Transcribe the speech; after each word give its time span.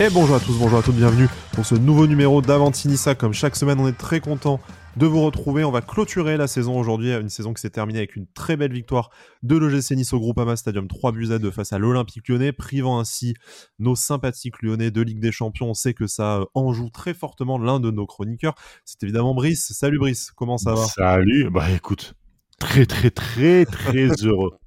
Et 0.00 0.10
bonjour 0.10 0.34
à 0.34 0.40
tous, 0.40 0.58
bonjour 0.58 0.80
à 0.80 0.82
toutes, 0.82 0.96
bienvenue 0.96 1.28
pour 1.52 1.64
ce 1.64 1.76
nouveau 1.76 2.08
numéro 2.08 2.42
d'Avantinissa. 2.42 3.14
Comme 3.14 3.32
chaque 3.32 3.54
semaine, 3.54 3.78
on 3.78 3.86
est 3.86 3.96
très 3.96 4.18
content 4.18 4.58
de 4.96 5.06
vous 5.06 5.22
retrouver. 5.22 5.62
On 5.62 5.70
va 5.70 5.82
clôturer 5.82 6.36
la 6.36 6.48
saison 6.48 6.76
aujourd'hui, 6.76 7.12
une 7.12 7.28
saison 7.28 7.54
qui 7.54 7.60
s'est 7.60 7.70
terminée 7.70 8.00
avec 8.00 8.16
une 8.16 8.26
très 8.26 8.56
belle 8.56 8.72
victoire 8.72 9.10
de 9.44 9.56
l'OGC 9.56 9.92
Nice 9.92 10.12
au 10.12 10.18
Groupama 10.18 10.56
Stadium 10.56 10.88
3 10.88 11.12
buts 11.12 11.30
à 11.30 11.38
2 11.38 11.48
face 11.52 11.72
à 11.72 11.78
l'Olympique 11.78 12.28
lyonnais, 12.28 12.50
privant 12.50 12.98
ainsi 12.98 13.34
nos 13.78 13.94
sympathiques 13.94 14.62
lyonnais 14.62 14.90
de 14.90 15.00
Ligue 15.00 15.20
des 15.20 15.30
Champions. 15.30 15.70
On 15.70 15.74
sait 15.74 15.94
que 15.94 16.08
ça 16.08 16.40
en 16.54 16.72
joue 16.72 16.90
très 16.90 17.14
fortement 17.14 17.56
l'un 17.56 17.78
de 17.78 17.92
nos 17.92 18.04
chroniqueurs. 18.04 18.56
C'est 18.84 19.00
évidemment 19.04 19.32
Brice. 19.32 19.72
Salut 19.74 20.00
Brice, 20.00 20.32
comment 20.32 20.58
ça 20.58 20.74
va? 20.74 20.86
Salut, 20.86 21.50
bah 21.50 21.70
écoute, 21.70 22.14
très 22.58 22.84
très 22.84 23.10
très 23.10 23.64
très 23.64 24.08
heureux. 24.24 24.58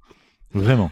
Vraiment 0.54 0.90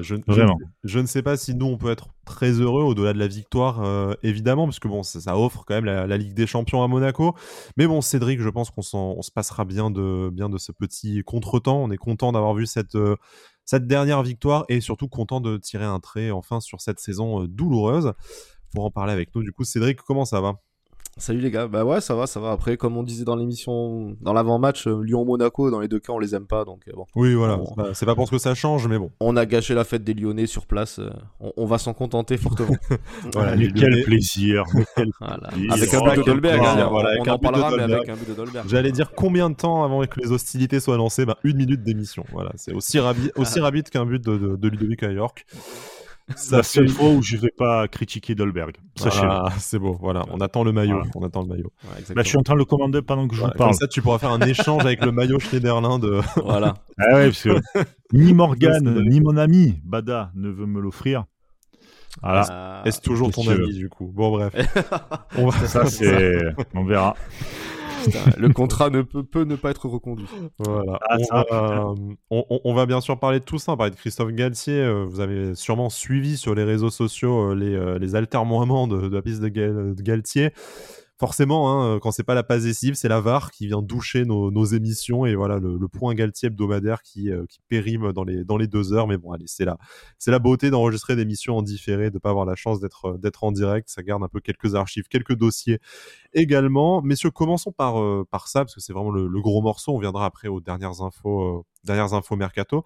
je, 0.00 0.16
Vraiment. 0.26 0.58
Je, 0.84 0.98
ne 0.98 1.06
sais 1.06 1.22
pas 1.22 1.36
si 1.36 1.54
nous 1.54 1.66
on 1.66 1.76
peut 1.76 1.90
être 1.90 2.08
très 2.24 2.52
heureux 2.52 2.82
au-delà 2.82 3.12
de 3.12 3.18
la 3.18 3.26
victoire, 3.26 3.82
euh, 3.82 4.14
évidemment, 4.22 4.64
parce 4.64 4.78
que 4.78 4.88
bon, 4.88 5.02
ça, 5.02 5.38
offre 5.38 5.64
quand 5.66 5.74
même 5.74 5.84
la, 5.84 6.16
Ligue 6.16 6.34
des 6.34 6.46
Champions 6.46 6.82
à 6.82 6.88
Monaco. 6.88 7.34
Mais 7.76 7.86
bon, 7.86 8.00
Cédric, 8.00 8.40
je 8.40 8.48
pense 8.48 8.70
qu'on 8.70 8.82
se 9.22 9.30
passera 9.30 9.64
bien 9.64 9.90
de, 9.90 10.30
bien 10.32 10.48
de 10.48 10.58
ce 10.58 10.72
petit 10.72 11.22
contretemps. 11.24 11.82
On 11.82 11.90
est 11.90 11.96
content 11.96 12.32
d'avoir 12.32 12.54
vu 12.54 12.66
cette, 12.66 12.94
euh, 12.94 13.16
cette 13.64 13.86
dernière 13.86 14.22
victoire 14.22 14.64
et 14.68 14.80
surtout 14.80 15.08
content 15.08 15.40
de 15.40 15.56
tirer 15.56 15.84
un 15.84 16.00
trait 16.00 16.30
enfin 16.30 16.60
sur 16.60 16.80
cette 16.80 17.00
saison 17.00 17.42
euh, 17.42 17.48
douloureuse. 17.48 18.12
Pour 18.72 18.84
en 18.84 18.90
parler 18.90 19.12
avec 19.12 19.34
nous, 19.34 19.42
du 19.42 19.52
coup, 19.52 19.64
Cédric, 19.64 20.00
comment 20.02 20.24
ça 20.24 20.40
va? 20.40 20.54
Salut 21.16 21.38
les 21.38 21.52
gars, 21.52 21.68
bah 21.68 21.84
ouais 21.84 22.00
ça 22.00 22.16
va, 22.16 22.26
ça 22.26 22.40
va. 22.40 22.50
Après, 22.50 22.76
comme 22.76 22.96
on 22.96 23.04
disait 23.04 23.24
dans 23.24 23.36
l'émission, 23.36 24.16
dans 24.20 24.32
l'avant-match, 24.32 24.88
euh, 24.88 25.00
Lyon-Monaco, 25.00 25.70
dans 25.70 25.78
les 25.78 25.86
deux 25.86 26.00
cas 26.00 26.12
on 26.12 26.18
les 26.18 26.34
aime 26.34 26.46
pas, 26.46 26.64
donc 26.64 26.80
euh, 26.88 26.92
bon. 26.92 27.06
Oui 27.14 27.34
voilà, 27.34 27.60
c'est 27.92 28.04
pas 28.04 28.16
pour 28.16 28.26
ce 28.26 28.32
que 28.32 28.38
ça 28.38 28.54
change, 28.56 28.88
mais 28.88 28.98
bon. 28.98 29.12
On 29.20 29.36
a 29.36 29.46
gâché 29.46 29.74
la 29.74 29.84
fête 29.84 30.02
des 30.02 30.12
Lyonnais 30.12 30.46
sur 30.46 30.66
place, 30.66 30.98
euh, 30.98 31.10
on, 31.56 31.66
va 31.66 31.78
s'en 31.78 31.94
contenter 31.94 32.36
fortement. 32.36 32.76
voilà, 33.32 33.56
quel 33.56 34.02
plaisir, 34.02 34.64
Avec 35.70 35.94
un 35.94 36.00
but 36.00 36.16
de 36.16 36.22
Dolberg, 36.24 36.60
hein, 36.64 36.90
on, 36.90 37.28
en 37.30 37.38
parlera, 37.38 37.70
mais 37.76 37.82
avec 37.84 38.08
un 38.08 38.16
but 38.16 38.28
de 38.28 38.34
Dolberg. 38.34 38.68
J'allais 38.68 38.92
dire 38.92 39.12
combien 39.12 39.50
de 39.50 39.54
temps 39.54 39.84
avant 39.84 40.04
que 40.04 40.18
les 40.18 40.32
hostilités 40.32 40.80
soient 40.80 40.96
lancées? 40.96 41.26
Bah, 41.26 41.38
Une 41.44 41.58
minute 41.58 41.84
d'émission, 41.84 42.24
voilà, 42.32 42.50
c'est 42.56 42.72
aussi, 42.72 42.98
aussi 43.36 43.60
rapide 43.60 43.88
qu'un 43.88 44.04
but 44.04 44.24
de, 44.24 44.36
de, 44.36 44.56
de 44.56 44.68
Ludovic 44.68 45.04
à 45.04 45.12
York. 45.12 45.46
C'est 46.36 46.56
la 46.56 46.62
seule 46.62 46.88
fois 46.88 47.10
où 47.10 47.22
je 47.22 47.36
vais 47.36 47.52
pas 47.56 47.86
critiquer 47.86 48.34
Dolberg. 48.34 48.76
Ah, 49.04 49.52
c'est 49.58 49.78
beau. 49.78 49.96
Voilà, 50.00 50.24
on 50.30 50.40
attend 50.40 50.64
le 50.64 50.72
maillot. 50.72 51.02
On 51.14 51.22
attend 51.22 51.42
le 51.42 51.48
maillot. 51.48 51.72
Là, 52.14 52.22
je 52.22 52.28
suis 52.28 52.38
en 52.38 52.42
train 52.42 52.54
de 52.54 52.60
le 52.60 52.64
commander 52.64 53.02
pendant 53.02 53.28
que 53.28 53.34
je 53.34 53.40
vous 53.40 53.48
parle. 53.48 53.70
Comme 53.70 53.72
ça, 53.72 53.86
tu 53.86 54.00
pourras 54.00 54.18
faire 54.18 54.30
un 54.30 54.40
échange 54.40 54.84
avec 54.84 55.04
le 55.04 55.12
maillot 55.12 55.38
Schneiderlin 55.38 55.98
de. 55.98 56.20
Voilà. 56.42 56.74
Ah 56.96 57.16
ouais, 57.16 57.26
parce 57.26 57.42
que 57.42 57.60
ni 58.12 58.32
Morgan, 58.34 59.02
ni 59.08 59.20
mon 59.20 59.36
ami 59.36 59.80
Bada 59.82 60.30
ne 60.36 60.48
veut 60.48 60.66
me 60.66 60.80
l'offrir. 60.80 61.24
Voilà. 62.22 62.82
Est-ce 62.84 63.00
toujours 63.00 63.32
ton 63.32 63.48
ami 63.48 63.74
du 63.74 63.88
coup? 63.88 64.12
Bon 64.14 64.30
bref. 64.30 64.54
on 65.36 65.50
Ça 65.50 65.86
c'est, 65.86 66.40
on 66.72 66.84
verra 66.84 67.16
le 68.38 68.48
contrat 68.50 68.90
ne 68.90 69.02
peut, 69.02 69.22
peut, 69.22 69.44
ne 69.44 69.56
pas 69.56 69.70
être 69.70 69.88
reconduit. 69.88 70.26
Voilà. 70.58 70.98
Ah, 71.30 71.92
on, 72.30 72.74
va, 72.74 72.86
bien 72.86 73.00
sûr 73.00 73.18
parler 73.18 73.40
de 73.40 73.44
tout 73.44 73.58
ça. 73.58 73.72
On 73.72 73.74
va 73.74 73.78
parler 73.78 73.90
de 73.92 73.96
Christophe 73.96 74.32
Galtier. 74.32 74.80
Euh, 74.80 75.04
vous 75.08 75.20
avez 75.20 75.54
sûrement 75.54 75.90
suivi 75.90 76.36
sur 76.36 76.54
les 76.54 76.64
réseaux 76.64 76.90
sociaux 76.90 77.50
euh, 77.50 77.54
les, 77.54 77.74
euh, 77.74 77.98
les 77.98 78.14
altermoiements 78.14 78.86
de, 78.86 79.08
de 79.08 79.14
la 79.14 79.22
piste 79.22 79.40
de, 79.40 79.48
de 79.48 80.02
Galtier 80.02 80.52
forcément, 81.18 81.94
hein, 81.94 81.98
quand 82.00 82.10
c'est 82.10 82.24
pas 82.24 82.34
la 82.34 82.42
passe 82.42 82.64
c'est 82.94 83.08
la 83.08 83.20
VAR 83.20 83.50
qui 83.50 83.66
vient 83.66 83.82
doucher 83.82 84.24
nos, 84.24 84.64
émissions 84.64 85.26
et 85.26 85.34
voilà 85.34 85.58
le, 85.58 85.88
point 85.88 86.14
Galtier 86.14 86.48
hebdomadaire 86.48 87.02
qui, 87.02 87.30
qui 87.48 87.60
périme 87.68 88.12
dans 88.12 88.24
les, 88.24 88.66
deux 88.66 88.92
heures. 88.92 89.06
Mais 89.06 89.16
bon, 89.16 89.32
allez, 89.32 89.46
c'est 89.46 89.64
la, 89.64 89.78
c'est 90.18 90.30
la 90.30 90.38
beauté 90.38 90.70
d'enregistrer 90.70 91.16
des 91.16 91.22
émissions 91.22 91.56
en 91.56 91.62
différé, 91.62 92.10
de 92.10 92.18
pas 92.18 92.30
avoir 92.30 92.44
la 92.44 92.54
chance 92.54 92.80
d'être, 92.80 93.18
d'être 93.18 93.44
en 93.44 93.52
direct. 93.52 93.88
Ça 93.88 94.02
garde 94.02 94.22
un 94.22 94.28
peu 94.28 94.40
quelques 94.40 94.74
archives, 94.74 95.08
quelques 95.08 95.34
dossiers 95.34 95.80
également. 96.32 97.02
Messieurs, 97.02 97.30
commençons 97.30 97.72
par, 97.72 98.00
euh, 98.00 98.26
ça, 98.46 98.64
parce 98.64 98.74
que 98.74 98.80
c'est 98.80 98.92
vraiment 98.92 99.10
le, 99.10 99.40
gros 99.40 99.62
morceau. 99.62 99.94
On 99.94 99.98
viendra 99.98 100.26
après 100.26 100.48
aux 100.48 100.60
dernières 100.60 101.02
infos, 101.02 101.42
euh, 101.42 101.62
dernières 101.84 102.14
infos 102.14 102.36
mercato. 102.36 102.84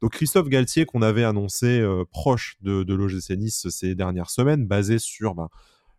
Donc 0.00 0.12
Christophe 0.12 0.48
Galtier, 0.48 0.86
qu'on 0.86 1.02
avait 1.02 1.24
annoncé 1.24 1.80
euh, 1.80 2.04
proche 2.10 2.56
de, 2.62 2.82
de 2.82 2.94
l'OGC 2.94 3.36
Nice 3.36 3.68
ces 3.68 3.94
dernières 3.94 4.30
semaines, 4.30 4.66
basé 4.66 4.98
sur 4.98 5.34
ben, 5.34 5.48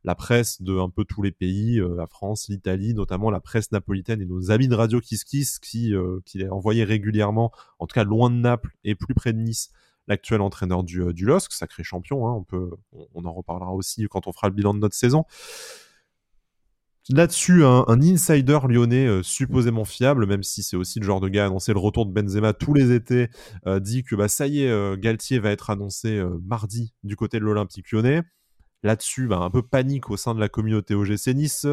la 0.04 0.16
presse 0.16 0.62
de 0.62 0.78
un 0.78 0.90
peu 0.90 1.06
tous 1.06 1.22
les 1.22 1.32
pays, 1.32 1.80
la 1.96 2.08
France, 2.08 2.48
l'Italie, 2.50 2.94
notamment 2.94 3.30
la 3.30 3.40
presse 3.40 3.72
napolitaine 3.72 4.22
et 4.22 4.26
nos 4.26 4.52
amis 4.52 4.68
de 4.68 4.76
Radio 4.76 5.00
Kiss 5.00 5.24
Kiss 5.24 5.60
qui, 5.60 5.94
qui 6.26 6.48
envoyé 6.50 6.84
régulièrement, 6.84 7.52
en 7.80 7.88
tout 7.88 7.94
cas 7.94 8.04
loin 8.04 8.30
de 8.30 8.36
Naples 8.36 8.72
et 8.84 8.96
plus 8.96 9.14
près 9.14 9.32
de 9.34 9.40
Nice, 9.40 9.70
l'actuel 10.08 10.42
entraîneur 10.42 10.84
du, 10.84 11.14
du 11.14 11.26
LOSC, 11.26 11.52
sacré 11.54 11.84
champion, 11.84 12.28
hein, 12.28 12.46
on, 13.14 13.26
en 13.26 13.34
reparlera 13.34 13.74
aussi 13.74 14.08
quand 14.10 14.28
on 14.28 14.34
fera 14.34 14.48
le 14.48 14.54
bilan 14.54 14.74
de 14.74 14.80
notre 14.80 14.96
saison. 14.96 15.26
Là-dessus, 17.10 17.66
un, 17.66 18.02
insider 18.02 18.60
lyonnais 18.70 19.08
euh, 19.08 19.24
supposément 19.24 19.86
fiable, 19.86 20.28
même 20.28 20.44
si 20.44 20.62
c'est 20.62 20.78
aussi 20.78 21.00
le 21.00 21.06
genre 21.06 21.20
de 21.20 21.30
gars 21.30 21.44
à 21.44 21.48
annoncer 21.48 21.74
le 21.74 21.80
retour 21.80 22.06
de 22.06 22.12
Benzema 22.14 22.54
tous 22.54 22.74
les 22.74 22.94
étés, 22.94 23.30
euh, 23.66 23.80
dit 23.80 24.04
que 24.04 24.16
bah, 24.16 24.28
ça 24.28 24.46
y 24.46 24.64
est, 24.64 24.70
euh, 24.70 24.96
Galtier 24.98 25.40
va 25.40 25.50
être 25.50 25.72
annoncé 25.72 26.24
mardi 26.46 26.94
du 27.04 27.16
côté 27.16 27.40
de 27.40 27.44
l'Olympique 27.44 27.92
lyonnais. 27.92 28.22
Là-dessus, 28.84 29.28
bah, 29.28 29.40
un 29.40 29.50
peu 29.50 29.62
panique 29.62 30.10
au 30.10 30.18
sein 30.18 30.34
de 30.34 30.40
la 30.40 30.50
communauté 30.50 30.96
OGC 30.96 31.36
Nice, 31.36 31.68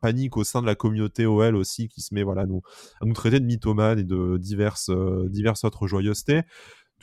panique 0.00 0.36
au 0.36 0.44
sein 0.44 0.60
de 0.60 0.66
la 0.66 0.74
communauté 0.74 1.24
OL 1.24 1.54
aussi, 1.54 1.88
qui 1.88 2.00
se 2.00 2.14
met 2.14 2.24
voilà, 2.24 2.46
nous, 2.46 2.62
à 3.00 3.04
nous 3.04 3.12
traiter 3.12 3.38
de 3.38 3.44
mythomanes 3.44 4.00
et 4.00 4.04
de 4.04 4.38
diverses, 4.38 4.90
diverses 5.28 5.64
autres 5.64 5.86
joyeusetés 5.86 6.42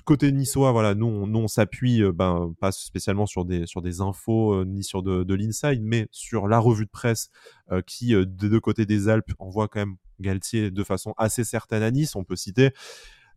côté 0.06 0.32
niçois, 0.32 0.72
voilà, 0.72 0.96
nous, 0.96 1.08
on, 1.08 1.34
on 1.36 1.48
s'appuie 1.48 2.02
euh, 2.02 2.14
ben, 2.14 2.54
pas 2.62 2.72
spécialement 2.72 3.26
sur 3.26 3.44
des, 3.44 3.66
sur 3.66 3.82
des 3.82 4.02
infos 4.02 4.54
euh, 4.54 4.66
ni 4.66 4.84
sur 4.84 5.04
de, 5.04 5.24
de 5.24 5.34
l'inside, 5.34 5.82
mais 5.84 6.08
sur 6.12 6.48
la 6.48 6.60
revue 6.60 6.86
de 6.86 6.90
presse 6.90 7.30
euh, 7.72 7.82
qui, 7.82 8.10
des 8.10 8.50
deux 8.50 8.60
côtés 8.60 8.86
des 8.86 9.10
Alpes, 9.10 9.34
envoie 9.40 9.68
quand 9.68 9.80
même 9.80 9.96
Galtier 10.22 10.72
de 10.72 10.84
façon 10.86 11.14
assez 11.18 11.44
certaine 11.44 11.84
à 11.84 11.92
Nice. 11.92 12.16
On 12.16 12.24
peut 12.24 12.38
citer 12.38 12.70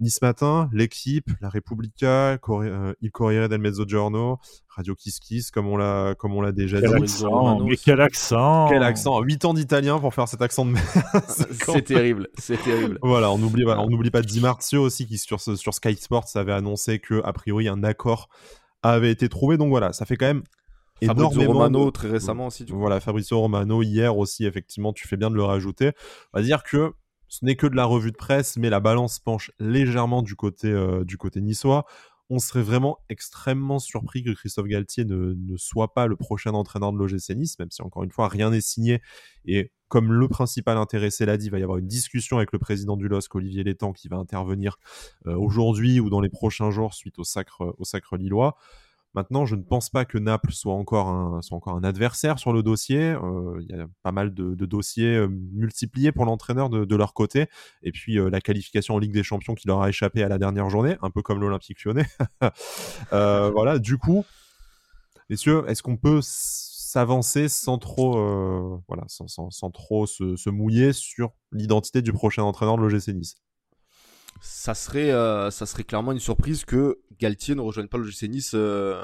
Nice 0.00 0.22
Matin, 0.22 0.70
l'équipe, 0.72 1.28
la 1.40 1.48
Repubblica, 1.48 2.38
euh, 2.48 2.94
Il 3.00 3.10
Corriere 3.10 3.48
del 3.48 3.60
Mezzogiorno, 3.60 4.38
Radio 4.68 4.94
Kiss 4.94 5.18
Kiss, 5.18 5.50
comme 5.50 5.66
on 5.66 5.76
l'a, 5.76 6.14
comme 6.16 6.34
on 6.34 6.40
l'a 6.40 6.52
déjà 6.52 6.80
quel 6.80 6.94
Accent, 6.94 7.60
mais 7.64 7.76
quel 7.76 8.00
accent 8.00 8.68
Quel 8.68 8.82
accent 8.82 9.20
8 9.20 9.44
ans 9.44 9.54
d'italien 9.54 9.98
pour 9.98 10.14
faire 10.14 10.28
cet 10.28 10.40
accent 10.40 10.64
de 10.64 10.70
merde. 10.72 10.86
c'est 11.66 11.82
terrible, 11.82 12.28
c'est 12.38 12.62
terrible. 12.62 12.98
Voilà, 13.02 13.30
on 13.32 13.38
n'oublie 13.38 13.64
on 13.66 13.88
n'oublie 13.88 14.10
pas 14.10 14.22
Di 14.22 14.40
Marzio 14.40 14.82
aussi 14.82 15.06
qui 15.06 15.18
sur, 15.18 15.40
sur 15.40 15.74
Sky 15.74 15.96
Sports 15.96 16.28
avait 16.36 16.52
annoncé 16.52 17.00
que 17.00 17.20
a 17.24 17.32
priori 17.32 17.68
un 17.68 17.82
accord 17.82 18.28
avait 18.82 19.10
été 19.10 19.28
trouvé. 19.28 19.56
Donc 19.56 19.70
voilà, 19.70 19.92
ça 19.92 20.06
fait 20.06 20.16
quand 20.16 20.26
même 20.26 20.42
Fabrizio 21.06 21.52
Romano 21.52 21.90
très 21.90 22.08
récemment 22.08 22.46
aussi. 22.46 22.64
Voilà, 22.68 23.00
Fabrizio 23.00 23.40
Romano 23.40 23.82
hier 23.82 24.16
aussi, 24.16 24.46
effectivement, 24.46 24.92
tu 24.92 25.06
fais 25.06 25.16
bien 25.16 25.30
de 25.30 25.36
le 25.36 25.44
rajouter. 25.44 25.92
On 26.32 26.38
va 26.38 26.42
dire 26.42 26.62
que 26.62 26.92
ce 27.28 27.44
n'est 27.44 27.56
que 27.56 27.66
de 27.66 27.76
la 27.76 27.84
revue 27.84 28.10
de 28.10 28.16
presse, 28.16 28.56
mais 28.56 28.70
la 28.70 28.80
balance 28.80 29.18
penche 29.18 29.50
légèrement 29.58 30.22
du 30.22 30.34
côté, 30.34 30.68
euh, 30.68 31.04
du 31.04 31.16
côté 31.16 31.40
niçois. 31.40 31.84
On 32.30 32.38
serait 32.38 32.62
vraiment 32.62 32.98
extrêmement 33.08 33.78
surpris 33.78 34.22
que 34.22 34.30
Christophe 34.30 34.66
Galtier 34.66 35.04
ne, 35.06 35.34
soit 35.56 35.94
pas 35.94 36.06
le 36.06 36.16
prochain 36.16 36.52
entraîneur 36.52 36.92
de 36.92 36.98
l'OGC 36.98 37.30
Nice, 37.34 37.58
même 37.58 37.70
si 37.70 37.80
encore 37.80 38.04
une 38.04 38.10
fois 38.10 38.28
rien 38.28 38.50
n'est 38.50 38.60
signé. 38.60 39.00
Et 39.46 39.72
comme 39.88 40.12
le 40.12 40.28
principal 40.28 40.76
intéressé 40.76 41.24
l'a 41.24 41.38
dit, 41.38 41.46
il 41.46 41.50
va 41.50 41.58
y 41.58 41.62
avoir 41.62 41.78
une 41.78 41.86
discussion 41.86 42.36
avec 42.36 42.52
le 42.52 42.58
président 42.58 42.98
du 42.98 43.08
LOSC, 43.08 43.34
Olivier 43.34 43.64
Létang, 43.64 43.94
qui 43.94 44.08
va 44.08 44.16
intervenir 44.16 44.78
euh, 45.26 45.36
aujourd'hui 45.36 46.00
ou 46.00 46.10
dans 46.10 46.20
les 46.20 46.28
prochains 46.28 46.70
jours 46.70 46.92
suite 46.92 47.18
au 47.18 47.24
sacre 47.24 48.16
lillois. 48.18 48.56
Maintenant, 49.18 49.46
je 49.46 49.56
ne 49.56 49.62
pense 49.62 49.90
pas 49.90 50.04
que 50.04 50.16
Naples 50.16 50.52
soit 50.52 50.74
encore 50.74 51.08
un, 51.08 51.82
adversaire 51.82 52.38
sur 52.38 52.52
le 52.52 52.62
dossier. 52.62 53.00
Euh, 53.00 53.58
il 53.60 53.66
y 53.68 53.72
a 53.76 53.88
pas 54.04 54.12
mal 54.12 54.32
de, 54.32 54.54
dossiers 54.64 55.16
euh, 55.16 55.26
multipliés 55.26 56.12
pour 56.12 56.24
l'entraîneur 56.24 56.70
de, 56.70 56.94
leur 56.94 57.14
côté. 57.14 57.48
Et 57.82 57.90
puis 57.90 58.16
euh, 58.16 58.30
la 58.30 58.40
qualification 58.40 58.94
en 58.94 59.00
Ligue 59.00 59.12
des 59.12 59.24
Champions 59.24 59.56
qui 59.56 59.66
leur 59.66 59.82
a 59.82 59.88
échappé 59.88 60.22
à 60.22 60.28
la 60.28 60.38
dernière 60.38 60.70
journée, 60.70 60.96
un 61.02 61.10
peu 61.10 61.20
comme 61.20 61.40
l'Olympique 61.40 61.84
lyonnais. 61.84 62.06
voilà, 63.10 63.80
du 63.80 63.98
coup, 63.98 64.24
messieurs, 65.28 65.64
est-ce 65.66 65.82
qu'on 65.82 65.96
peut 65.96 66.20
s'avancer 66.22 67.48
sans 67.48 67.78
trop, 67.78 68.12
voilà, 68.86 69.02
sans, 69.08 69.70
trop 69.72 70.06
se, 70.06 70.36
se 70.36 70.48
mouiller 70.48 70.92
sur 70.92 71.32
l'identité 71.50 72.02
du 72.02 72.12
prochain 72.12 72.44
entraîneur 72.44 72.76
de 72.76 72.82
l'OGC 72.82 73.08
Nice? 73.08 73.34
Ça 74.40 74.74
serait, 74.74 75.10
euh, 75.10 75.50
ça 75.50 75.66
serait 75.66 75.84
clairement 75.84 76.12
une 76.12 76.20
surprise 76.20 76.64
que 76.64 76.98
Galtier 77.18 77.54
ne 77.54 77.60
rejoigne 77.60 77.88
pas 77.88 77.98
le 77.98 78.04
GC 78.04 78.28
Nice 78.28 78.52
euh, 78.54 79.02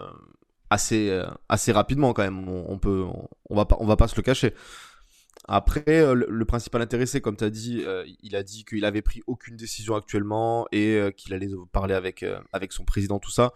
assez, 0.70 1.10
euh, 1.10 1.26
assez 1.48 1.72
rapidement 1.72 2.12
quand 2.12 2.22
même. 2.22 2.48
On, 2.48 2.78
peut, 2.78 3.04
on, 3.48 3.56
va 3.56 3.64
pas, 3.64 3.76
on 3.80 3.86
va 3.86 3.96
pas 3.96 4.08
se 4.08 4.16
le 4.16 4.22
cacher. 4.22 4.54
Après, 5.46 6.14
le, 6.14 6.44
principal 6.46 6.80
intéressé, 6.80 7.20
comme 7.20 7.36
tu 7.36 7.44
as 7.44 7.50
dit, 7.50 7.84
il 8.22 8.34
a 8.34 8.42
dit 8.42 8.64
qu'il 8.64 8.84
avait 8.86 9.02
pris 9.02 9.22
aucune 9.26 9.56
décision 9.56 9.94
actuellement 9.94 10.66
et 10.72 11.12
qu'il 11.18 11.34
allait 11.34 11.50
parler 11.70 11.94
avec, 11.94 12.24
avec 12.54 12.72
son 12.72 12.86
président, 12.86 13.18
tout 13.18 13.30
ça. 13.30 13.52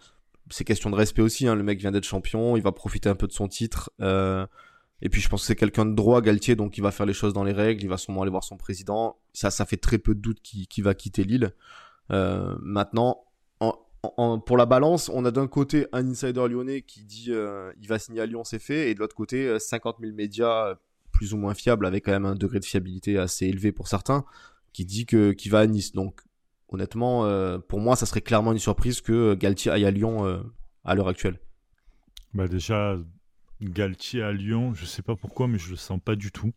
C'est 0.50 0.64
question 0.64 0.90
de 0.90 0.96
respect 0.96 1.22
aussi. 1.22 1.48
Hein. 1.48 1.54
Le 1.54 1.62
mec 1.62 1.78
vient 1.78 1.90
d'être 1.90 2.04
champion, 2.04 2.58
il 2.58 2.62
va 2.62 2.72
profiter 2.72 3.08
un 3.08 3.14
peu 3.14 3.26
de 3.26 3.32
son 3.32 3.48
titre. 3.48 3.90
Et 5.00 5.08
puis 5.08 5.20
je 5.20 5.28
pense 5.28 5.42
que 5.42 5.46
c'est 5.46 5.56
quelqu'un 5.56 5.86
de 5.86 5.94
droit, 5.94 6.20
Galtier, 6.20 6.56
donc 6.56 6.76
il 6.76 6.80
va 6.80 6.90
faire 6.90 7.06
les 7.06 7.12
choses 7.12 7.32
dans 7.32 7.44
les 7.44 7.52
règles, 7.52 7.82
il 7.82 7.88
va 7.88 7.96
sûrement 7.96 8.22
aller 8.22 8.30
voir 8.30 8.44
son 8.44 8.56
président. 8.56 9.16
Ça, 9.32 9.50
ça 9.50 9.64
fait 9.64 9.76
très 9.76 9.98
peu 9.98 10.14
de 10.14 10.20
doute 10.20 10.40
qu'il 10.42 10.84
va 10.84 10.94
quitter 10.94 11.24
l'île. 11.24 11.52
Euh, 12.10 12.56
maintenant, 12.60 13.24
pour 14.46 14.56
la 14.56 14.66
balance, 14.66 15.08
on 15.12 15.24
a 15.24 15.30
d'un 15.30 15.46
côté 15.46 15.86
un 15.92 16.08
insider 16.08 16.48
lyonnais 16.48 16.82
qui 16.82 17.04
dit 17.04 17.26
euh, 17.28 17.72
il 17.80 17.88
va 17.88 17.98
signer 17.98 18.20
à 18.20 18.26
Lyon, 18.26 18.42
c'est 18.44 18.58
fait, 18.58 18.90
et 18.90 18.94
de 18.94 19.00
l'autre 19.00 19.14
côté 19.14 19.58
50 19.58 19.96
000 20.00 20.14
médias 20.14 20.76
plus 21.12 21.34
ou 21.34 21.36
moins 21.36 21.54
fiables 21.54 21.84
avec 21.86 22.04
quand 22.04 22.12
même 22.12 22.26
un 22.26 22.36
degré 22.36 22.60
de 22.60 22.64
fiabilité 22.64 23.18
assez 23.18 23.46
élevé 23.46 23.72
pour 23.72 23.88
certains 23.88 24.24
qui 24.72 24.84
dit 24.84 25.04
que 25.06 25.32
qu'il 25.32 25.50
va 25.52 25.60
à 25.60 25.66
Nice. 25.66 25.92
Donc 25.92 26.22
honnêtement, 26.68 27.28
pour 27.68 27.80
moi, 27.80 27.94
ça 27.96 28.06
serait 28.06 28.20
clairement 28.20 28.52
une 28.52 28.58
surprise 28.58 29.00
que 29.00 29.34
Galtier 29.34 29.70
aille 29.70 29.84
à 29.84 29.90
Lyon 29.90 30.42
à 30.84 30.94
l'heure 30.94 31.08
actuelle. 31.08 31.38
Bah 32.34 32.46
déjà, 32.46 32.98
Galtier 33.60 34.22
à 34.22 34.32
Lyon, 34.32 34.72
je 34.74 34.84
sais 34.84 35.02
pas 35.02 35.16
pourquoi, 35.16 35.48
mais 35.48 35.58
je 35.58 35.70
le 35.70 35.76
sens 35.76 36.00
pas 36.04 36.14
du 36.14 36.30
tout. 36.30 36.52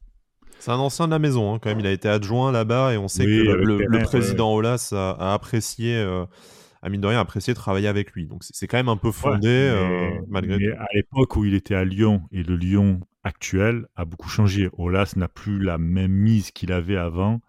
C'est 0.60 0.72
un 0.72 0.78
ancien 0.78 1.08
de 1.08 1.12
la 1.12 1.20
maison, 1.20 1.54
hein, 1.54 1.60
quand 1.60 1.70
même. 1.70 1.80
Il 1.80 1.88
a 1.88 1.92
été 1.92 2.08
adjoint 2.08 2.52
là-bas 2.52 2.94
et 2.94 2.98
on 2.98 3.08
sait 3.08 3.26
que 3.26 3.30
le, 3.30 4.04
président 4.04 4.54
Olas 4.54 4.90
a, 4.92 5.34
apprécié, 5.34 5.96
euh, 5.96 6.26
a 6.84 6.90
mine 6.90 7.02
de 7.02 7.08
rien, 7.08 7.20
apprécié 7.20 7.56
travailler 7.56 7.88
avec 7.88 8.12
lui. 8.12 8.28
Donc 8.28 8.44
c'est 8.44 8.68
quand 8.68 8.78
même 8.78 8.90
un 8.90 8.98
peu 8.98 9.12
fondé, 9.12 9.48
euh, 9.48 10.12
malgré 10.28 10.58
mais 10.60 10.72
À 10.74 10.88
l'époque 10.94 11.36
où 11.36 11.46
il 11.46 11.56
était 11.56 11.74
à 11.74 11.84
Lyon 11.84 12.22
et 12.32 12.44
le 12.44 12.56
Lyon 12.56 13.00
actuel 13.24 13.88
a 13.96 14.06
beaucoup 14.06 14.30
changé. 14.30 14.70
Olas 14.78 15.14
n'a 15.16 15.28
plus 15.28 15.60
la 15.60 15.80
même 15.80 16.12
mise 16.12 16.52
qu'il 16.52 16.72
avait 16.72 16.98
avant. 16.98 17.42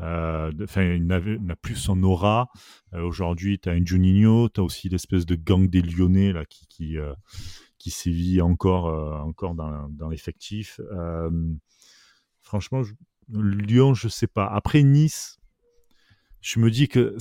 Euh, 0.00 0.52
enfin, 0.62 0.82
il 0.82 1.06
n'a 1.06 1.56
plus 1.56 1.74
son 1.74 2.00
aura. 2.04 2.48
Aujourd'hui, 2.92 3.58
tu 3.58 3.70
as 3.70 3.72
un 3.72 3.84
Juninho, 3.84 4.48
tu 4.50 4.60
as 4.60 4.64
aussi 4.64 4.88
l'espèce 4.88 5.26
de 5.26 5.34
gang 5.34 5.68
des 5.68 5.82
Lyonnais 5.82 6.32
là, 6.32 6.44
qui, 6.44 6.66
qui, 6.68 6.96
qui 7.82 7.90
sévit 7.90 8.40
encore, 8.40 8.86
encore 9.24 9.56
dans, 9.56 10.08
l'effectif. 10.08 10.80
Franchement, 12.40 12.82
Lyon, 13.28 13.94
je 13.94 14.06
sais 14.06 14.28
pas. 14.28 14.46
Après 14.46 14.84
Nice, 14.84 15.40
je 16.40 16.60
me 16.60 16.70
dis 16.70 16.86
que 16.86 17.16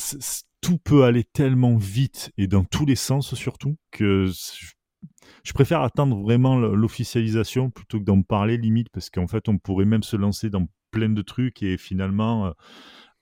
tout 0.62 0.78
peut 0.78 1.04
aller 1.04 1.24
tellement 1.24 1.78
vite 1.78 2.32
et 2.38 2.46
dans 2.46 2.64
tous 2.64 2.86
les 2.86 2.96
sens 2.96 3.34
surtout 3.34 3.78
que 3.90 4.30
je 5.44 5.54
préfère 5.54 5.82
attendre 5.82 6.22
vraiment 6.22 6.60
l'officialisation 6.60 7.72
plutôt 7.72 8.00
que 8.00 8.04
d'en 8.04 8.22
parler 8.22 8.58
limite 8.58 8.90
parce 8.90 9.10
qu'en 9.10 9.28
fait 9.28 9.50
on 9.50 9.58
pourrait 9.58 9.86
même 9.86 10.04
se 10.04 10.16
lancer 10.16 10.52
dans 10.52 10.68
plein 10.92 11.10
de 11.10 11.22
trucs 11.24 11.64
et 11.64 11.78
finalement 11.78 12.54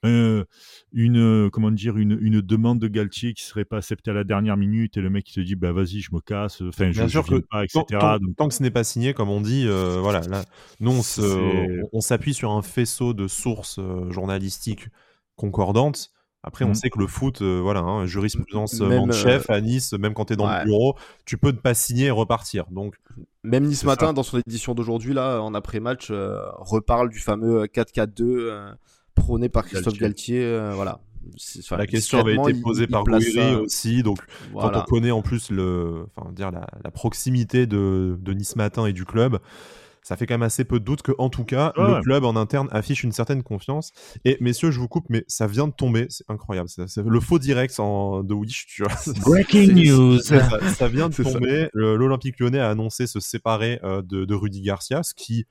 euh, 0.05 0.45
une 0.93 1.49
comment 1.51 1.71
dire 1.71 1.97
une, 1.97 2.17
une, 2.21 2.39
demande 2.39 2.79
de 2.79 2.87
Galtier 2.87 3.33
qui 3.33 3.43
serait 3.43 3.65
pas 3.65 3.77
acceptée 3.77 4.11
à 4.11 4.13
la 4.13 4.23
dernière 4.23 4.55
minute 4.55 4.95
et 4.95 5.01
le 5.01 5.09
mec 5.09 5.25
qui 5.25 5.33
se 5.33 5.41
dit 5.41 5.55
bah 5.55 5.73
vas-y 5.73 5.99
je 5.99 6.13
me 6.13 6.21
casse 6.21 6.61
enfin 6.61 6.91
je, 6.93 7.05
sûr 7.05 7.25
pas 7.49 7.65
etc 7.65 7.83
tant, 8.37 8.47
que 8.47 8.53
ce 8.53 8.63
n'est 8.63 8.71
pas 8.71 8.85
signé 8.85 9.13
comme 9.13 9.29
on 9.29 9.41
dit 9.41 9.65
euh, 9.67 9.97
voilà 9.99 10.21
là 10.21 10.45
nous 10.79 10.91
on 11.91 12.01
s'appuie 12.01 12.33
sur 12.33 12.51
un 12.51 12.61
faisceau 12.61 13.13
de 13.13 13.27
sources 13.27 13.77
euh, 13.79 14.09
journalistiques 14.09 14.87
concordantes 15.35 16.11
après, 16.41 16.63
on 16.63 16.69
mmh. 16.69 16.75
sait 16.75 16.89
que 16.89 16.97
le 16.97 17.05
foot, 17.05 17.41
euh, 17.41 17.59
voilà, 17.61 17.81
hein, 17.81 18.05
jurisprudence 18.05 18.79
même, 18.79 19.11
chef 19.11 19.49
à 19.49 19.59
Nice, 19.59 19.91
même 19.91 20.13
quand 20.13 20.23
tu 20.23 20.33
es 20.33 20.35
dans 20.37 20.49
le 20.49 20.63
bureau, 20.63 20.95
tu 21.25 21.37
peux 21.37 21.51
ne 21.51 21.57
pas 21.57 21.73
signer 21.73 22.05
et 22.05 22.11
repartir. 22.11 22.63
Donc, 22.71 22.95
même 23.43 23.65
Nice 23.65 23.83
matin, 23.83 24.13
dans 24.13 24.23
son 24.23 24.37
édition 24.37 24.73
d'aujourd'hui, 24.73 25.13
là, 25.13 25.41
en 25.41 25.53
après-match, 25.53 26.09
reparle 26.11 27.09
du 27.09 27.19
fameux 27.19 27.65
4-4-2 27.65 28.77
prôné 29.19 29.49
par 29.49 29.65
Christophe 29.65 29.97
Galtier. 29.97 30.43
Euh, 30.43 30.71
voilà. 30.73 30.99
la 31.71 31.87
question 31.87 32.19
avait 32.19 32.35
été 32.35 32.53
posée 32.61 32.87
par 32.87 33.03
Gouiri 33.03 33.55
aussi, 33.55 34.03
donc 34.03 34.19
quand 34.53 34.71
on 34.75 34.81
connaît 34.81 35.11
en 35.11 35.21
plus 35.21 35.51
le, 35.51 36.05
enfin, 36.15 36.31
dire 36.31 36.51
la, 36.51 36.91
proximité 36.91 37.67
de, 37.67 38.17
de, 38.19 38.33
Nice 38.33 38.55
Matin 38.55 38.85
et 38.85 38.93
du 38.93 39.05
club, 39.05 39.39
ça 40.01 40.15
fait 40.15 40.25
quand 40.25 40.33
même 40.33 40.43
assez 40.43 40.63
peu 40.63 40.79
de 40.79 40.85
doute 40.85 41.01
que, 41.01 41.11
en 41.17 41.29
tout 41.29 41.43
cas, 41.43 41.71
le 41.75 42.01
club 42.01 42.23
en 42.23 42.35
interne 42.35 42.67
affiche 42.71 43.03
une 43.03 43.11
certaine 43.11 43.43
confiance. 43.43 43.91
Et 44.25 44.37
messieurs, 44.39 44.71
je 44.71 44.79
vous 44.79 44.87
coupe, 44.87 45.05
mais 45.09 45.23
ça 45.27 45.45
vient 45.45 45.67
de 45.67 45.73
tomber, 45.73 46.07
c'est 46.09 46.23
incroyable. 46.29 46.67
C'est 46.69 47.05
le 47.05 47.19
faux 47.19 47.37
direct 47.37 47.79
en, 47.79 48.23
de 48.23 48.33
Wish, 48.33 48.65
tu 48.65 48.83
vois. 48.83 48.93
Breaking 49.21 49.73
news. 49.73 50.19
Ça, 50.19 50.87
vient 50.87 51.09
de 51.09 51.15
tomber. 51.15 51.69
L'Olympique 51.73 52.39
Lyonnais 52.39 52.59
a 52.59 52.69
annoncé 52.69 53.05
se 53.07 53.19
séparer 53.19 53.79
euh, 53.83 54.01
de, 54.01 54.25
de 54.25 54.33
Rudy 54.33 54.61
Garcia, 54.61 55.03
ce 55.03 55.13
qui 55.13 55.45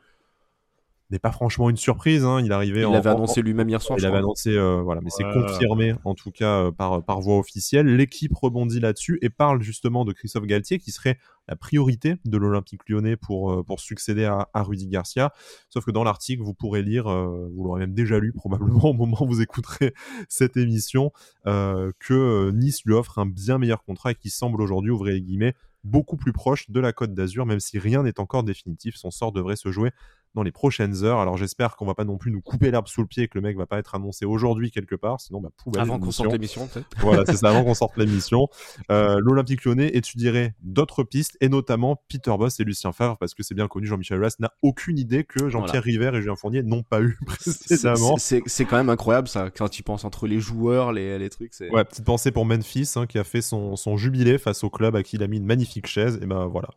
n'est 1.11 1.19
pas 1.19 1.33
franchement 1.33 1.71
une 1.71 1.77
surprise. 1.77 2.25
Hein. 2.25 2.41
Il 2.45 2.53
arrivait. 2.53 2.83
Il 2.83 2.91
l'avait 2.91 3.11
annoncé 3.11 3.41
lui-même 3.43 3.69
hier 3.69 3.81
soir. 3.81 3.99
Il 3.99 4.07
avait 4.07 4.19
annoncé, 4.19 4.51
euh, 4.51 4.83
voilà, 4.83 5.01
mais 5.01 5.11
c'est 5.11 5.25
confirmé 5.25 5.95
en 6.05 6.15
tout 6.15 6.31
cas 6.31 6.65
euh, 6.65 6.71
par 6.71 7.03
par 7.03 7.21
voie 7.21 7.39
officielle. 7.39 7.87
L'équipe 7.87 8.35
rebondit 8.35 8.81
là-dessus 8.81 9.19
et 9.23 9.31
parle 9.31 9.63
justement 9.63 10.05
de 10.05 10.13
Christophe 10.13 10.45
Galtier 10.45 10.79
qui 10.79 10.93
serait 10.93 11.19
la 11.49 11.57
priorité 11.57 12.17
de 12.27 12.37
l'Olympique 12.37 12.87
Lyonnais 12.89 13.17
pour 13.17 13.53
euh, 13.53 13.63
pour 13.63 13.81
succéder 13.81 14.25
à, 14.25 14.49
à, 14.53 14.63
Rudy 14.63 14.89
Garcia. 14.89 15.33
Sauf 15.71 15.85
que 15.85 15.91
dans 15.91 16.05
l'article, 16.05 16.43
vous 16.43 16.55
pourrez 16.55 16.83
lire, 16.83 17.05
vous 17.05 17.65
l'aurez 17.65 17.81
même 17.81 17.95
déjà 17.95 18.19
lu 18.19 18.33
probablement 18.37 18.85
au 18.85 18.93
moment 18.95 19.19
où 19.23 19.29
vous 19.29 19.41
écouterez 19.41 19.95
cette 20.29 20.57
émission, 20.57 21.13
que 21.45 22.51
Nice 22.51 22.85
lui 22.85 22.93
offre 22.93 23.19
un 23.19 23.27
bien 23.27 23.59
meilleur 23.59 23.83
contrat 23.83 24.13
et 24.13 24.15
qui 24.15 24.31
semble 24.31 24.61
aujourd'hui 24.61 24.91
ouvrir 24.91 25.15
les 25.15 25.23
guillemets 25.23 25.55
beaucoup 25.85 26.17
plus 26.17 26.33
proche 26.33 26.71
de 26.71 26.81
la 26.81 26.93
Côte 26.93 27.15
d'Azur, 27.15 27.47
même 27.47 27.61
si 27.61 27.79
rien 27.79 28.03
n'est 28.03 28.21
encore 28.21 28.43
définitif. 28.43 28.97
Son 28.97 29.11
sort 29.11 29.33
devrait 29.33 29.57
se 29.57 29.71
jouer 29.71 29.91
dans 30.39 30.45
les 30.45 30.53
prochaines 30.53 31.05
heures. 31.05 31.19
Alors 31.19 31.37
j'espère 31.37 31.77
qu'on 31.77 31.85
va 31.85 31.95
pas 31.95 32.05
non 32.05 32.17
plus 32.17 32.31
nous 32.31 32.41
couper 32.41 32.71
l'herbe 32.71 32.87
sous 32.87 33.01
le 33.01 33.07
pied 33.07 33.29
que 33.29 33.37
le 33.37 33.43
mec 33.43 33.57
va 33.57 33.67
pas 33.67 33.79
être 33.79 33.95
annoncé 33.95 34.25
aujourd'hui 34.25 34.71
quelque 34.71 34.95
part, 34.95 35.21
sinon 35.21 35.41
bah 35.41 35.51
poubelle. 35.57 35.83
Avant 35.83 35.99
qu'on 35.99 36.11
sorte 36.11 36.33
l'émission. 36.33 36.69
Voilà, 37.01 37.25
c'est 37.27 37.37
ça, 37.37 37.51
avant 37.51 37.65
qu'on 37.65 37.75
sorte 37.75 37.97
l'émission. 37.97 38.49
Euh, 38.91 39.19
L'Olympique 39.21 39.65
Lyonnais 39.65 39.91
étudierait 39.95 40.55
d'autres 40.63 41.03
pistes 41.03 41.37
et 41.41 41.49
notamment 41.49 42.03
Peter 42.09 42.35
Boss 42.39 42.61
et 42.61 42.65
Lucien 42.65 42.93
Favre 42.93 43.17
parce 43.19 43.35
que 43.35 43.43
c'est 43.43 43.55
bien 43.55 43.69
connu, 43.69 43.87
Jean-Michel 43.87 44.19
Aulas 44.19 44.37
n'a 44.39 44.53
aucune 44.63 44.99
idée 44.99 45.25
que 45.25 45.49
Jean-Pierre 45.49 45.83
River 45.83 46.11
et 46.15 46.21
Julien 46.21 46.37
Fournier 46.37 46.63
n'ont 46.63 46.83
pas 46.83 47.01
eu 47.01 47.19
précédemment. 47.27 48.17
C'est 48.19 48.65
quand 48.65 48.77
même 48.77 48.91
incroyable 48.91 49.29
ça 49.29 49.51
quand 49.51 49.69
tu 49.69 49.83
penses 49.83 50.05
entre 50.05 50.27
les 50.27 50.41
joueurs, 50.41 50.93
les, 50.93 51.19
les 51.19 51.31
trucs. 51.31 51.53
Ouais, 51.73 51.85
petite 51.85 52.05
pensée 52.05 52.31
pour 52.31 52.45
Memphis 52.45 52.93
hein, 52.97 53.07
qui 53.07 53.19
a 53.19 53.25
fait 53.25 53.43
son, 53.43 53.77
son, 53.77 53.97
jubilé 53.97 54.39
face 54.39 54.63
au 54.63 54.71
club 54.71 54.95
à 54.95 55.03
qui 55.03 55.17
il 55.17 55.23
a 55.23 55.27
mis 55.27 55.39
une 55.39 55.47
magnifique 55.47 55.87
chaise 55.87 56.21
et 56.23 56.27
ben 56.27 56.47
voilà. 56.47 56.69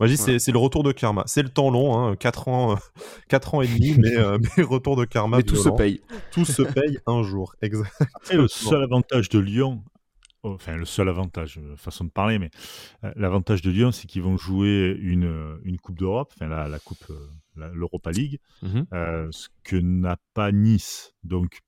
Moi 0.00 0.08
je 0.08 0.14
dis 0.14 0.40
c'est 0.40 0.52
le 0.52 0.58
retour 0.58 0.82
de 0.82 0.92
karma. 0.92 1.22
C'est 1.26 1.42
le 1.42 1.48
temps 1.48 1.70
long, 1.70 1.96
hein, 1.96 2.16
4 2.16 2.48
ans, 2.48 2.78
4 3.28 3.54
ans 3.54 3.62
et 3.62 3.68
demi, 3.68 3.94
mais, 3.98 4.16
euh, 4.16 4.38
mais 4.56 4.62
retour 4.62 4.96
de 4.96 5.04
karma. 5.04 5.38
Mais 5.38 5.42
tout 5.42 5.56
se 5.56 5.68
paye. 5.68 6.00
Tout 6.30 6.44
se 6.44 6.62
paye 6.62 6.98
un 7.06 7.22
jour, 7.22 7.54
exact. 7.62 7.92
Et 8.30 8.36
le 8.36 8.48
seul 8.48 8.82
avantage 8.82 9.28
de 9.28 9.38
Lyon, 9.38 9.82
oh, 10.42 10.52
enfin 10.52 10.76
le 10.76 10.84
seul 10.84 11.08
avantage, 11.08 11.58
euh, 11.58 11.76
façon 11.76 12.04
de 12.04 12.10
parler, 12.10 12.38
mais 12.38 12.50
euh, 13.04 13.12
l'avantage 13.16 13.62
de 13.62 13.70
Lyon, 13.70 13.92
c'est 13.92 14.06
qu'ils 14.06 14.22
vont 14.22 14.36
jouer 14.36 14.96
une, 15.00 15.58
une 15.64 15.78
Coupe 15.78 15.98
d'Europe, 15.98 16.32
enfin 16.36 16.48
la, 16.48 16.68
la 16.68 16.78
Coupe, 16.78 17.06
l'Europa 17.56 18.10
League, 18.10 18.38
mhm. 18.62 18.86
ce 19.30 19.48
que 19.64 19.76
n'a 19.76 20.16
pas 20.34 20.52
Nice. 20.52 21.14
Donc 21.24 21.60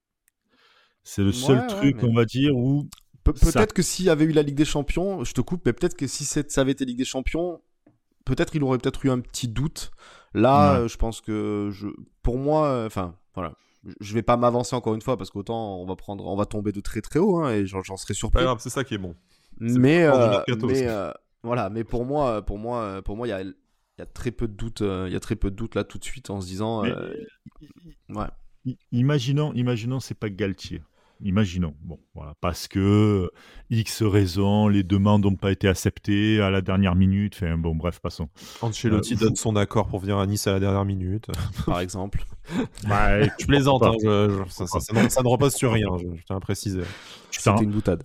c'est 1.03 1.23
le 1.23 1.33
seul 1.33 1.67
truc, 1.67 2.03
on 2.03 2.15
va 2.15 2.25
dire, 2.25 2.57
où 2.57 2.89
peut-être 3.25 3.73
que 3.73 3.83
s'il 3.83 4.07
y 4.07 4.11
avait 4.11 4.25
eu 4.25 4.33
la 4.33 4.43
Ligue 4.43 4.55
des 4.55 4.65
Champions, 4.65 5.25
je 5.25 5.33
te 5.33 5.41
coupe, 5.41 5.63
mais 5.67 5.73
peut-être 5.73 5.97
que 5.97 6.07
si 6.07 6.25
ça 6.25 6.43
avait 6.61 6.73
été 6.73 6.85
Ligue 6.85 6.99
des 6.99 7.05
Champions, 7.05 7.61
peut-être 8.25 8.55
il 8.55 8.63
aurait 8.63 8.79
peut-être 8.79 9.05
eu 9.05 9.11
un 9.11 9.21
petit 9.21 9.49
doute. 9.49 9.91
Là, 10.35 10.79
euh, 10.79 10.89
je 10.89 10.97
pense 10.97 11.21
que 11.21 11.71
je, 11.73 11.89
pour 12.23 12.39
moi, 12.39 12.67
euh, 12.67 12.87
enfin, 12.87 13.17
voilà, 13.35 13.55
je 14.01 14.15
vais 14.15 14.23
pas 14.23 14.37
m'avancer 14.37 14.77
encore 14.77 14.95
une 14.95 15.03
fois 15.03 15.17
parce 15.17 15.31
qu'autant 15.31 15.81
on 15.81 15.87
va 15.87 15.97
prendre, 15.97 16.25
on 16.27 16.37
va 16.37 16.47
tomber 16.47 16.73
de 16.73 16.81
très 16.81 17.01
très 17.01 17.19
haut 17.19 17.41
hein, 17.41 17.53
et 17.53 17.67
j'en 17.67 17.97
serais 17.97 18.15
surpris. 18.15 18.45
c'est 18.59 18.71
ça 18.71 18.85
qui 18.85 18.95
est 18.95 18.99
bon. 18.99 19.15
mais, 19.59 20.05
euh, 20.05 20.39
mais 20.47 20.89
voilà, 21.43 21.71
mais 21.71 21.85
pour 21.85 22.05
moi, 22.05 22.43
pour 22.43 22.59
moi, 22.59 23.03
pour 23.03 23.17
moi, 23.17 23.27
il 23.27 23.31
y 23.31 23.33
a, 23.33 23.43
y 23.43 24.03
a 24.03 24.07
très 24.07 24.31
peu 24.31 24.47
de 24.47 24.53
doute, 24.53 24.81
il 24.81 25.13
y 25.13 25.17
a 25.17 25.21
très 25.21 25.37
peu 25.37 25.51
de 25.51 25.57
doute 25.57 25.75
là 25.75 25.85
tout 25.85 25.99
de 25.99 26.05
suite 26.05 26.31
en 26.31 26.41
se 26.41 26.47
disant, 26.47 26.85
ouais. 26.85 28.27
Imaginons, 28.93 29.55
imaginons, 29.55 30.01
c'est 30.01 30.15
pas 30.15 30.29
Galtier. 30.29 30.83
Imaginons. 31.23 31.75
Bon, 31.83 31.99
voilà, 32.15 32.35
parce 32.41 32.67
que 32.69 33.31
X 33.71 34.03
raisons, 34.03 34.69
les 34.69 34.83
demandes 34.83 35.25
n'ont 35.25 35.37
pas 35.37 35.53
été 35.53 35.69
acceptées 35.69 36.41
à 36.41 36.51
la 36.51 36.61
dernière 36.61 36.95
minute. 36.95 37.35
Enfin, 37.37 37.57
bon, 37.57 37.75
bref, 37.75 38.01
passons. 38.01 38.29
Ancelotti 38.63 39.15
euh, 39.15 39.19
donne 39.19 39.37
son 39.37 39.55
accord 39.57 39.89
pour 39.89 40.01
venir 40.01 40.19
à 40.19 40.27
Nice 40.27 40.47
à 40.47 40.53
la 40.53 40.61
dernière 40.61 40.85
minute, 40.85 41.27
par 41.67 41.81
exemple. 41.81 42.25
Bah, 42.89 43.23
je 43.23 43.47
plaisante, 43.47 43.85
hein, 43.85 43.93
ça, 44.49 44.65
ne 45.23 45.29
repose 45.29 45.55
sur 45.55 45.73
rien, 45.73 45.87
je, 45.99 46.21
tiens 46.27 46.37
à 46.37 46.41
préciser. 46.41 46.81
C'était 47.31 47.63
une 47.63 47.71
boutade. 47.71 48.03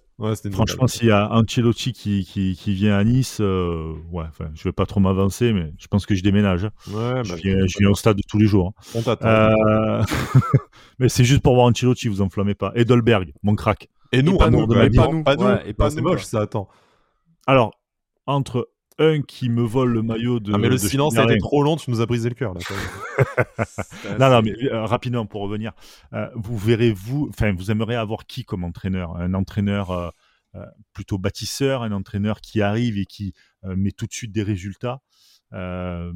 Franchement, 0.51 0.87
s'il 0.87 1.07
y 1.07 1.11
a 1.11 1.31
Ancelotti 1.33 1.93
qui, 1.93 2.23
qui, 2.25 2.55
qui, 2.55 2.73
vient 2.73 2.95
à 2.95 3.03
Nice, 3.03 3.39
euh, 3.41 3.93
ouais, 4.11 4.25
je 4.53 4.63
vais 4.63 4.71
pas 4.71 4.85
trop 4.85 4.99
m'avancer, 4.99 5.51
mais 5.51 5.73
je 5.79 5.87
pense 5.87 6.05
que 6.05 6.13
je 6.13 6.21
déménage. 6.21 6.65
Ouais, 6.87 7.23
je, 7.23 7.29
bah, 7.31 7.35
viens, 7.35 7.65
je, 7.65 7.79
viens, 7.79 7.89
au 7.89 7.95
stade 7.95 8.19
tous 8.29 8.37
les 8.37 8.45
jours. 8.45 8.73
Hein. 8.95 9.01
On 9.03 9.27
euh... 9.27 10.03
mais 10.99 11.09
c'est 11.09 11.23
juste 11.23 11.41
pour 11.41 11.55
voir 11.55 11.67
Ancelotti, 11.67 12.07
vous 12.07 12.21
enflammez 12.21 12.55
pas. 12.55 12.71
Edelberg, 12.75 13.33
mon 13.43 13.55
crack. 13.55 13.89
Et 14.11 14.21
nous, 14.21 14.35
et 14.35 14.37
pas, 14.37 14.49
nous, 14.49 14.67
pas, 14.67 14.87
nous, 14.87 15.23
pas 15.23 15.35
nous, 15.35 15.49
et 15.65 15.73
pas 15.73 15.89
nous. 15.89 15.95
C'est 15.95 16.01
moche 16.01 16.23
ça, 16.23 16.41
attends. 16.41 16.69
Alors, 17.47 17.79
entre 18.25 18.69
un 18.97 19.21
qui 19.21 19.49
me 19.49 19.61
vole 19.61 19.91
le 19.91 20.01
maillot 20.01 20.39
de. 20.39 20.53
Ah, 20.53 20.57
mais 20.57 20.69
le 20.69 20.77
silence 20.77 21.17
a 21.17 21.23
été 21.23 21.37
trop 21.37 21.63
long, 21.63 21.75
tu 21.75 21.91
nous 21.91 22.01
as 22.01 22.05
brisé 22.05 22.29
le 22.29 22.35
cœur. 22.35 22.53
non, 24.19 24.29
non, 24.29 24.41
mais 24.41 24.53
euh, 24.71 24.85
rapidement 24.85 25.25
pour 25.25 25.41
revenir, 25.41 25.73
euh, 26.13 26.29
vous 26.35 26.57
verrez, 26.57 26.91
vous, 26.91 27.27
enfin, 27.29 27.53
vous 27.53 27.71
aimeriez 27.71 27.97
avoir 27.97 28.25
qui 28.25 28.45
comme 28.45 28.63
entraîneur? 28.63 29.17
Un 29.17 29.33
entraîneur 29.33 29.91
euh, 29.91 30.09
plutôt 30.93 31.17
bâtisseur, 31.17 31.83
un 31.83 31.91
entraîneur 31.91 32.39
qui 32.39 32.61
arrive 32.61 32.97
et 32.97 33.05
qui 33.05 33.33
met 33.63 33.91
tout 33.91 34.05
de 34.05 34.13
suite 34.13 34.31
des 34.31 34.43
résultats. 34.43 35.01
ce 35.51 36.13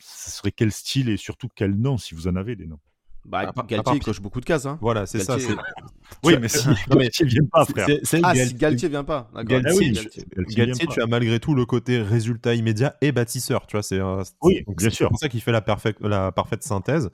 serait 0.00 0.52
quel 0.52 0.72
style 0.72 1.08
et 1.08 1.16
surtout 1.16 1.48
quel 1.54 1.74
nom 1.74 1.98
si 1.98 2.14
vous 2.14 2.26
en 2.26 2.34
avez 2.34 2.56
des 2.56 2.66
noms? 2.66 2.80
Bah, 3.28 3.40
À 3.40 3.52
part- 3.52 3.66
Galtier, 3.66 3.82
part- 3.84 3.94
il 3.96 4.02
coche 4.02 4.20
beaucoup 4.20 4.40
de 4.40 4.44
cases. 4.46 4.64
Hein. 4.66 4.78
Voilà, 4.80 5.04
c'est 5.06 5.18
ça. 5.20 5.36
Galtier- 5.36 5.48
c'est- 5.54 6.16
Oui, 6.24 6.36
mais 6.40 6.48
si 6.48 6.66
Galtier 6.88 7.26
vient 7.26 7.44
pas, 7.52 7.64
frère. 7.66 7.86
c'est- 7.86 8.00
c'est 8.04 8.20
Ah, 8.22 8.34
Gal- 8.34 8.48
si 8.48 8.54
Galtier 8.54 8.88
vient 8.88 9.04
pas. 9.04 9.30
D'accord. 9.34 9.44
Galtier, 9.60 9.70
Ah 9.70 9.76
oui, 9.78 9.88
tu- 9.88 10.02
Galtier. 10.02 10.24
Galtier 10.36 10.56
Galtier, 10.66 10.86
tu 10.88 11.02
as 11.02 11.06
malgré 11.06 11.38
tout 11.38 11.54
le 11.54 11.66
côté 11.66 12.00
résultat 12.00 12.54
immédiat 12.54 12.96
et 13.02 13.12
bâtisseur, 13.12 13.66
tu 13.66 13.76
vois. 13.76 13.82
C'est 13.82 14.00
Oui, 14.42 14.64
donc 14.66 14.78
bien 14.78 14.88
c'est 14.90 14.96
sûr. 14.96 15.08
pour 15.10 15.18
ça 15.18 15.28
qu'il 15.28 15.40
fait 15.42 15.52
la, 15.52 15.60
perfecte- 15.60 16.00
la 16.00 16.32
parfaite 16.32 16.62
synthèse. 16.62 17.10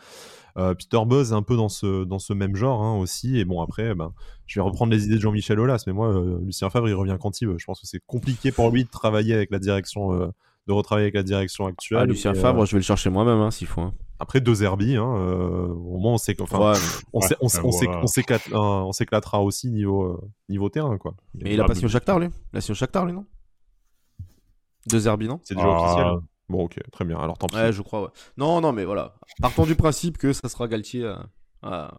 Euh, 0.56 0.73
Peter 0.75 1.00
Buzz 1.04 1.33
est 1.33 1.35
un 1.35 1.42
peu 1.42 1.56
dans 1.56 1.68
ce, 1.68 2.04
dans 2.04 2.21
ce 2.21 2.33
même 2.33 2.54
genre 2.54 2.80
hein, 2.80 2.97
aussi. 2.97 3.38
Et 3.40 3.44
bon, 3.44 3.61
après, 3.61 3.92
ben, 3.97 4.12
je 4.47 4.61
vais 4.61 4.64
reprendre 4.64 4.92
les 4.92 5.04
idées 5.06 5.16
de 5.16 5.21
Jean-Michel 5.21 5.59
Aulas, 5.59 5.83
mais 5.88 5.92
moi, 5.92 6.14
euh, 6.14 6.38
Lucien 6.44 6.71
Favre, 6.71 6.88
il 6.88 6.94
revient 6.94 7.16
quand 7.21 7.40
il 7.40 7.49
veut. 7.49 7.56
Je 7.59 7.64
pense 7.64 7.80
que 7.80 7.88
c'est 7.88 8.00
compliqué 8.06 8.52
pour 8.52 8.71
lui 8.71 8.85
de 8.85 8.88
travailler 8.88 9.35
avec 9.35 9.50
la 9.50 9.59
direction, 9.59 10.12
euh, 10.12 10.28
de 10.66 10.73
retravailler 10.73 11.04
avec 11.06 11.14
la 11.14 11.23
direction 11.23 11.66
actuelle. 11.66 11.99
Ah, 12.00 12.06
Lucien 12.06 12.33
Mais, 12.33 12.38
euh, 12.38 12.42
Favre, 12.42 12.64
je 12.66 12.73
vais 12.73 12.78
le 12.78 12.85
chercher 12.85 13.11
moi-même 13.11 13.38
hein, 13.40 13.50
s'il 13.50 13.66
faut. 13.66 13.83
hein. 13.83 13.92
après 14.18 14.40
deux 14.40 14.62
Herbie, 14.62 14.97
hein, 14.97 15.14
euh, 15.16 15.66
au 15.68 15.99
moins 15.99 16.14
on 16.14 16.18
sait 16.18 16.35
qu'enfin, 16.35 16.59
Ouais, 16.59 16.64
on, 17.12 17.21
Ouais, 17.21 17.26
on, 17.42 17.49
sait- 17.49 17.61
on, 17.64 17.71
sait- 17.73 17.85
voilà. 17.87 18.00
on 18.02 18.06
s'éclate- 18.06 18.52
on 18.54 18.92
s'éclatera 18.92 19.42
aussi 19.42 19.71
niveau, 19.71 20.04
euh, 20.04 20.21
niveau 20.49 20.68
terrain, 20.71 20.97
quoi. 20.99 21.14
mais 21.35 21.52
il 21.54 21.61
a 21.61 21.64
pas 21.64 21.75
signé 21.75 21.87
au 21.87 21.90
Shakhtar, 21.90 22.18
lui 22.18 22.28
Il 22.52 22.56
a 22.59 22.61
signé 22.62 22.73
au 22.73 22.76
Shakhtar, 22.76 23.04
lui, 23.06 23.12
non? 23.12 23.26
De 24.90 24.99
Zerbi, 24.99 25.28
non? 25.28 25.40
C'est 25.44 25.54
déjà 25.54 25.66
Ah. 25.68 25.83
officiel. 25.83 26.06
Bon, 26.49 26.64
ok, 26.64 26.78
très 26.92 27.04
bien. 27.06 27.18
Alors 27.18 27.38
tant 27.38 27.47
pis. 27.47 27.56
Ouais, 27.56 27.73
je 27.73 27.80
crois, 27.83 28.02
ouais. 28.02 28.09
Non, 28.37 28.61
non, 28.61 28.73
mais 28.73 28.85
voilà. 28.85 29.14
Partons 29.40 29.64
du 29.64 29.75
principe 29.76 30.18
que 30.18 30.33
ça 30.35 30.49
sera 30.50 30.68
Galtier 30.68 31.06
à, 31.06 31.26
à, 31.62 31.99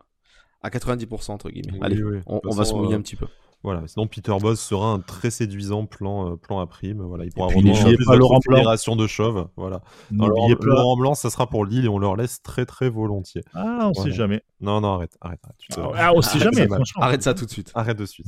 à 0.62 0.69
90%, 0.69 1.31
entre 1.34 1.50
guillemets. 1.50 1.74
Oui, 1.74 1.79
Allez, 1.81 2.03
oui. 2.03 2.19
On, 2.27 2.39
on 2.45 2.51
va 2.55 2.63
se 2.65 2.74
mouiller 2.75 2.93
euh, 2.93 2.98
un 2.98 3.01
petit 3.01 3.15
peu. 3.15 3.27
Voilà, 3.65 3.88
sinon 3.88 4.07
Peter 4.07 4.34
Boss 4.39 4.60
sera 4.62 4.88
un 4.91 5.00
très 5.00 5.31
séduisant 5.31 5.86
plan, 5.86 6.31
euh, 6.31 6.36
plan 6.38 6.60
à 6.60 6.67
prime. 6.67 7.01
Voilà, 7.01 7.25
il 7.25 7.31
pourra 7.34 7.48
plus 7.95 8.05
pas 8.05 8.15
Laurent 8.15 8.39
Blanc. 8.48 8.95
de 8.95 9.07
chauves. 9.07 9.48
Voilà. 9.57 9.81
Non, 10.12 10.27
Laurent, 10.27 10.41
N'oubliez 10.50 10.55
pas. 10.55 10.65
Laurent 10.67 10.95
Blanc, 10.98 11.13
ça 11.15 11.29
sera 11.29 11.48
pour 11.48 11.65
Lille 11.65 11.86
et 11.86 11.89
on 11.89 11.98
leur 12.00 12.15
laisse 12.15 12.41
très 12.43 12.65
très 12.65 12.89
volontiers. 12.89 13.43
Ah, 13.53 13.88
on 13.88 13.91
Voilà. 13.91 13.93
sait 13.93 14.12
jamais. 14.12 14.43
Non, 14.62 14.81
non, 14.81 14.93
arrête, 14.95 15.17
arrête, 15.19 15.39
arrête. 15.43 15.55
Tu 15.57 15.67
te- 15.69 15.79
Ah, 15.95 16.12
on 16.15 16.22
sait 16.22 16.29
Arrête, 16.41 16.43
jamais, 16.53 16.67
franchement. 16.67 17.01
Arrête 17.01 17.24
ça 17.24 17.34
tout 17.34 17.45
de 17.45 17.50
suite. 17.51 17.72
Arrête 17.75 17.98
de 17.98 18.05
suite. 18.05 18.27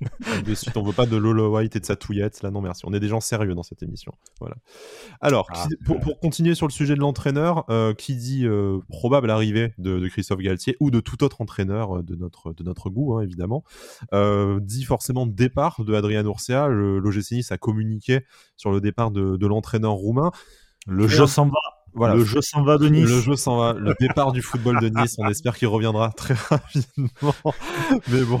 De 0.46 0.54
suite, 0.54 0.76
on 0.76 0.82
veut 0.82 0.92
pas 0.92 1.06
de 1.06 1.16
Lolo 1.16 1.50
White 1.56 1.74
et 1.76 1.80
de 1.80 1.84
sa 1.84 1.96
touillette. 1.96 2.42
Là, 2.42 2.50
non, 2.50 2.60
merci. 2.60 2.82
On 2.86 2.92
est 2.94 3.00
des 3.00 3.08
gens 3.08 3.20
sérieux 3.20 3.54
dans 3.54 3.62
cette 3.64 3.82
émission. 3.82 4.12
Voilà. 4.38 4.56
Alors, 5.20 5.48
Ah. 5.52 5.66
qui- 5.68 5.76
pour, 5.84 5.98
pour 6.00 6.20
continuer 6.20 6.54
sur 6.54 6.66
le 6.66 6.72
sujet 6.72 6.94
de 6.94 7.00
l'entraîneur, 7.00 7.64
euh, 7.70 7.94
qui 7.94 8.14
dit 8.14 8.46
euh, 8.46 8.78
probable 8.88 9.30
arrivée 9.30 9.74
de, 9.78 9.98
de 9.98 10.08
Christophe 10.08 10.38
Galtier 10.38 10.76
ou 10.80 10.90
de 10.90 11.00
tout 11.00 11.24
autre 11.24 11.40
entraîneur 11.40 11.98
euh, 11.98 12.02
de 12.02 12.14
notre, 12.14 12.52
de 12.52 12.62
notre 12.62 12.90
goût, 12.90 13.16
hein, 13.18 13.22
évidemment, 13.22 13.64
euh, 14.12 14.60
dit 14.60 14.84
forcément 14.84 15.26
départ 15.26 15.82
de 15.84 15.94
Adrian 15.94 16.24
Urcia. 16.24 16.68
L'OGC 16.68 17.32
Nice 17.32 17.52
a 17.52 17.58
communiqué 17.58 18.24
sur 18.56 18.70
le 18.70 18.80
départ 18.80 19.10
de, 19.10 19.36
de 19.36 19.46
l'entraîneur 19.46 19.92
roumain. 19.92 20.30
Le 20.86 21.08
jeu 21.08 21.26
s'en 21.26 21.46
va. 21.46 21.58
Voilà, 21.94 22.14
Le 22.14 22.24
jeu 22.24 22.40
s'en 22.42 22.62
va 22.62 22.78
de 22.78 22.88
Nice. 22.88 23.08
le 23.08 23.20
jeu 23.20 23.36
s'en 23.36 23.56
va. 23.58 23.72
Le 23.72 23.94
départ 24.00 24.32
du 24.32 24.42
football 24.42 24.78
de 24.80 24.88
Nice, 24.88 25.16
on 25.18 25.28
espère 25.28 25.56
qu'il 25.56 25.68
reviendra 25.68 26.10
très 26.12 26.34
rapidement. 26.34 27.08
Mais 28.08 28.22
bon. 28.24 28.38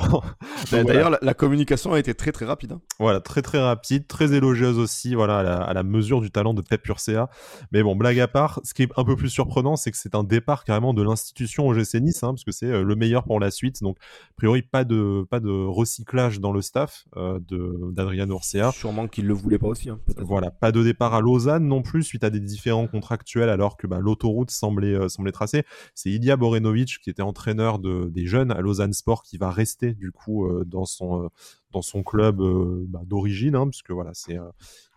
Voilà. 0.70 0.84
D'ailleurs, 0.84 1.10
la, 1.10 1.18
la 1.22 1.34
communication 1.34 1.92
a 1.92 1.98
été 1.98 2.14
très 2.14 2.32
très 2.32 2.44
rapide. 2.44 2.72
hein. 2.72 2.80
Voilà, 2.98 3.20
très 3.20 3.42
très 3.42 3.60
rapide, 3.60 4.06
très 4.06 4.32
élogieuse 4.34 4.78
aussi, 4.78 5.14
voilà, 5.14 5.38
à 5.38 5.42
la, 5.42 5.56
à 5.62 5.72
la 5.72 5.82
mesure 5.82 6.20
du 6.20 6.30
talent 6.30 6.54
de 6.54 6.62
Pep 6.62 6.86
Urcea. 6.88 7.28
Mais 7.72 7.82
bon, 7.82 7.96
blague 7.96 8.20
à 8.20 8.28
part, 8.28 8.60
ce 8.64 8.74
qui 8.74 8.82
est 8.82 8.88
un 8.96 9.04
peu 9.04 9.16
plus 9.16 9.28
surprenant, 9.30 9.76
c'est 9.76 9.90
que 9.90 9.96
c'est 9.96 10.14
un 10.14 10.24
départ 10.24 10.64
carrément 10.64 10.94
de 10.94 11.02
l'institution 11.02 11.66
OGC 11.68 11.94
Nice, 12.00 12.22
hein, 12.22 12.28
parce 12.34 12.44
que 12.44 12.52
c'est 12.52 12.66
euh, 12.66 12.82
le 12.84 12.96
meilleur 12.96 13.24
pour 13.24 13.40
la 13.40 13.50
suite. 13.50 13.82
Donc, 13.82 13.96
a 14.00 14.34
priori, 14.36 14.62
pas 14.62 14.84
de, 14.84 15.24
pas 15.30 15.40
de 15.40 15.50
recyclage 15.50 16.40
dans 16.40 16.52
le 16.52 16.60
staff 16.62 17.04
euh, 17.16 17.38
de- 17.48 17.90
d'Adrian 17.92 18.28
Urcea. 18.28 18.70
Sûrement 18.72 19.08
qu'il 19.08 19.26
le 19.26 19.34
voulait 19.34 19.58
pas 19.58 19.68
aussi. 19.68 19.90
hein. 19.90 19.98
Voilà, 20.18 20.50
pas 20.50 20.72
de 20.72 20.82
départ 20.82 21.14
à 21.14 21.20
Lausanne 21.20 21.66
non 21.66 21.82
plus 21.82 22.02
suite 22.02 22.24
à 22.24 22.30
des 22.30 22.40
différents 22.40 22.86
contractuels 22.86 23.37
alors 23.42 23.76
que 23.76 23.86
bah, 23.86 23.98
l'autoroute 24.00 24.50
semblait, 24.50 24.94
euh, 24.94 25.08
tracée. 25.32 25.64
C'est 25.94 26.10
Ilya 26.10 26.36
Borenovic 26.36 26.98
qui 27.00 27.10
était 27.10 27.22
entraîneur 27.22 27.78
de, 27.78 28.08
des 28.10 28.26
jeunes 28.26 28.50
à 28.50 28.60
Lausanne 28.60 28.92
Sport 28.92 29.22
qui 29.22 29.36
va 29.36 29.50
rester 29.50 29.94
du 29.94 30.12
coup 30.12 30.46
euh, 30.46 30.64
dans 30.64 30.84
son 30.84 31.24
euh, 31.24 31.28
dans 31.72 31.82
son 31.82 32.02
club 32.02 32.40
euh, 32.40 32.84
bah, 32.88 33.02
d'origine, 33.04 33.54
hein, 33.54 33.66
parce 33.66 33.82
que 33.82 33.92
voilà, 33.92 34.12
c'est 34.14 34.38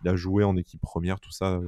il 0.02 0.08
a 0.08 0.16
joué 0.16 0.42
en 0.44 0.56
équipe 0.56 0.80
première, 0.80 1.20
tout 1.20 1.30
ça. 1.30 1.60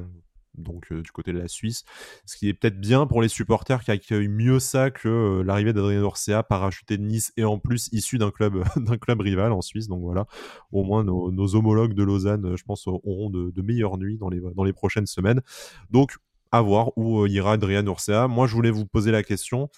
donc 0.54 0.93
du 0.93 1.11
côté 1.11 1.33
de 1.33 1.38
la 1.38 1.49
Suisse, 1.49 1.85
ce 2.25 2.37
qui 2.37 2.49
est 2.49 2.54
peut-être 2.54 2.81
bien 2.81 3.07
pour 3.07 3.21
les 3.21 3.28
supporters 3.28 3.83
qui 3.85 3.90
accueillent 3.90 4.28
mieux 4.28 4.61
ça 4.61 4.90
que 4.90 5.43
l'arrivée 5.45 5.73
d'Adrien 5.73 6.02
Orcea, 6.02 6.43
parachuté 6.43 6.97
de 6.97 7.02
Nice 7.02 7.33
et 7.37 7.45
en 7.45 7.59
plus 7.59 7.90
issu 7.93 8.16
d'un 8.16 8.31
club 8.31 8.64
rival 9.21 9.52
en 9.52 9.61
Suisse. 9.61 9.88
Donc 9.88 10.00
voilà, 10.00 10.26
au 10.73 10.85
moins 10.85 11.04
nos, 11.04 11.54
homologues 11.54 11.95
de 11.95 12.02
Lausanne, 12.02 12.57
je 12.57 12.64
pense, 12.64 12.87
auront 12.87 13.28
de, 13.28 13.50
de 13.50 13.62
meilleures 13.62 13.99
nuits 13.99 14.16
dans 14.16 14.31
les, 14.31 14.40
dans 14.40 14.64
les 14.64 14.73
prochaines 14.73 15.07
semaines. 15.07 15.43
Donc, 15.90 16.16
à 16.54 16.61
voir 16.61 16.96
où 16.96 17.23
euh, 17.23 17.28
ira 17.28 17.54
Adrien 17.54 17.84
Urcea. 17.84 18.28
Moi, 18.28 18.46
je 18.46 18.54
voulais 18.54 18.70
vous 18.70 18.87
poser 18.87 19.11
la 19.11 19.25
question. 19.25 19.68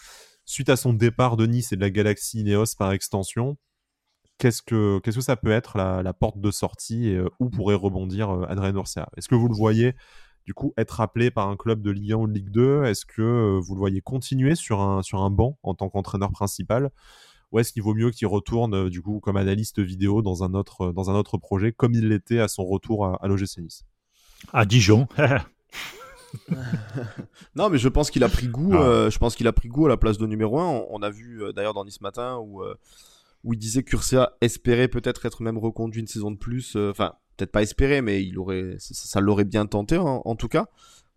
Suite 0.45 0.69
à 0.69 0.77
son 0.77 0.93
départ 0.93 1.39
de 1.39 1.47
Nice 1.47 1.73
et 1.73 1.77
de 1.77 1.81
la 1.81 1.91
Galaxie 1.91 2.41
Ineos 2.41 2.77
par 2.79 2.93
extension, 2.93 3.57
qu'est-ce 4.37 4.61
que, 4.61 5.01
que 5.01 5.11
ça 5.11 5.37
peut 5.37 5.51
être 5.51 5.79
la, 5.79 6.13
porte 6.13 6.39
de 6.39 6.51
sortie 6.51 7.09
et 7.09 7.17
euh, 7.17 7.31
où 7.41 7.49
pourrait 7.49 7.75
rebondir 7.75 8.31
euh, 8.31 8.47
Adrien 8.49 8.75
Urcea 8.75 9.09
Est-ce 9.17 9.27
que 9.27 9.35
vous 9.35 9.49
le 9.49 9.55
voyez 9.55 9.95
du 10.45 10.53
coup 10.53 10.75
être 10.77 11.01
appelé 11.01 11.31
par 11.31 11.49
un 11.49 11.57
club 11.57 11.81
de 11.81 11.91
Ligue 11.91 12.13
1 12.13 12.17
ou 12.17 12.27
de 12.29 12.35
Ligue 12.35 12.51
2 12.51 12.85
Est-ce 12.85 13.07
que 13.07 13.59
vous 13.59 13.75
le 13.75 13.79
voyez 13.79 14.03
continuer 14.03 14.55
sur 14.55 14.83
un, 14.83 15.03
sur 15.03 15.23
un 15.23 15.31
banc 15.31 15.59
en 15.63 15.75
tant 15.75 15.89
qu'entraîneur 15.89 16.31
principal? 16.31 16.91
Ou 17.53 17.59
est-ce 17.59 17.73
qu'il 17.73 17.83
vaut 17.83 17.95
mieux 17.95 18.11
qu'il 18.11 18.27
retourne 18.27 18.91
du 18.91 19.01
coup 19.01 19.19
comme 19.21 19.39
analyste 19.39 19.81
vidéo 19.81 20.21
dans 20.21 20.45
un 20.45 20.53
autre, 20.53 20.93
dans 20.93 21.11
un 21.11 21.15
autre 21.15 21.39
projet 21.39 21.73
comme 21.73 21.95
il 21.95 22.09
l'était 22.09 22.39
à 22.39 22.49
son 22.49 22.67
retour 22.67 23.07
à, 23.07 23.17
à 23.23 23.29
l'OGC 23.29 23.59
Nice? 23.59 23.85
À 24.53 24.67
Dijon. 24.67 25.09
Non, 27.55 27.69
mais 27.71 27.79
je 27.79 27.89
pense 27.89 28.11
qu'il 28.11 28.25
a 28.25 28.29
pris 28.29 28.49
goût. 28.49 28.73
Ah. 28.75 28.83
euh, 28.83 29.11
je 29.11 29.19
pense 29.19 29.35
qu'il 29.37 29.47
a 29.47 29.53
pris 29.53 29.69
goût 29.69 29.87
à 29.87 29.89
la 29.89 29.97
place 29.97 30.19
de 30.19 30.27
numéro 30.27 30.59
1. 30.59 30.65
On, 30.65 30.87
on 30.91 31.03
a 31.03 31.11
vu 31.11 31.43
euh, 31.43 31.53
d'ailleurs 31.53 31.75
dans 31.75 31.85
Nice 31.85 32.01
matin 32.01 32.37
où 32.39 32.63
euh, 32.63 32.75
où 33.45 33.53
il 33.55 33.59
disait 33.59 33.83
qu'Urcea 33.83 34.33
espérait 34.41 34.89
peut-être 34.89 35.25
être 35.27 35.43
même 35.43 35.59
reconduit 35.59 36.01
une 36.01 36.07
saison 36.09 36.31
de 36.31 36.37
plus. 36.37 36.77
Enfin, 36.77 37.15
peut-être 37.37 37.53
pas 37.53 37.63
espérer, 37.63 38.03
mais 38.03 38.25
il 38.25 38.39
aurait, 38.39 38.75
ça, 38.79 38.95
ça 38.95 39.21
l'aurait 39.21 39.45
bien 39.45 39.67
tenté 39.67 39.97
en, 39.99 40.23
en 40.25 40.35
tout 40.37 40.49
cas. 40.49 40.67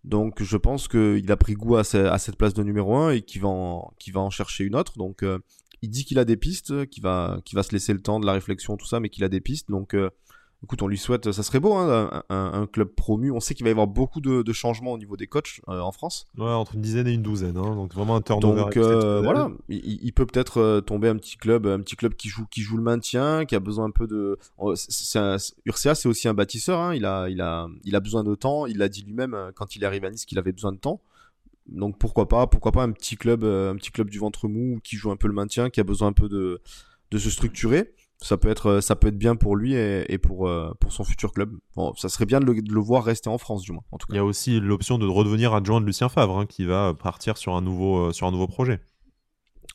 Donc, 0.03 0.41
je 0.43 0.55
pense 0.57 0.88
qu'il 0.88 1.31
a 1.31 1.38
pris 1.38 1.53
goût 1.55 1.75
à, 1.77 1.83
ce- 1.83 1.97
à 1.97 2.17
cette 2.19 2.35
place 2.38 2.53
de 2.53 2.63
numéro 2.63 2.95
1 2.95 3.11
et 3.11 3.21
qu'il 3.21 3.41
va 3.41 3.47
en, 3.49 3.91
qu'il 3.99 4.13
va 4.13 4.21
en 4.21 4.29
chercher 4.29 4.63
une 4.63 4.75
autre. 4.75 4.97
Donc, 4.97 5.25
il 5.81 5.89
dit 5.89 6.05
qu'il 6.05 6.19
a 6.19 6.25
des 6.25 6.38
pistes, 6.38 6.85
qu'il 6.88 7.01
va, 7.03 7.39
qu'il 7.45 7.55
va 7.55 7.63
se 7.63 7.71
laisser 7.71 7.93
le 7.93 8.01
temps 8.01 8.19
de 8.19 8.25
la 8.25 8.33
réflexion, 8.33 8.77
tout 8.77 8.85
ça, 8.85 8.99
mais 8.99 9.09
qu'il 9.09 9.23
a 9.23 9.29
des 9.29 9.41
pistes. 9.41 9.69
Donc, 9.69 9.95
écoute, 10.63 10.81
on 10.81 10.87
lui 10.87 10.97
souhaite, 10.97 11.31
ça 11.31 11.43
serait 11.43 11.59
beau, 11.59 11.73
hein, 11.73 12.23
un, 12.29 12.67
club 12.67 12.89
promu. 12.89 13.31
On 13.31 13.39
sait 13.39 13.53
qu'il 13.53 13.63
va 13.63 13.69
y 13.69 13.71
avoir 13.71 13.87
beaucoup 13.87 14.19
de, 14.21 14.41
de 14.41 14.53
changements 14.53 14.91
au 14.91 14.97
niveau 14.97 15.15
des 15.17 15.27
coachs 15.27 15.61
euh, 15.69 15.79
en 15.79 15.91
France. 15.91 16.25
Ouais, 16.37 16.45
entre 16.49 16.75
une 16.75 16.81
dizaine 16.81 17.07
et 17.07 17.13
une 17.13 17.21
douzaine, 17.21 17.57
hein, 17.57 17.75
donc 17.75 17.93
vraiment 17.93 18.15
un 18.17 18.21
turnover. 18.21 18.61
Donc 18.61 18.77
euh, 18.77 19.21
voilà, 19.21 19.51
il, 19.69 19.99
il 20.03 20.11
peut 20.13 20.25
peut-être 20.25 20.59
euh, 20.59 20.81
tomber 20.81 21.07
un 21.07 21.15
petit 21.15 21.37
club, 21.37 21.65
un 21.65 21.79
petit 21.79 21.95
club 21.95 22.13
qui 22.15 22.29
joue, 22.29 22.45
qui 22.47 22.61
joue 22.61 22.77
le 22.77 22.83
maintien, 22.83 23.45
qui 23.45 23.55
a 23.55 23.59
besoin 23.59 23.85
un 23.85 23.91
peu 23.91 24.07
de. 24.07 24.37
oh, 24.57 24.73
un- 25.15 25.37
Urcea, 25.65 25.95
c'est 25.95 26.09
aussi 26.09 26.27
un 26.27 26.33
bâtisseur. 26.33 26.79
hein, 26.79 26.93
Il 26.93 27.05
a, 27.05 27.29
il 27.29 27.41
a, 27.41 27.67
il 27.85 27.95
a 27.95 27.99
besoin 27.99 28.23
de 28.23 28.35
temps. 28.35 28.65
Il 28.65 28.77
l'a 28.79 28.89
dit 28.89 29.03
lui-même 29.03 29.37
quand 29.55 29.75
il 29.75 29.83
est 29.83 29.85
arrivé 29.85 30.07
à 30.07 30.11
Nice 30.11 30.25
qu'il 30.25 30.37
avait 30.39 30.51
besoin 30.51 30.71
de 30.73 30.77
temps. 30.77 31.01
Donc 31.67 31.97
pourquoi 31.99 32.27
pas, 32.27 32.47
pourquoi 32.47 32.71
pas 32.71 32.83
un 32.83 32.91
petit 32.91 33.15
club, 33.15 33.43
un 33.43 33.75
petit 33.75 33.91
club 33.91 34.09
du 34.09 34.17
ventre 34.19 34.47
mou 34.47 34.79
qui 34.83 34.95
joue 34.97 35.11
un 35.11 35.17
peu 35.17 35.27
le 35.27 35.33
maintien, 35.35 35.69
qui 35.69 35.79
a 35.79 35.83
besoin 35.83 36.07
un 36.09 36.13
peu 36.13 36.27
de, 36.27 36.61
de 37.11 37.17
se 37.17 37.29
structurer. 37.29 37.93
Ça 38.21 38.35
peut 38.38 38.49
être, 38.49 38.65
euh, 38.67 38.81
ça 38.81 38.95
peut 38.97 39.07
être 39.07 39.17
bien 39.17 39.35
pour 39.38 39.55
lui 39.55 39.75
et, 39.75 40.03
et 40.11 40.17
pour, 40.17 40.47
euh, 40.49 40.71
pour 40.81 40.91
son 40.91 41.05
futur 41.05 41.31
club. 41.31 41.53
Bon, 41.77 41.93
ça 41.95 42.09
serait 42.09 42.25
bien 42.25 42.41
de 42.41 42.45
le, 42.45 42.61
de 42.61 42.73
le 42.73 42.79
voir 42.81 43.03
rester 43.05 43.29
en 43.29 43.38
France 43.38 43.61
du 43.61 43.71
moins, 43.71 43.83
en 43.91 43.97
tout 43.97 44.07
Il 44.09 44.13
cas. 44.13 44.17
y 44.17 44.19
a 44.19 44.25
aussi 44.25 44.59
l'option 44.59 44.97
de 44.97 45.05
redevenir 45.07 45.53
adjoint 45.53 45.79
de 45.79 45.85
Lucien 45.85 46.09
Favre, 46.09 46.38
hein, 46.38 46.45
qui 46.45 46.65
va 46.65 46.93
partir 46.93 47.38
sur 47.38 47.55
un 47.55 47.61
nouveau, 47.61 48.07
euh, 48.07 48.11
sur 48.11 48.27
un 48.27 48.31
nouveau 48.31 48.47
projet. 48.47 48.81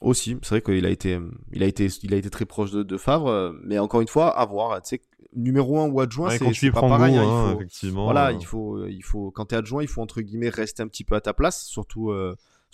Aussi, 0.02 0.36
c'est 0.42 0.50
vrai 0.50 0.60
qu'il 0.60 0.84
a 0.84 0.90
été, 0.90 1.18
il 1.52 1.62
a 1.62 1.66
été, 1.66 1.86
il 2.02 2.12
a 2.12 2.16
été 2.18 2.28
très 2.28 2.44
proche 2.44 2.70
de, 2.72 2.82
de 2.82 2.96
Favre, 2.98 3.54
mais 3.64 3.78
encore 3.78 4.02
une 4.02 4.08
fois, 4.08 4.28
à 4.28 4.44
voir. 4.44 4.82
Tu 4.82 4.88
sais, 4.96 5.00
numéro 5.34 5.78
1 5.80 5.88
ou 5.88 6.00
adjoint, 6.00 6.28
Ouais, 6.28 6.52
c'est 6.52 6.70
pas 6.70 6.80
pareil. 6.82 7.14
goût, 7.14 7.20
hein, 7.20 7.24
hein, 7.24 7.46
il 7.48 7.52
faut, 7.52 7.56
effectivement. 7.60 8.04
voilà, 8.04 8.26
euh, 8.28 8.32
il 8.38 8.44
faut, 8.44 8.86
il 8.86 9.02
faut, 9.02 9.30
quand 9.30 9.46
t'es 9.46 9.56
adjoint, 9.56 9.82
il 9.82 9.88
faut 9.88 10.02
entre 10.02 10.20
guillemets 10.20 10.50
rester 10.50 10.82
un 10.82 10.88
petit 10.88 11.04
peu 11.04 11.14
à 11.14 11.20
ta 11.22 11.32
place, 11.32 11.64
surtout, 11.64 12.12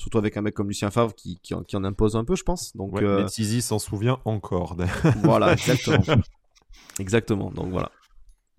surtout 0.00 0.18
avec 0.18 0.36
un 0.36 0.40
mec 0.42 0.54
comme 0.54 0.68
Lucien 0.68 0.90
Favre 0.90 1.14
qui, 1.14 1.38
qui, 1.42 1.52
en, 1.54 1.62
qui 1.62 1.76
en 1.76 1.84
impose 1.84 2.16
un 2.16 2.24
peu, 2.24 2.34
je 2.34 2.42
pense. 2.42 2.74
Donc 2.74 2.94
ouais, 2.94 3.04
euh, 3.04 3.22
mais 3.22 3.26
Tizi 3.26 3.60
s'en 3.60 3.78
souvient 3.78 4.18
encore. 4.24 4.76
voilà, 5.22 5.52
exactement, 5.52 6.04
exactement. 6.98 7.50
Donc 7.50 7.70
voilà. 7.70 7.90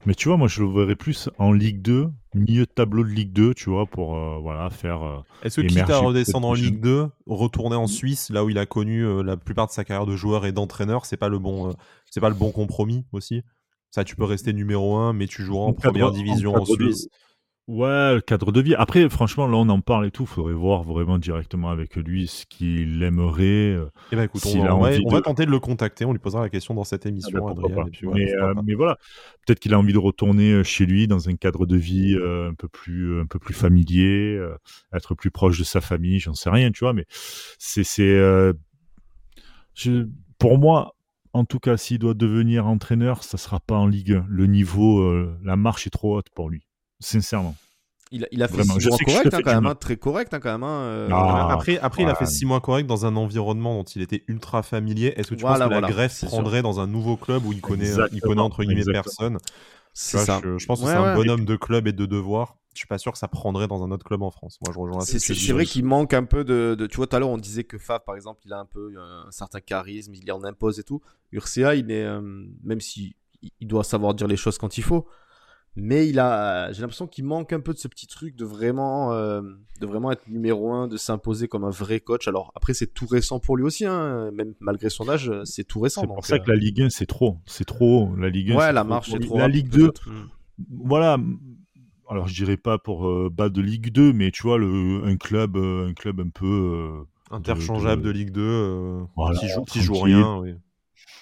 Mais 0.05 0.15
tu 0.15 0.29
vois, 0.29 0.37
moi, 0.37 0.47
je 0.47 0.63
le 0.63 0.69
verrais 0.69 0.95
plus 0.95 1.29
en 1.37 1.51
Ligue 1.51 1.81
2, 1.81 2.09
milieu 2.33 2.65
de 2.65 2.71
tableau 2.71 3.03
de 3.03 3.09
Ligue 3.09 3.33
2, 3.33 3.53
tu 3.53 3.69
vois, 3.69 3.85
pour 3.85 4.15
euh, 4.15 4.37
voilà, 4.41 4.69
faire. 4.69 5.03
euh, 5.03 5.19
Est-ce 5.43 5.61
que 5.61 5.67
quitte 5.67 5.89
à 5.89 5.99
redescendre 5.99 6.47
en 6.47 6.53
Ligue 6.53 6.79
2, 6.79 7.07
retourner 7.27 7.75
en 7.75 7.87
Suisse, 7.87 8.29
là 8.31 8.43
où 8.43 8.49
il 8.49 8.57
a 8.57 8.65
connu 8.65 9.05
euh, 9.05 9.21
la 9.21 9.37
plupart 9.37 9.67
de 9.67 9.71
sa 9.71 9.83
carrière 9.83 10.07
de 10.07 10.15
joueur 10.15 10.45
et 10.45 10.51
d'entraîneur, 10.51 11.05
c'est 11.05 11.17
pas 11.17 11.29
le 11.29 11.37
bon, 11.37 11.69
euh, 11.69 11.73
c'est 12.09 12.19
pas 12.19 12.29
le 12.29 12.35
bon 12.35 12.51
compromis 12.51 13.05
aussi? 13.11 13.43
Ça, 13.91 14.03
tu 14.03 14.15
peux 14.15 14.23
rester 14.23 14.53
numéro 14.53 14.95
1, 14.95 15.13
mais 15.13 15.27
tu 15.27 15.43
joueras 15.43 15.65
en 15.65 15.73
première 15.73 16.11
division 16.11 16.55
en, 16.55 16.65
Suisse. 16.65 17.07
Ouais, 17.67 18.15
le 18.15 18.21
cadre 18.21 18.51
de 18.51 18.59
vie. 18.59 18.73
Après, 18.75 19.07
franchement, 19.07 19.45
là, 19.45 19.55
on 19.55 19.69
en 19.69 19.81
parle 19.81 20.07
et 20.07 20.11
tout. 20.11 20.25
Faudrait 20.25 20.53
voir 20.53 20.83
vraiment 20.83 21.19
directement 21.19 21.69
avec 21.69 21.95
lui 21.95 22.27
ce 22.27 22.45
qu'il 22.47 23.01
aimerait. 23.03 23.43
Euh, 23.43 23.85
eh 24.11 24.15
ben, 24.15 24.23
écoute, 24.23 24.41
on, 24.47 24.63
va, 24.63 24.75
on 24.75 25.09
va, 25.09 25.21
tenter 25.21 25.45
de 25.45 25.51
le 25.51 25.59
contacter. 25.59 26.03
On 26.03 26.11
lui 26.11 26.19
posera 26.19 26.41
la 26.41 26.49
question 26.49 26.73
dans 26.73 26.83
cette 26.83 27.05
émission, 27.05 27.47
ah 27.47 27.53
ben, 27.53 27.63
Adrien, 27.63 27.85
mais, 28.13 28.33
euh, 28.33 28.53
mais, 28.65 28.73
voilà, 28.73 28.97
peut-être 29.45 29.59
qu'il 29.59 29.73
a 29.75 29.79
envie 29.79 29.93
de 29.93 29.99
retourner 29.99 30.53
euh, 30.53 30.63
chez 30.63 30.87
lui 30.87 31.07
dans 31.07 31.29
un 31.29 31.35
cadre 31.35 31.67
de 31.67 31.77
vie 31.77 32.15
un 32.15 32.55
peu 32.55 32.67
plus, 32.67 33.21
un 33.21 33.25
peu 33.27 33.37
plus 33.37 33.53
familier, 33.53 34.41
être 34.91 35.13
plus 35.13 35.31
proche 35.31 35.59
de 35.59 35.63
sa 35.63 35.81
famille. 35.81 36.19
J'en 36.19 36.33
sais 36.33 36.49
rien, 36.49 36.71
tu 36.71 36.83
vois. 36.83 36.93
Mais 36.93 37.05
c'est, 37.59 37.83
c'est, 37.83 38.19
pour 40.39 40.57
moi, 40.57 40.95
en 41.33 41.45
tout 41.45 41.59
cas, 41.59 41.77
s'il 41.77 41.99
doit 41.99 42.15
devenir 42.15 42.65
entraîneur, 42.65 43.23
ça 43.23 43.37
sera 43.37 43.59
pas 43.59 43.77
en 43.77 43.87
Ligue 43.87 44.13
1. 44.13 44.25
Le 44.27 44.47
niveau, 44.47 45.25
la 45.43 45.55
marche 45.55 45.85
est 45.85 45.91
trop 45.91 46.17
haute 46.17 46.29
pour 46.33 46.49
lui 46.49 46.65
sincèrement. 47.01 47.55
Il 48.13 48.25
a, 48.25 48.27
il 48.31 48.43
a 48.43 48.49
fait 48.49 48.63
six 48.63 48.87
mois 48.87 48.97
correct, 49.05 49.33
hein, 49.33 49.39
quand 49.41 49.53
même, 49.53 49.65
hein, 49.65 49.75
très 49.75 49.95
correct 49.95 50.33
hein, 50.33 50.41
quand 50.41 50.51
même. 50.51 50.63
Euh, 50.63 51.09
après, 51.09 51.79
après 51.79 52.03
il 52.03 52.09
a 52.09 52.15
fait 52.15 52.25
six 52.25 52.45
mois 52.45 52.59
correct 52.59 52.85
dans 52.85 53.05
un 53.05 53.15
environnement 53.15 53.75
dont 53.75 53.83
il 53.83 54.01
était 54.01 54.23
ultra 54.27 54.63
familier. 54.63 55.13
Est-ce 55.15 55.29
que 55.29 55.35
tu 55.35 55.43
penses 55.43 55.59
que 55.59 55.69
la 55.69 55.81
greffe 55.81 56.25
prendrait 56.25 56.61
dans 56.61 56.79
un 56.79 56.87
nouveau 56.87 57.15
club 57.15 57.45
où 57.45 57.53
il 57.53 57.61
connaît, 57.61 57.91
il 58.11 58.21
connaît 58.21 58.41
entre 58.41 58.63
guillemets 58.63 58.83
personne? 58.91 59.37
C'est 59.93 60.19
ça. 60.19 60.41
Je, 60.43 60.65
pense 60.65 60.81
que 60.81 60.87
c'est 60.87 60.93
un 60.93 61.15
bonhomme 61.15 61.45
de 61.45 61.55
club 61.55 61.87
et 61.87 61.93
de 61.93 62.05
devoir. 62.05 62.57
Je 62.73 62.79
suis 62.79 62.87
pas 62.87 62.97
sûr 62.97 63.11
que 63.11 63.17
ça 63.17 63.27
prendrait 63.27 63.67
dans 63.67 63.83
un 63.83 63.91
autre 63.91 64.05
club 64.05 64.21
en 64.21 64.31
France. 64.31 64.57
Moi, 64.65 64.73
je 64.73 64.79
rejoins. 64.79 65.01
C'est 65.01 65.51
vrai 65.51 65.65
qu'il 65.65 65.83
manque 65.83 66.13
un 66.13 66.23
peu 66.23 66.43
de, 66.43 66.87
Tu 66.89 66.97
vois, 66.97 67.07
tout 67.07 67.15
à 67.15 67.19
l'heure, 67.19 67.29
on 67.29 67.37
disait 67.37 67.63
que 67.63 67.77
Fav, 67.77 68.01
par 68.05 68.15
exemple, 68.15 68.41
il 68.45 68.53
a 68.53 68.59
un 68.59 68.65
peu 68.65 68.93
euh, 68.95 69.27
un 69.27 69.31
certain 69.31 69.59
charisme, 69.59 70.13
il 70.13 70.31
en 70.31 70.43
impose 70.43 70.79
et 70.79 70.83
tout. 70.83 71.01
Urcia, 71.31 71.75
il 71.75 71.91
est, 71.91 72.03
euh, 72.03 72.21
même 72.63 72.79
si 72.79 73.15
il 73.59 73.67
doit 73.67 73.83
savoir 73.83 74.13
dire 74.13 74.27
les 74.27 74.37
choses 74.37 74.57
quand 74.57 74.77
il 74.77 74.83
faut, 74.83 75.07
mais 75.75 76.07
il 76.07 76.19
a 76.19 76.71
j'ai 76.73 76.81
l'impression 76.81 77.07
qu'il 77.07 77.23
manque 77.23 77.53
un 77.53 77.61
peu 77.61 77.73
de 77.73 77.77
ce 77.77 77.87
petit 77.87 78.07
truc 78.07 78.35
de 78.35 78.43
vraiment 78.43 79.13
euh, 79.13 79.41
de 79.79 79.85
vraiment 79.85 80.11
être 80.11 80.27
numéro 80.27 80.71
un 80.73 80.87
de 80.87 80.97
s'imposer 80.97 81.47
comme 81.47 81.63
un 81.63 81.69
vrai 81.69 81.99
coach. 81.99 82.27
Alors 82.27 82.51
après 82.55 82.73
c'est 82.73 82.93
tout 82.93 83.07
récent 83.07 83.39
pour 83.39 83.55
lui 83.55 83.63
aussi 83.63 83.85
hein. 83.85 84.31
même 84.31 84.53
malgré 84.59 84.89
son 84.89 85.07
âge 85.07 85.31
c'est 85.45 85.63
tout 85.63 85.79
récent 85.79 86.01
c'est 86.01 86.07
pour 86.07 86.25
ça 86.25 86.39
que 86.39 86.49
la 86.49 86.57
Ligue 86.57 86.81
1 86.81 86.89
c'est 86.89 87.05
trop. 87.05 87.37
C'est 87.45 87.65
trop 87.65 88.13
la 88.17 88.29
Ligue 88.29 88.51
1 88.51 88.55
ouais 88.55 88.73
la 88.73 88.83
marche 88.83 89.13
est 89.13 89.19
trop 89.19 89.37
la 89.37 89.47
Ligue 89.47 89.69
2 89.69 89.91
voilà. 90.83 91.17
Alors 92.09 92.27
je 92.27 92.35
dirais 92.35 92.57
pas 92.57 92.77
pour 92.77 93.07
euh, 93.07 93.29
bas 93.31 93.49
de 93.49 93.61
Ligue 93.61 93.91
2 93.91 94.11
mais 94.11 94.31
tu 94.31 94.43
vois 94.43 94.57
le 94.57 95.03
un 95.05 95.15
club 95.15 95.55
euh, 95.55 95.87
un 95.87 95.93
club 95.93 96.19
un 96.19 96.29
peu 96.29 97.05
interchangeable 97.31 98.01
de, 98.01 98.09
Ligue 98.09 98.31
2 98.31 99.05
qui 99.39 99.47
joue 99.47 99.63
qui 99.63 99.81
joue 99.81 99.93
rien 99.93 100.37
oui 100.37 100.55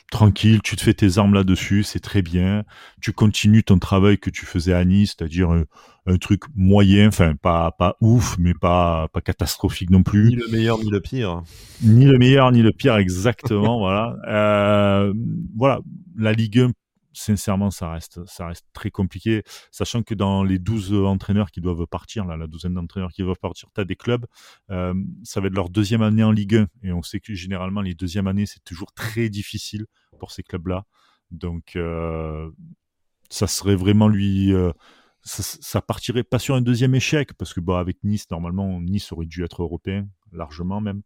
tranquille, 0.09 0.61
tu 0.63 0.75
te 0.75 0.81
fais 0.81 0.93
tes 0.93 1.17
armes 1.17 1.33
là-dessus, 1.33 1.83
c'est 1.83 1.99
très 1.99 2.21
bien. 2.21 2.63
Tu 3.01 3.13
continues 3.13 3.63
ton 3.63 3.79
travail 3.79 4.17
que 4.17 4.29
tu 4.29 4.45
faisais 4.45 4.73
à 4.73 4.83
Nice, 4.85 5.15
c'est-à-dire 5.17 5.51
un, 5.51 5.65
truc 6.17 6.43
moyen, 6.55 7.09
enfin 7.09 7.35
pas 7.35 7.71
pas 7.71 7.95
ouf, 8.01 8.35
mais 8.39 8.55
pas 8.55 9.07
pas 9.09 9.21
catastrophique 9.21 9.91
non 9.91 10.01
plus. 10.01 10.29
Ni 10.29 10.35
le 10.35 10.47
meilleur 10.47 10.79
ni 10.79 10.89
le 10.89 11.01
pire. 11.01 11.43
Ni 11.83 12.05
le 12.05 12.17
meilleur 12.17 12.51
ni 12.51 12.63
le 12.63 12.71
pire, 12.71 12.97
exactement. 12.97 13.77
voilà. 13.79 14.15
Euh, 14.27 15.13
voilà, 15.55 15.79
la 16.17 16.33
Ligue 16.33 16.59
1 16.59 16.71
sincèrement, 17.13 17.71
ça 17.71 17.91
reste, 17.91 18.25
ça 18.25 18.47
reste 18.47 18.65
très 18.73 18.91
compliqué, 18.91 19.43
sachant 19.71 20.03
que 20.03 20.13
dans 20.13 20.43
les 20.43 20.59
12 20.59 20.93
entraîneurs 20.93 21.51
qui 21.51 21.61
doivent 21.61 21.85
partir, 21.87 22.25
là, 22.25 22.37
la 22.37 22.47
douzaine 22.47 22.73
d'entraîneurs 22.73 23.11
qui 23.11 23.21
doivent 23.23 23.39
partir, 23.39 23.69
tu 23.73 23.81
as 23.81 23.85
des 23.85 23.95
clubs, 23.95 24.25
euh, 24.71 24.93
ça 25.23 25.41
va 25.41 25.47
être 25.47 25.55
leur 25.55 25.69
deuxième 25.69 26.01
année 26.01 26.23
en 26.23 26.31
Ligue 26.31 26.55
1, 26.55 26.67
et 26.83 26.91
on 26.91 27.01
sait 27.01 27.19
que 27.19 27.33
généralement, 27.33 27.81
les 27.81 27.95
deuxièmes 27.95 28.27
années, 28.27 28.45
c'est 28.45 28.63
toujours 28.63 28.93
très 28.93 29.29
difficile 29.29 29.85
pour 30.17 30.31
ces 30.31 30.43
clubs-là. 30.43 30.85
Donc, 31.31 31.75
euh, 31.75 32.49
ça 33.29 33.47
serait 33.47 33.75
vraiment 33.75 34.07
lui... 34.07 34.53
Euh, 34.53 34.71
ça, 35.21 35.81
partirait 35.81 36.23
pas 36.23 36.39
sur 36.39 36.55
un 36.55 36.61
deuxième 36.61 36.95
échec, 36.95 37.33
parce 37.33 37.53
que 37.53 37.59
bah, 37.59 37.79
avec 37.79 38.03
Nice, 38.03 38.31
normalement, 38.31 38.79
Nice 38.81 39.11
aurait 39.11 39.25
dû 39.25 39.43
être 39.43 39.61
européen, 39.61 40.07
largement 40.31 40.81
même. 40.81 41.01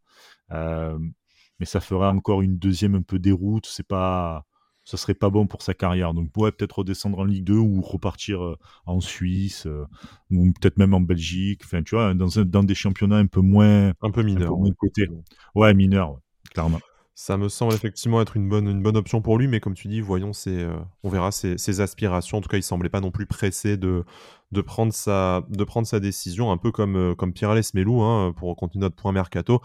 mais 0.50 1.66
ça 1.66 1.80
ferait 1.80 2.06
encore 2.06 2.40
une 2.40 2.56
deuxième 2.56 2.94
un 2.94 3.02
peu 3.02 3.18
déroute. 3.18 3.66
C'est 3.66 3.86
pas 3.86 4.46
ça 4.84 4.96
serait 4.96 5.14
pas 5.14 5.30
bon 5.30 5.46
pour 5.46 5.62
sa 5.62 5.74
carrière. 5.74 6.14
Donc, 6.14 6.30
ouais, 6.36 6.52
peut-être 6.52 6.78
redescendre 6.78 7.18
en 7.18 7.24
Ligue 7.24 7.44
2 7.44 7.54
ou 7.54 7.80
repartir 7.80 8.42
euh, 8.42 8.58
en 8.86 9.00
Suisse 9.00 9.66
euh, 9.66 9.86
ou 10.30 10.52
peut-être 10.52 10.76
même 10.76 10.94
en 10.94 11.00
Belgique. 11.00 11.62
Enfin, 11.64 11.82
tu 11.82 11.94
vois, 11.94 12.14
dans, 12.14 12.28
dans 12.44 12.62
des 12.62 12.74
championnats 12.74 13.16
un 13.16 13.26
peu 13.26 13.40
moins. 13.40 13.92
Un 14.02 14.10
peu 14.10 14.22
mineurs. 14.22 14.58
Ouais. 14.58 14.70
côté. 14.78 15.08
Ouais, 15.54 15.74
mineurs, 15.74 16.18
clairement. 16.50 16.80
Ça 17.16 17.36
me 17.36 17.48
semble 17.48 17.74
effectivement 17.74 18.20
être 18.20 18.36
une 18.36 18.48
bonne, 18.48 18.66
une 18.68 18.82
bonne 18.82 18.96
option 18.96 19.22
pour 19.22 19.38
lui, 19.38 19.46
mais 19.46 19.60
comme 19.60 19.74
tu 19.74 19.86
dis, 19.86 20.00
voyons, 20.00 20.32
euh, 20.48 20.76
on 21.04 21.08
verra 21.08 21.30
ses, 21.30 21.80
aspirations. 21.80 22.38
En 22.38 22.40
tout 22.40 22.48
cas, 22.48 22.56
il 22.56 22.62
semblait 22.64 22.88
pas 22.88 23.00
non 23.00 23.12
plus 23.12 23.26
pressé 23.26 23.76
de, 23.76 24.04
de, 24.50 24.60
prendre, 24.60 24.92
sa, 24.92 25.44
de 25.48 25.62
prendre 25.62 25.86
sa 25.86 26.00
décision, 26.00 26.50
un 26.50 26.56
peu 26.56 26.72
comme, 26.72 27.14
comme 27.16 27.32
Pierre 27.32 27.54
Melou, 27.74 28.02
hein, 28.02 28.34
pour 28.36 28.56
continuer 28.56 28.82
notre 28.82 28.96
point 28.96 29.12
mercato 29.12 29.60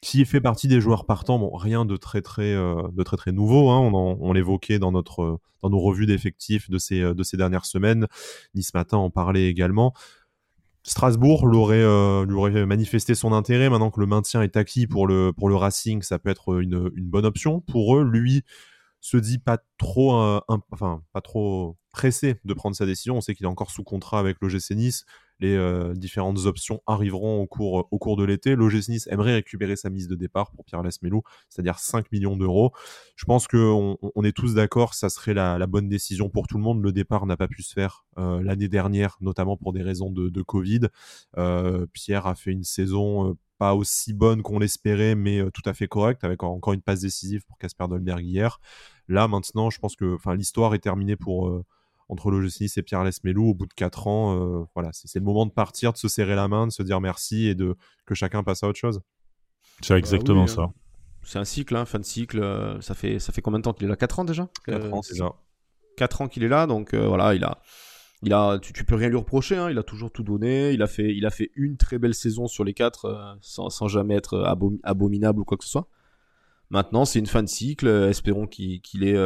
qui 0.00 0.24
fait 0.24 0.40
partie 0.40 0.68
des 0.68 0.80
joueurs 0.80 1.06
partants. 1.06 1.38
Bon, 1.38 1.56
rien 1.56 1.84
de 1.84 1.96
très 1.96 2.22
très 2.22 2.54
euh, 2.54 2.82
de 2.92 3.02
très 3.02 3.16
très 3.16 3.32
nouveau. 3.32 3.70
Hein. 3.70 3.80
On, 3.92 4.32
l'évoquait 4.32 4.78
dans 4.78 4.92
notre 4.92 5.40
dans 5.62 5.70
nos 5.70 5.80
revues 5.80 6.06
d'effectifs 6.06 6.70
de 6.70 6.78
ces 6.78 7.00
de 7.00 7.22
ces 7.22 7.36
dernières 7.36 7.64
semaines. 7.64 8.06
Nice 8.54 8.74
matin 8.74 8.96
en 8.96 9.10
parlait 9.10 9.48
également. 9.48 9.92
Strasbourg 10.82 11.46
l'aurait 11.46 11.82
euh, 11.82 12.24
lui 12.24 12.34
aurait 12.34 12.66
manifesté 12.66 13.14
son 13.14 13.32
intérêt. 13.32 13.68
Maintenant 13.68 13.90
que 13.90 14.00
le 14.00 14.06
maintien 14.06 14.42
est 14.42 14.56
acquis 14.56 14.86
pour 14.86 15.06
le 15.06 15.32
le 15.38 15.54
Racing, 15.54 16.02
ça 16.02 16.18
peut 16.18 16.30
être 16.30 16.60
une, 16.60 16.90
une 16.96 17.08
bonne 17.08 17.26
option 17.26 17.60
pour 17.60 17.96
eux. 17.96 18.04
Lui 18.04 18.42
se 19.00 19.16
dit 19.16 19.38
pas 19.38 19.58
trop 19.78 20.12
enfin 20.46 21.02
pas 21.12 21.20
trop 21.20 21.76
pressé 21.90 22.40
de 22.44 22.54
prendre 22.54 22.74
sa 22.74 22.86
décision. 22.86 23.16
On 23.16 23.20
sait 23.20 23.34
qu'il 23.34 23.44
est 23.44 23.48
encore 23.48 23.70
sous 23.70 23.84
contrat 23.84 24.18
avec 24.18 24.38
l'OGC 24.40 24.70
Nice 24.72 25.04
les 25.40 25.56
euh, 25.56 25.94
différentes 25.94 26.46
options 26.46 26.82
arriveront 26.86 27.40
au 27.40 27.46
cours, 27.46 27.88
au 27.90 27.98
cours 27.98 28.16
de 28.16 28.24
l'été. 28.24 28.56
L'OGC 28.56 28.88
Nice 28.88 29.08
aimerait 29.10 29.34
récupérer 29.34 29.76
sa 29.76 29.90
mise 29.90 30.08
de 30.08 30.16
départ 30.16 30.50
pour 30.50 30.64
Pierre 30.64 30.82
Lesmelou, 30.82 31.22
c'est-à-dire 31.48 31.78
5 31.78 32.10
millions 32.12 32.36
d'euros. 32.36 32.72
Je 33.16 33.24
pense 33.24 33.46
qu'on 33.46 33.96
on 34.02 34.24
est 34.24 34.36
tous 34.36 34.54
d'accord, 34.54 34.94
ça 34.94 35.08
serait 35.08 35.34
la, 35.34 35.66
bonne 35.66 35.88
décision 35.88 36.28
pour 36.28 36.46
tout 36.46 36.56
le 36.56 36.64
monde. 36.64 36.82
Le 36.82 36.92
départ 36.92 37.26
n'a 37.26 37.36
pas 37.36 37.48
pu 37.48 37.62
se 37.62 37.72
faire 37.72 38.04
euh, 38.18 38.42
l'année 38.42 38.68
dernière, 38.68 39.16
notamment 39.20 39.56
pour 39.56 39.72
des 39.72 39.82
raisons 39.82 40.10
de, 40.10 40.42
Covid. 40.42 40.80
Euh, 41.36 41.86
Pierre 41.92 42.26
a 42.26 42.34
fait 42.34 42.52
une 42.52 42.64
saison 42.64 43.36
pas 43.58 43.74
aussi 43.74 44.12
bonne 44.12 44.42
qu'on 44.42 44.60
l'espérait, 44.60 45.16
mais 45.16 45.42
tout 45.52 45.62
à 45.64 45.74
fait 45.74 45.88
correcte, 45.88 46.22
avec 46.22 46.42
encore 46.44 46.72
une 46.72 46.80
passe 46.80 47.00
décisive 47.00 47.44
pour 47.44 47.58
Casper 47.58 47.86
Dolberg 47.88 48.24
hier. 48.24 48.60
Là, 49.08 49.26
maintenant, 49.26 49.68
je 49.68 49.78
pense 49.80 49.96
que 49.96 50.16
l'histoire 50.34 50.74
est 50.74 50.78
terminée 50.78 51.16
pour 51.16 51.64
entre 52.08 52.30
le 52.30 52.40
Nice 52.40 52.76
et 52.78 52.82
Pierre 52.82 53.04
Lesmelou 53.04 53.50
au 53.50 53.54
bout 53.54 53.66
de 53.66 53.74
4 53.74 54.06
ans. 54.06 54.34
Euh, 54.34 54.64
voilà, 54.74 54.90
c'est 54.92 55.18
le 55.18 55.24
moment 55.24 55.46
de 55.46 55.52
partir, 55.52 55.92
de 55.92 55.98
se 55.98 56.08
serrer 56.08 56.34
la 56.34 56.48
main, 56.48 56.66
de 56.66 56.72
se 56.72 56.82
dire 56.82 57.00
merci 57.00 57.46
et 57.46 57.54
de 57.54 57.76
que 58.06 58.14
chacun 58.14 58.42
passe 58.42 58.62
à 58.62 58.68
autre 58.68 58.78
chose. 58.78 59.00
C'est 59.82 59.94
exactement 59.94 60.42
bah 60.44 60.48
ça. 60.48 60.62
Hein. 60.62 60.72
C'est 61.22 61.38
un 61.38 61.44
cycle, 61.44 61.76
hein, 61.76 61.84
fin 61.84 61.98
de 61.98 62.04
cycle. 62.04 62.40
Euh, 62.40 62.80
ça 62.80 62.94
fait, 62.94 63.18
ça 63.18 63.32
fait 63.32 63.42
combien 63.42 63.58
de 63.58 63.64
temps 63.64 63.74
qu'il 63.74 63.84
est 63.84 63.90
là? 63.90 63.96
4 63.96 64.20
ans 64.20 64.24
déjà? 64.24 64.48
4 64.64 64.92
ans 64.92 65.00
déjà. 65.08 65.32
4 65.96 66.22
ans 66.22 66.28
qu'il 66.28 66.44
est 66.44 66.48
là, 66.48 66.66
donc 66.66 66.94
euh, 66.94 67.06
voilà, 67.06 67.34
il 67.34 67.44
a. 67.44 67.60
Il 68.22 68.32
a, 68.32 68.58
tu, 68.58 68.84
peux 68.84 68.96
rien 68.96 69.10
lui 69.10 69.16
reprocher, 69.16 69.56
hein, 69.56 69.70
il 69.70 69.78
a 69.78 69.84
toujours 69.84 70.10
tout 70.10 70.24
donné, 70.24 70.72
il 70.72 70.82
a 70.82 70.88
fait, 70.88 71.14
il 71.14 71.24
a 71.24 71.30
fait 71.30 71.52
une 71.54 71.76
très 71.76 72.00
belle 72.00 72.14
saison 72.14 72.48
sur 72.48 72.64
les 72.64 72.74
quatre 72.74 73.38
sans, 73.42 73.70
sans, 73.70 73.86
jamais 73.86 74.16
être 74.16 74.42
abominable 74.82 75.38
ou 75.38 75.44
quoi 75.44 75.56
que 75.56 75.62
ce 75.62 75.70
soit. 75.70 75.86
Maintenant, 76.70 77.04
c'est 77.04 77.20
une 77.20 77.28
fin 77.28 77.44
de 77.44 77.48
cycle, 77.48 77.86
espérons 77.86 78.48
qu'il 78.48 79.04
est 79.04 79.16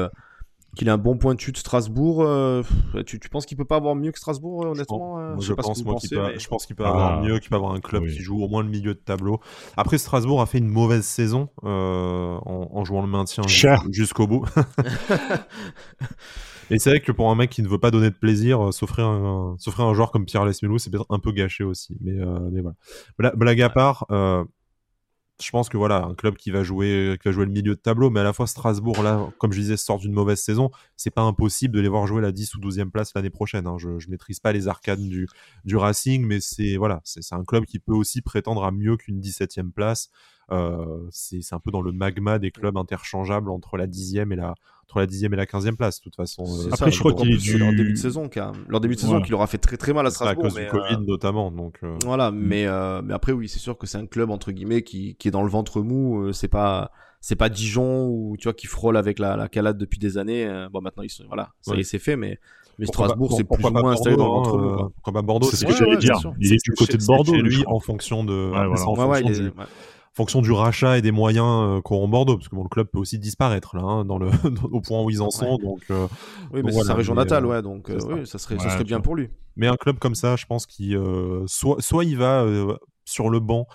qu'il 0.76 0.88
a 0.88 0.94
un 0.94 0.98
bon 0.98 1.16
point 1.16 1.34
de 1.34 1.40
Strasbourg. 1.54 2.22
Euh, 2.22 2.62
tu, 3.06 3.20
tu, 3.20 3.28
penses 3.28 3.46
qu'il 3.46 3.56
peut 3.56 3.64
pas 3.64 3.76
avoir 3.76 3.94
mieux 3.94 4.10
que 4.10 4.18
Strasbourg, 4.18 4.64
honnêtement 4.66 5.38
Je, 5.40 5.52
pense, 5.52 5.84
moi, 5.84 5.96
qu'il 5.96 6.10
peut, 6.10 6.38
je 6.38 6.48
pense 6.48 6.66
qu'il 6.66 6.76
peut 6.76 6.86
avoir 6.86 7.18
ah. 7.18 7.22
mieux, 7.22 7.38
qu'il 7.38 7.50
peut 7.50 7.56
avoir 7.56 7.72
un 7.72 7.80
club 7.80 8.06
qui 8.06 8.20
joue 8.20 8.42
au 8.42 8.48
moins 8.48 8.62
le 8.62 8.68
milieu 8.68 8.94
de 8.94 8.98
tableau. 8.98 9.40
Après, 9.76 9.98
Strasbourg 9.98 10.40
a 10.40 10.46
fait 10.46 10.58
une 10.58 10.68
mauvaise 10.68 11.04
saison 11.04 11.50
euh, 11.64 12.38
en, 12.44 12.84
jouant 12.84 13.02
le 13.02 13.08
maintien 13.08 13.44
jusqu'au 13.90 14.26
bout. 14.26 14.46
Et 16.70 16.78
c'est 16.78 16.88
vrai 16.88 17.00
que 17.00 17.12
pour 17.12 17.30
un 17.30 17.34
mec 17.34 17.50
qui 17.50 17.60
ne 17.60 17.68
veut 17.68 17.80
pas 17.80 17.90
donner 17.90 18.08
de 18.08 18.14
plaisir, 18.14 18.68
euh, 18.68 18.72
s'offrir 18.72 19.06
un, 19.06 19.56
un, 19.78 19.94
joueur 19.94 20.10
comme 20.10 20.24
Pierre 20.24 20.46
Lesmelou, 20.46 20.78
c'est 20.78 20.88
peut-être 20.88 21.04
un 21.10 21.18
peu 21.18 21.32
gâché 21.32 21.64
aussi. 21.64 21.98
Mais, 22.00 22.14
mais 22.50 22.62
voilà. 23.18 23.34
Blague 23.36 23.60
à 23.60 23.68
part, 23.68 24.06
je 25.42 25.50
pense 25.50 25.68
que 25.68 25.76
voilà, 25.76 26.04
un 26.04 26.14
club 26.14 26.36
qui 26.36 26.50
va 26.50 26.62
jouer, 26.62 27.18
qui 27.20 27.28
va 27.28 27.32
jouer 27.32 27.44
le 27.44 27.52
milieu 27.52 27.74
de 27.74 27.80
tableau, 27.80 28.10
mais 28.10 28.20
à 28.20 28.22
la 28.22 28.32
fois 28.32 28.46
Strasbourg, 28.46 29.02
là, 29.02 29.28
comme 29.38 29.52
je 29.52 29.60
disais, 29.60 29.76
sort 29.76 29.98
d'une 29.98 30.12
mauvaise 30.12 30.40
saison. 30.40 30.70
C'est 30.96 31.10
pas 31.10 31.22
impossible 31.22 31.74
de 31.74 31.80
les 31.80 31.88
voir 31.88 32.06
jouer 32.06 32.22
la 32.22 32.32
10 32.32 32.54
ou 32.54 32.60
12e 32.60 32.90
place 32.90 33.12
l'année 33.14 33.30
prochaine. 33.30 33.66
Hein. 33.66 33.76
Je, 33.78 33.98
je 33.98 34.08
maîtrise 34.08 34.40
pas 34.40 34.52
les 34.52 34.68
arcades 34.68 35.00
du, 35.00 35.28
du 35.64 35.76
Racing, 35.76 36.24
mais 36.24 36.40
c'est 36.40 36.76
voilà, 36.76 37.00
c'est 37.04 37.20
un 37.34 37.44
club 37.44 37.64
qui 37.64 37.78
peut 37.78 37.94
aussi 37.94 38.22
prétendre 38.22 38.64
à 38.64 38.70
mieux 38.70 38.96
qu'une 38.96 39.20
17e 39.20 39.72
place. 39.72 40.10
Euh, 40.50 41.06
c'est 41.10 41.40
un 41.52 41.60
peu 41.60 41.70
dans 41.70 41.80
le 41.82 41.92
magma 41.92 42.38
des 42.38 42.50
clubs 42.50 42.76
interchangeables 42.76 43.50
entre 43.50 43.76
la 43.76 43.86
10e 43.86 44.32
et 44.32 44.36
la, 44.36 44.54
entre 44.84 44.98
la 44.98 45.06
10e 45.06 45.32
et 45.32 45.36
la 45.36 45.46
15e 45.46 45.76
place, 45.76 45.98
de 46.00 46.02
toute 46.04 46.16
façon. 46.16 46.44
Euh, 46.44 46.68
Après, 46.72 46.90
je 46.90 46.98
crois 46.98 47.14
qu'il 47.14 47.32
est 47.32 47.36
du... 47.38 47.56
leur 47.58 47.70
début 47.70 47.92
de 47.92 47.98
saison, 47.98 48.28
leur 48.68 48.80
début 48.80 48.96
de 48.96 49.00
saison 49.00 49.22
qui 49.22 49.30
leur 49.30 49.40
a 49.42 49.46
fait 49.46 49.58
très 49.58 49.76
très 49.76 49.92
mal 49.92 50.06
à 50.06 50.10
Strasbourg. 50.10 50.44
À 50.46 50.48
cause 50.48 50.58
du 50.58 50.66
Covid 50.66 50.94
euh, 50.94 51.06
notamment. 51.06 51.50
Donc, 51.50 51.78
euh, 51.84 51.96
Voilà, 52.04 52.30
mm. 52.30 52.36
mais, 52.38 52.66
mais 53.04 53.14
après, 53.14 53.32
oui, 53.32 53.48
c'est 53.48 53.60
sûr 53.60 53.78
que 53.78 53.86
c'est 53.86 53.98
un 53.98 54.06
club, 54.06 54.30
entre 54.30 54.52
guillemets, 54.52 54.82
qui, 54.82 55.14
qui 55.14 55.28
est 55.28 55.32
dans 55.32 55.42
le 55.44 55.50
ventre 55.50 55.80
mou. 55.80 56.32
c'est 56.32 56.48
pas 56.48 56.90
c'est 57.24 57.36
pas 57.36 57.48
Dijon 57.48 58.08
ou 58.08 58.36
tu 58.36 58.48
vois 58.48 58.52
qui 58.52 58.66
frôle 58.66 58.96
avec 58.96 59.20
la, 59.20 59.36
la 59.36 59.46
calade 59.48 59.78
depuis 59.78 60.00
des 60.00 60.18
années. 60.18 60.44
euh, 60.44 60.68
bon, 60.68 60.80
maintenant 60.80 61.04
ils 61.04 61.08
sont 61.08 61.22
voilà, 61.28 61.50
ça 61.60 61.76
y 61.76 61.80
est, 61.80 61.84
c'est 61.84 62.00
fait, 62.00 62.16
mais 62.16 62.40
mais 62.80 62.86
Pourquoi 62.86 63.04
Strasbourg 63.06 63.30
c'est 63.36 63.44
plus 63.44 63.46
pourquoi 63.46 63.70
ou 63.70 63.72
pas 63.74 63.80
moins 63.80 63.92
installé 63.92 64.16
dans 64.16 64.24
le 64.24 64.30
Bordeaux, 64.32 64.50
ventre 64.50 64.58
hein, 64.58 64.72
euh, 64.72 64.76
quoi. 64.76 64.90
Pourquoi 64.96 65.12
pas 65.12 65.22
Bordeaux 65.22 65.46
C'est 65.48 65.56
ce 65.56 65.64
que 65.64 65.70
Ouais, 65.70 65.76
j'allais 65.78 65.90
ouais, 65.92 65.98
dire. 65.98 66.16
Il 66.40 66.52
est 66.52 66.64
du 66.64 66.72
côté 66.72 66.98
de 66.98 67.06
Bordeaux. 67.06 67.40
lui 67.40 67.62
en 67.68 67.78
fonction 67.78 68.24
de 68.24 68.32
voilà. 68.48 68.70
en 68.88 68.94
Ouais, 68.96 69.04
ouais, 69.04 69.18
fonction 69.20 69.26
il 69.28 69.30
est- 69.30 69.50
du- 69.50 69.56
ouais. 69.56 69.64
en 69.64 70.01
fonction 70.14 70.42
du 70.42 70.52
rachat 70.52 70.98
et 70.98 71.02
des 71.02 71.10
moyens 71.12 71.78
euh, 71.78 71.80
qu'auront 71.80 72.08
Bordeaux, 72.08 72.36
parce 72.36 72.48
que 72.48 72.54
bon, 72.56 72.62
le 72.64 72.68
club 72.68 72.88
peut 72.92 72.98
aussi 72.98 73.18
disparaître 73.18 73.76
là, 73.76 73.82
hein, 73.82 74.04
dans 74.04 74.18
le, 74.18 74.28
au 74.72 74.80
point 74.80 75.02
où 75.02 75.10
ils 75.10 75.22
en 75.22 75.30
sont. 75.30 75.56
Donc, 75.58 75.82
euh, 75.90 76.06
Oui, 76.52 76.62
Donc 76.62 76.64
mais 76.64 76.72
c'est 76.72 76.76
voilà, 76.76 76.88
sa 76.88 76.94
région 76.94 77.14
mais, 77.14 77.20
natale, 77.22 77.44
euh, 77.44 77.48
ouais, 77.48 77.62
donc 77.62 77.90
euh, 77.90 77.98
ça. 77.98 78.08
oui, 78.12 78.26
ça 78.26 78.38
serait, 78.38 78.58
ça 78.58 78.68
Ouais, 78.68 78.70
serait 78.70 78.84
tu 78.84 78.84
bien 78.84 79.00
pour 79.00 79.14
lui. 79.16 79.30
mais 79.56 79.66
un 79.68 79.76
club 79.76 79.98
comme 79.98 80.14
ça, 80.14 80.36
je 80.36 80.46
pense 80.46 80.66
qu'il 80.66 80.96
euh, 80.96 81.44
soit, 81.46 81.80
soit 81.82 82.04
il 82.04 82.16
va 82.18 82.42
euh, 82.42 82.76
sur 83.04 83.30
le 83.30 83.40
banc 83.40 83.66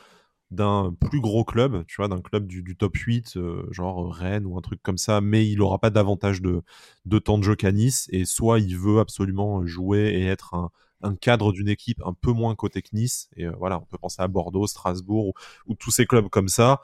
d'un 0.52 0.96
plus 1.10 1.20
gros 1.22 1.44
club, 1.44 1.84
tu 1.88 1.98
vois, 1.98 2.08
d'un 2.08 2.22
club 2.22 2.48
du, 2.48 2.64
du 2.64 2.78
top 2.78 2.96
8, 2.96 3.36
euh, 3.38 3.68
genre 3.72 4.14
Rennes 4.14 4.46
ou 4.46 4.58
un 4.58 4.62
truc 4.62 4.82
comme 4.82 4.98
ça, 4.98 5.22
mais 5.22 5.48
il 5.50 5.62
aura 5.62 5.80
pas 5.80 5.90
davantage 5.90 6.42
de, 6.42 6.62
de 7.06 7.20
temps 7.20 7.38
de 7.38 7.44
jeu 7.44 7.56
qu'à 7.56 7.72
Nice, 7.74 8.08
et 8.14 8.26
soit 8.26 8.60
il 8.60 8.78
veut 8.78 9.00
absolument 9.00 9.66
jouer 9.66 10.08
et 10.10 10.26
être 10.28 10.54
un, 10.54 10.70
un 11.02 11.16
cadre 11.16 11.52
d'une 11.52 11.68
équipe 11.70 12.02
un 12.06 12.14
peu 12.14 12.32
moins 12.32 12.56
côté 12.56 12.82
Nice, 12.94 13.30
et 13.36 13.46
euh, 13.46 13.52
voilà, 13.58 13.80
on 13.80 13.86
peut 13.86 13.98
penser 13.98 14.22
à 14.22 14.28
Bordeaux, 14.28 14.66
Strasbourg, 14.68 15.28
ou, 15.28 15.34
ou 15.68 15.76
tous 15.76 15.92
ces 15.92 16.06
clubs 16.06 16.28
comme 16.30 16.48
ça, 16.48 16.82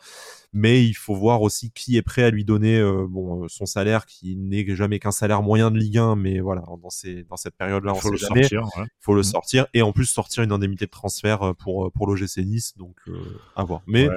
mais 0.54 0.86
il 0.86 0.94
faut 0.94 1.16
voir 1.16 1.42
aussi 1.42 1.72
qui 1.72 1.98
est 1.98 2.02
prêt 2.02 2.24
à 2.24 2.30
lui 2.30 2.46
donner 2.46 2.78
euh, 2.80 3.08
bon, 3.10 3.44
euh, 3.44 3.48
son 3.48 3.66
salaire, 3.66 4.06
qui 4.06 4.36
n'est 4.36 4.76
jamais 4.76 5.00
qu'un 5.00 5.12
salaire 5.12 5.42
moyen 5.42 5.72
de 5.72 5.78
Ligue 5.80 5.98
1, 5.98 6.16
mais 6.16 6.40
voilà, 6.40 6.64
dans, 6.82 6.90
ces, 6.90 7.24
dans 7.24 7.38
cette 7.38 7.56
période-là, 7.56 7.94
on 7.94 7.96
Il 7.98 8.02
faut 8.02 8.12
le 8.12 8.18
sait 8.18 8.28
jamais 8.28 8.44
sortir. 8.44 8.70
ouais. 8.78 8.86
faut 9.00 9.14
le 9.14 9.20
Mhm. 9.22 9.24
sortir 9.24 9.68
et 9.74 9.82
en 9.82 9.92
plus 9.94 10.06
sortir 10.06 10.44
une 10.44 10.52
indemnité 10.52 10.86
de 10.86 10.92
transfert 10.92 11.56
pour, 11.58 11.92
pour 11.92 12.08
l'OGC 12.08 12.38
Nice, 12.46 12.78
donc 12.78 12.96
euh, 13.08 13.14
à 13.56 13.64
voir. 13.64 13.82
Mais 13.88 14.08
Ouais, 14.08 14.16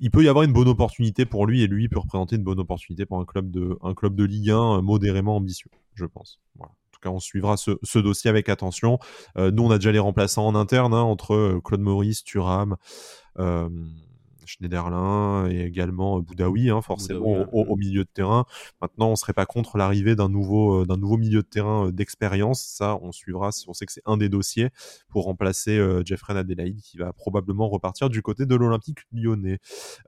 il 0.00 0.10
peut 0.12 0.22
y 0.22 0.28
avoir 0.28 0.44
une 0.44 0.52
bonne 0.52 0.68
opportunité 0.68 1.24
pour 1.24 1.44
lui 1.46 1.62
et 1.62 1.66
lui 1.66 1.88
peut 1.88 1.98
représenter 1.98 2.36
une 2.36 2.44
bonne 2.44 2.60
opportunité 2.60 3.04
pour 3.04 3.18
un 3.20 3.24
club 3.24 3.50
de, 3.50 3.76
un 3.82 3.94
club 3.94 4.14
de 4.14 4.24
Ligue 4.24 4.50
1 4.50 4.78
euh, 4.78 4.80
modérément 4.82 5.36
ambitieux, 5.36 5.70
je 5.94 6.04
pense. 6.04 6.40
Voilà. 6.56 6.72
Tout 7.00 7.10
cas, 7.10 7.14
on 7.14 7.20
suivra 7.20 7.56
ce, 7.56 7.98
dossier 7.98 8.28
avec 8.28 8.48
attention. 8.48 8.98
Euh, 9.36 9.52
nous, 9.52 9.62
on 9.62 9.70
a 9.70 9.78
déjà 9.78 9.92
les 9.92 10.00
remplaçants 10.00 10.46
en 10.46 10.56
interne 10.56 10.92
hein, 10.94 11.02
entre 11.02 11.34
euh, 11.34 11.60
Claude 11.62 11.80
Maurice, 11.80 12.24
Thuram. 12.24 12.76
Schneiderlin 14.48 15.48
et 15.50 15.60
également 15.62 16.18
euh, 16.18 16.20
Boudaoui, 16.22 16.70
hein, 16.70 16.80
forcément 16.82 17.20
Boudaoui, 17.20 17.46
au, 17.52 17.64
au 17.64 17.76
milieu 17.76 18.04
de 18.04 18.08
terrain. 18.12 18.44
Maintenant, 18.82 19.10
on 19.10 19.16
serait 19.16 19.32
pas 19.32 19.46
contre 19.46 19.76
l'arrivée 19.78 20.16
d'un 20.16 20.28
nouveau, 20.28 20.82
euh, 20.82 20.86
d'un 20.86 20.96
nouveau 20.96 21.16
milieu 21.16 21.42
de 21.42 21.46
terrain 21.48 21.86
euh, 21.86 21.92
d'expérience. 21.92 22.62
Ça, 22.62 22.98
on 23.02 23.12
suivra. 23.12 23.50
On 23.68 23.72
sait 23.72 23.86
que 23.86 23.92
c'est 23.92 24.02
un 24.06 24.16
des 24.16 24.28
dossiers 24.28 24.70
pour 25.08 25.24
remplacer 25.24 25.78
Jeffrey 26.04 26.36
Adelaide, 26.36 26.76
qui 26.80 26.96
va 26.98 27.12
probablement 27.12 27.68
repartir 27.68 28.08
du 28.10 28.22
côté 28.22 28.46
de 28.46 28.54
l'Olympique 28.54 29.00
Lyonnais. 29.12 29.58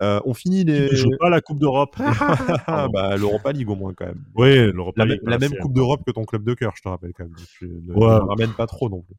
On 0.00 0.34
finit 0.34 0.64
Qui 0.64 0.72
les. 0.72 0.90
ne 0.90 0.94
joue 0.94 1.10
pas 1.18 1.30
la 1.30 1.40
Coupe 1.40 1.58
d'Europe. 1.58 1.96
Ah, 2.66 2.88
bah, 2.92 3.16
l'Europa 3.16 3.52
League 3.52 3.68
au 3.68 3.74
moins 3.76 3.92
quand 3.94 4.06
même. 4.06 4.22
Oui, 4.34 4.54
l'Europe 4.72 4.96
La, 4.96 5.04
League, 5.04 5.20
même- 5.22 5.30
la 5.30 5.38
même 5.38 5.52
Coupe 5.60 5.72
d'Europe 5.72 6.02
que 6.06 6.10
ton 6.12 6.24
club 6.24 6.44
de 6.44 6.54
cœur, 6.54 6.72
je 6.76 6.82
te 6.82 6.88
rappelle 6.88 7.12
quand 7.12 7.24
même. 7.24 7.34
Tu 7.58 7.66
ne, 7.66 7.92
Ouais. 7.94 8.06
ne 8.06 8.20
ramène 8.20 8.52
pas 8.52 8.66
trop 8.66 8.88
non 8.88 9.02
plus. 9.02 9.16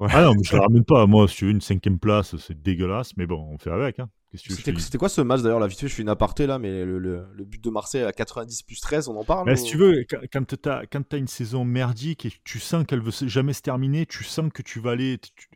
Ah 0.00 0.22
non, 0.22 0.34
mais 0.34 0.42
je 0.42 0.54
la 0.56 0.62
ramène 0.62 0.84
pas. 0.84 1.06
Moi, 1.06 1.28
si 1.28 1.36
tu 1.36 1.44
veux 1.46 1.50
une 1.52 1.60
cinquième 1.60 1.98
place, 1.98 2.36
c'est 2.36 2.60
dégueulasse. 2.60 3.16
Mais 3.16 3.26
bon, 3.26 3.48
on 3.52 3.58
fait 3.58 3.70
avec. 3.70 4.00
Hein. 4.00 4.08
Qu'est-ce 4.30 4.42
que 4.42 4.48
tu 4.48 4.52
veux 4.54 4.56
que 4.56 4.70
je 4.72 4.76
te 4.76 4.80
C'était 4.82 4.98
quoi 4.98 5.08
ce 5.08 5.20
match 5.20 5.42
d'ailleurs? 5.42 5.60
Là 5.60 5.68
vite 5.68 5.78
fait 5.78 5.86
je 5.86 5.94
fais 5.94 6.02
une 6.02 6.08
aparté 6.08 6.48
là 6.48 6.58
mais 6.58 6.84
le, 6.84 6.98
le, 6.98 7.24
le 7.32 7.44
but 7.44 7.62
de 7.62 7.70
Marseille 7.70 8.02
à 8.02 8.10
90 8.12 8.64
plus 8.64 8.80
13 8.80 9.06
on 9.08 9.16
en 9.16 9.22
parle 9.22 9.46
Mais 9.46 9.52
ou- 9.52 9.56
si 9.64 9.70
tu 9.70 9.76
veux, 9.76 10.04
quand- 10.10 10.18
quand 10.32 10.44
tu 10.60 10.68
as, 10.68 10.82
quand 10.90 11.02
t'as 11.08 11.18
une 11.18 11.28
saison 11.28 11.64
merdique 11.64 12.26
et 12.26 12.30
que 12.32 12.36
tu 12.42 12.58
sens 12.58 12.84
qu'elle 12.84 13.00
veut 13.00 13.12
jamais 13.28 13.52
se 13.52 13.62
terminer, 13.62 14.06
tu 14.06 14.24
sens 14.24 14.50
que 14.52 14.62
tu 14.62 14.80
vas 14.80 14.90
aller. 14.90 15.18
tu- 15.18 15.48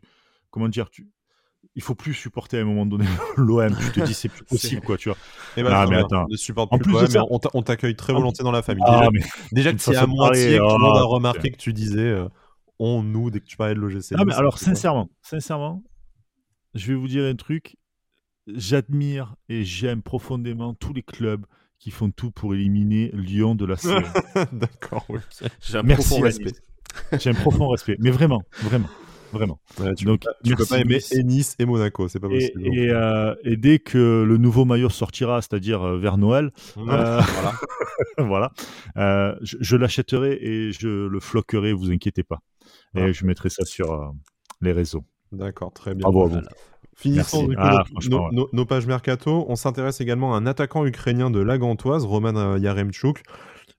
comment 0.49 0.69
dire 0.69 0.89
tu... 0.89 1.07
Il 1.75 1.81
faut 1.81 1.93
plus 1.93 2.13
supporter 2.13 2.57
à 2.57 2.61
un 2.61 2.65
moment 2.65 2.85
donné 2.85 3.03
l'OM. 3.37 3.75
Tu 3.93 3.99
te 3.99 4.05
dis, 4.05 4.13
c'est 4.13 4.29
plus 4.29 4.43
possible, 4.49 4.81
quoi, 4.81 4.95
tu 4.97 5.09
vois. 5.09 5.17
Eh 5.57 5.63
ben, 5.63 5.69
Ah, 5.73 5.83
ça 5.85 5.89
mais 5.91 5.97
attends. 5.97 6.27
Ne 6.29 6.37
supporte 6.37 6.71
En 6.73 6.77
plus, 6.77 6.93
ça- 7.07 7.25
on 7.29 7.37
t'a- 7.39 7.49
on 7.53 7.61
t'accueille 7.61 7.95
très 7.97 8.13
volontiers 8.13 8.43
dans 8.45 8.51
la 8.53 8.61
famille. 8.61 8.83
Ah, 8.87 8.99
Déjà- 8.99 9.11
mais 9.11 9.19
Déjà 9.51 9.73
que 9.73 9.79
c'est 9.79 9.95
à 9.97 10.07
moitié 10.07 10.57
que 10.57 10.69
tout 10.69 10.77
le 10.77 10.83
monde 10.85 10.97
a 10.97 11.01
ah, 11.01 11.03
remarqué 11.03 11.51
que 11.51 11.57
tu 11.57 11.73
disais 11.73 11.99
euh, 11.99 12.29
on, 12.79 13.03
nous, 13.03 13.29
dès 13.29 13.39
que 13.39 13.45
tu 13.45 13.57
parlais 13.57 13.75
de 13.75 13.79
l'OGC. 13.79 14.13
Ah, 14.13 14.17
mais 14.19 14.25
Nice, 14.31 14.35
alors, 14.37 14.57
sincèrement, 14.57 15.09
sincèrement, 15.21 15.83
je 16.75 16.87
vais 16.93 16.95
vous 16.97 17.07
dire 17.07 17.23
un 17.25 17.35
truc. 17.35 17.75
J'admire 18.47 19.35
et 19.47 19.63
j'aime 19.63 20.01
profondément 20.01 20.73
tous 20.73 20.91
les 20.93 21.03
clubs 21.03 21.45
qui 21.77 21.91
font 21.91 22.09
tout 22.09 22.31
pour 22.31 22.55
éliminer 22.55 23.11
Lyon 23.13 23.53
de 23.55 23.65
la 23.65 23.75
série. 23.77 24.03
D'accord, 24.53 25.05
ok. 25.09 25.19
j'ai 25.61 25.77
un 25.77 25.83
Merci, 25.83 26.07
profond 26.07 26.23
respect 26.23 26.51
J'ai 27.19 27.29
un 27.29 27.33
profond 27.35 27.67
respect. 27.69 27.95
Mais 27.99 28.09
vraiment, 28.09 28.41
vraiment, 28.63 28.89
vraiment. 29.31 29.59
Ouais, 29.79 29.93
tu 29.93 30.05
Donc, 30.05 30.21
peux 30.21 30.31
pas, 30.31 30.37
tu 30.43 30.55
peux 30.55 30.63
merci, 30.63 30.69
pas 30.69 30.79
aimer 30.79 30.95
Nice. 30.95 31.11
et 31.15 31.23
Nice 31.23 31.55
et 31.59 31.65
Monaco, 31.65 32.07
c'est 32.07 32.19
pas 32.19 32.27
Et, 32.31 32.49
possible. 32.49 32.67
et, 32.75 32.89
euh, 32.89 33.35
et 33.43 33.55
dès 33.55 33.77
que 33.77 34.23
le 34.27 34.37
nouveau 34.37 34.65
maillot 34.65 34.89
sortira, 34.89 35.41
c'est-à-dire 35.43 35.83
euh, 35.83 35.99
vers 35.99 36.17
Noël, 36.17 36.51
euh, 36.77 37.21
voilà 37.21 37.53
voilà, 38.17 38.51
euh, 38.97 39.35
je, 39.41 39.57
je 39.61 39.75
l'achèterai 39.75 40.39
et 40.41 40.71
je 40.71 40.87
le 41.07 41.19
floquerai, 41.19 41.71
vous 41.73 41.91
inquiétez 41.91 42.23
pas. 42.23 42.39
Et 42.95 43.01
Ah. 43.01 43.11
je 43.11 43.25
mettrai 43.25 43.49
ça 43.49 43.65
sur 43.65 43.91
euh, 43.91 44.07
les 44.61 44.71
réseaux. 44.71 45.03
D'accord, 45.31 45.71
très 45.73 45.93
bien. 45.95 46.03
Bravo 46.03 46.21
à 46.21 46.25
vous. 46.25 46.29
Voilà. 46.33 46.49
Finissons 46.95 47.47
du 47.47 47.55
coup, 47.55 47.61
Ah, 47.63 47.83
ouais. 47.93 48.07
nos- 48.31 48.49
nos 48.51 48.65
pages 48.65 48.85
mercato. 48.85 49.45
On 49.47 49.55
s'intéresse 49.55 50.01
également 50.01 50.33
à 50.33 50.37
un 50.37 50.45
attaquant 50.45 50.85
ukrainien 50.85 51.29
de 51.31 51.39
la 51.39 51.57
Gantoise, 51.57 52.03
Roman 52.03 52.35
euh, 52.35 52.57
Yaremchuk. 52.59 53.23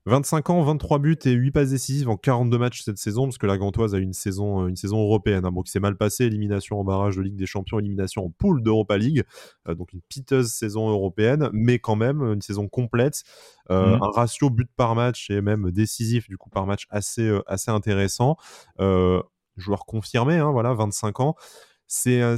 25 0.07 0.49
ans, 0.49 0.63
23 0.63 0.97
buts 0.99 1.17
et 1.25 1.31
8 1.31 1.51
passes 1.51 1.69
décisives 1.69 2.09
en 2.09 2.17
42 2.17 2.57
matchs 2.57 2.81
cette 2.81 2.97
saison, 2.97 3.25
parce 3.25 3.37
que 3.37 3.45
la 3.45 3.57
Gantoise 3.57 3.93
a 3.93 3.99
eu 3.99 4.01
une 4.01 4.13
saison, 4.13 4.63
euh, 4.63 4.67
une 4.67 4.75
saison 4.75 4.99
européenne. 5.01 5.45
Hein, 5.45 5.51
bon, 5.51 5.61
qui 5.61 5.71
s'est 5.71 5.79
mal 5.79 5.95
passée, 5.95 6.25
élimination 6.25 6.79
en 6.79 6.83
barrage 6.83 7.17
de 7.17 7.21
Ligue 7.21 7.35
des 7.35 7.45
Champions, 7.45 7.77
élimination 7.79 8.25
en 8.25 8.29
poule 8.31 8.63
d'Europa 8.63 8.97
League. 8.97 9.23
Euh, 9.67 9.75
donc 9.75 9.93
une 9.93 10.01
piteuse 10.09 10.47
saison 10.51 10.89
européenne, 10.89 11.49
mais 11.53 11.77
quand 11.79 11.95
même 11.95 12.21
une 12.21 12.41
saison 12.41 12.67
complète. 12.67 13.21
Euh, 13.69 13.95
Mhm. 13.97 14.03
Un 14.03 14.09
ratio 14.09 14.49
but 14.49 14.69
par 14.75 14.95
match 14.95 15.29
et 15.29 15.41
même 15.41 15.69
décisif 15.71 16.27
du 16.27 16.37
coup 16.37 16.49
par 16.49 16.65
match 16.65 16.87
assez, 16.89 17.27
euh, 17.27 17.41
assez 17.47 17.69
intéressant. 17.71 18.37
Joueur 19.57 19.85
confirmé, 19.85 20.37
hein, 20.37 20.49
voilà, 20.51 20.73
25 20.73 21.19
ans. 21.19 21.35
C'est 21.85 22.21
un- 22.21 22.37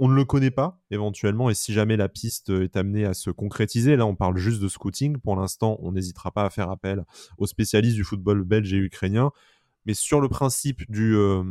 on, 0.00 0.08
ne 0.08 0.14
le 0.14 0.24
connaît 0.24 0.50
pas 0.50 0.80
éventuellement 0.90 1.50
et 1.50 1.54
si 1.54 1.72
jamais 1.72 1.96
la 1.96 2.08
piste 2.08 2.50
est 2.50 2.76
amenée 2.76 3.04
à 3.04 3.14
se 3.14 3.30
concrétiser, 3.30 3.96
là 3.96 4.06
on 4.06 4.14
parle 4.14 4.36
juste 4.36 4.60
de 4.60 4.68
scouting, 4.68 5.18
pour 5.18 5.36
l'instant 5.36 5.78
on 5.80 5.92
n'hésitera 5.92 6.30
pas 6.30 6.44
à 6.44 6.50
faire 6.50 6.70
appel 6.70 7.04
aux 7.38 7.46
spécialistes 7.46 7.96
du 7.96 8.04
football 8.04 8.42
belge 8.42 8.72
et 8.72 8.76
ukrainien, 8.76 9.30
mais 9.86 9.94
sur 9.94 10.20
le 10.20 10.28
principe 10.28 10.90
du, 10.90 11.14
euh, 11.14 11.42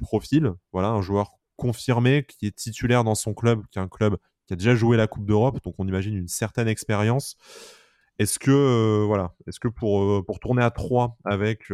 profil, 0.00 0.52
voilà 0.72 0.88
un 0.88 1.02
joueur 1.02 1.32
confirmé 1.56 2.24
qui 2.26 2.46
est 2.46 2.56
titulaire 2.56 3.04
dans 3.04 3.14
son 3.14 3.34
club, 3.34 3.62
qui 3.70 3.78
est 3.78 3.82
un 3.82 3.88
club 3.88 4.16
qui 4.46 4.52
a 4.52 4.56
déjà 4.56 4.74
joué 4.74 4.96
la 4.96 5.06
Coupe 5.06 5.26
d'Europe, 5.26 5.58
donc 5.64 5.74
on 5.78 5.86
imagine 5.86 6.16
une 6.16 6.28
certaine 6.28 6.68
expérience. 6.68 7.36
Est-ce 8.18 8.38
que 8.38 8.50
euh, 8.50 9.04
voilà, 9.06 9.34
pour, 9.76 10.02
euh, 10.02 10.22
pour 10.24 10.38
tourner 10.40 10.62
à 10.62 10.70
3 10.70 11.16
avec 11.24 11.72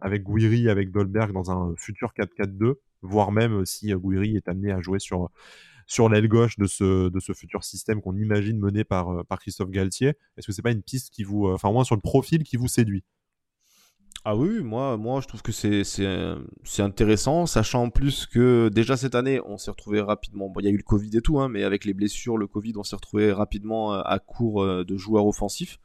avec 0.00 0.24
Guiri, 0.24 0.68
avec 0.68 0.90
Dolberg 0.90 1.32
dans 1.32 1.50
un 1.50 1.74
futur 1.76 2.12
4-4-2, 2.18 2.74
voire 3.02 3.32
même 3.32 3.60
euh, 3.60 3.64
si 3.64 3.92
euh, 3.92 3.98
Guiri 3.98 4.36
est 4.36 4.48
amené 4.48 4.72
à 4.72 4.80
jouer 4.80 4.98
sur 4.98 5.30
sur 5.86 6.08
l'aile 6.10 6.28
gauche 6.28 6.56
de 6.58 6.66
ce 6.66 7.08
de 7.08 7.20
ce 7.20 7.32
futur 7.32 7.64
système 7.64 8.00
qu'on 8.02 8.16
imagine 8.16 8.58
mené 8.58 8.84
par 8.84 9.10
euh, 9.10 9.24
par 9.24 9.40
Christophe 9.40 9.70
Galtier, 9.70 10.14
est-ce 10.36 10.46
que 10.46 10.52
c'est 10.52 10.62
pas 10.62 10.72
une 10.72 10.82
piste 10.82 11.10
qui 11.10 11.24
vous, 11.24 11.48
enfin 11.48 11.68
au 11.68 11.72
moins 11.72 11.84
sur 11.84 11.94
le 11.94 12.00
profil 12.00 12.42
qui 12.42 12.56
vous 12.56 12.68
séduit? 12.68 13.04
Ah 14.24 14.36
oui, 14.36 14.62
moi, 14.62 14.96
moi 14.98 15.20
je 15.22 15.28
trouve 15.28 15.42
que 15.42 15.52
c'est 15.52 16.82
intéressant, 16.82 17.46
sachant 17.46 17.84
en 17.84 17.90
plus 17.90 18.26
que 18.26 18.68
déjà 18.68 18.96
cette 18.96 19.14
année, 19.14 19.40
on 19.46 19.56
s'est 19.56 19.70
retrouvé 19.70 20.00
rapidement. 20.00 20.50
Bon, 20.50 20.60
il 20.60 20.64
y 20.64 20.66
a 20.66 20.72
eu 20.72 20.76
le 20.76 20.82
Covid 20.82 21.16
et 21.16 21.22
tout, 21.22 21.40
hein, 21.40 21.48
mais 21.48 21.62
avec 21.62 21.84
les 21.86 21.94
blessures, 21.94 22.36
le 22.36 22.46
Covid, 22.46 22.74
on 22.76 22.82
s'est 22.82 22.96
retrouvé 22.96 23.32
rapidement 23.32 23.92
à 23.92 24.18
court 24.18 24.66
de 24.66 24.96
joueurs 24.96 25.24
offensifs. 25.24 25.78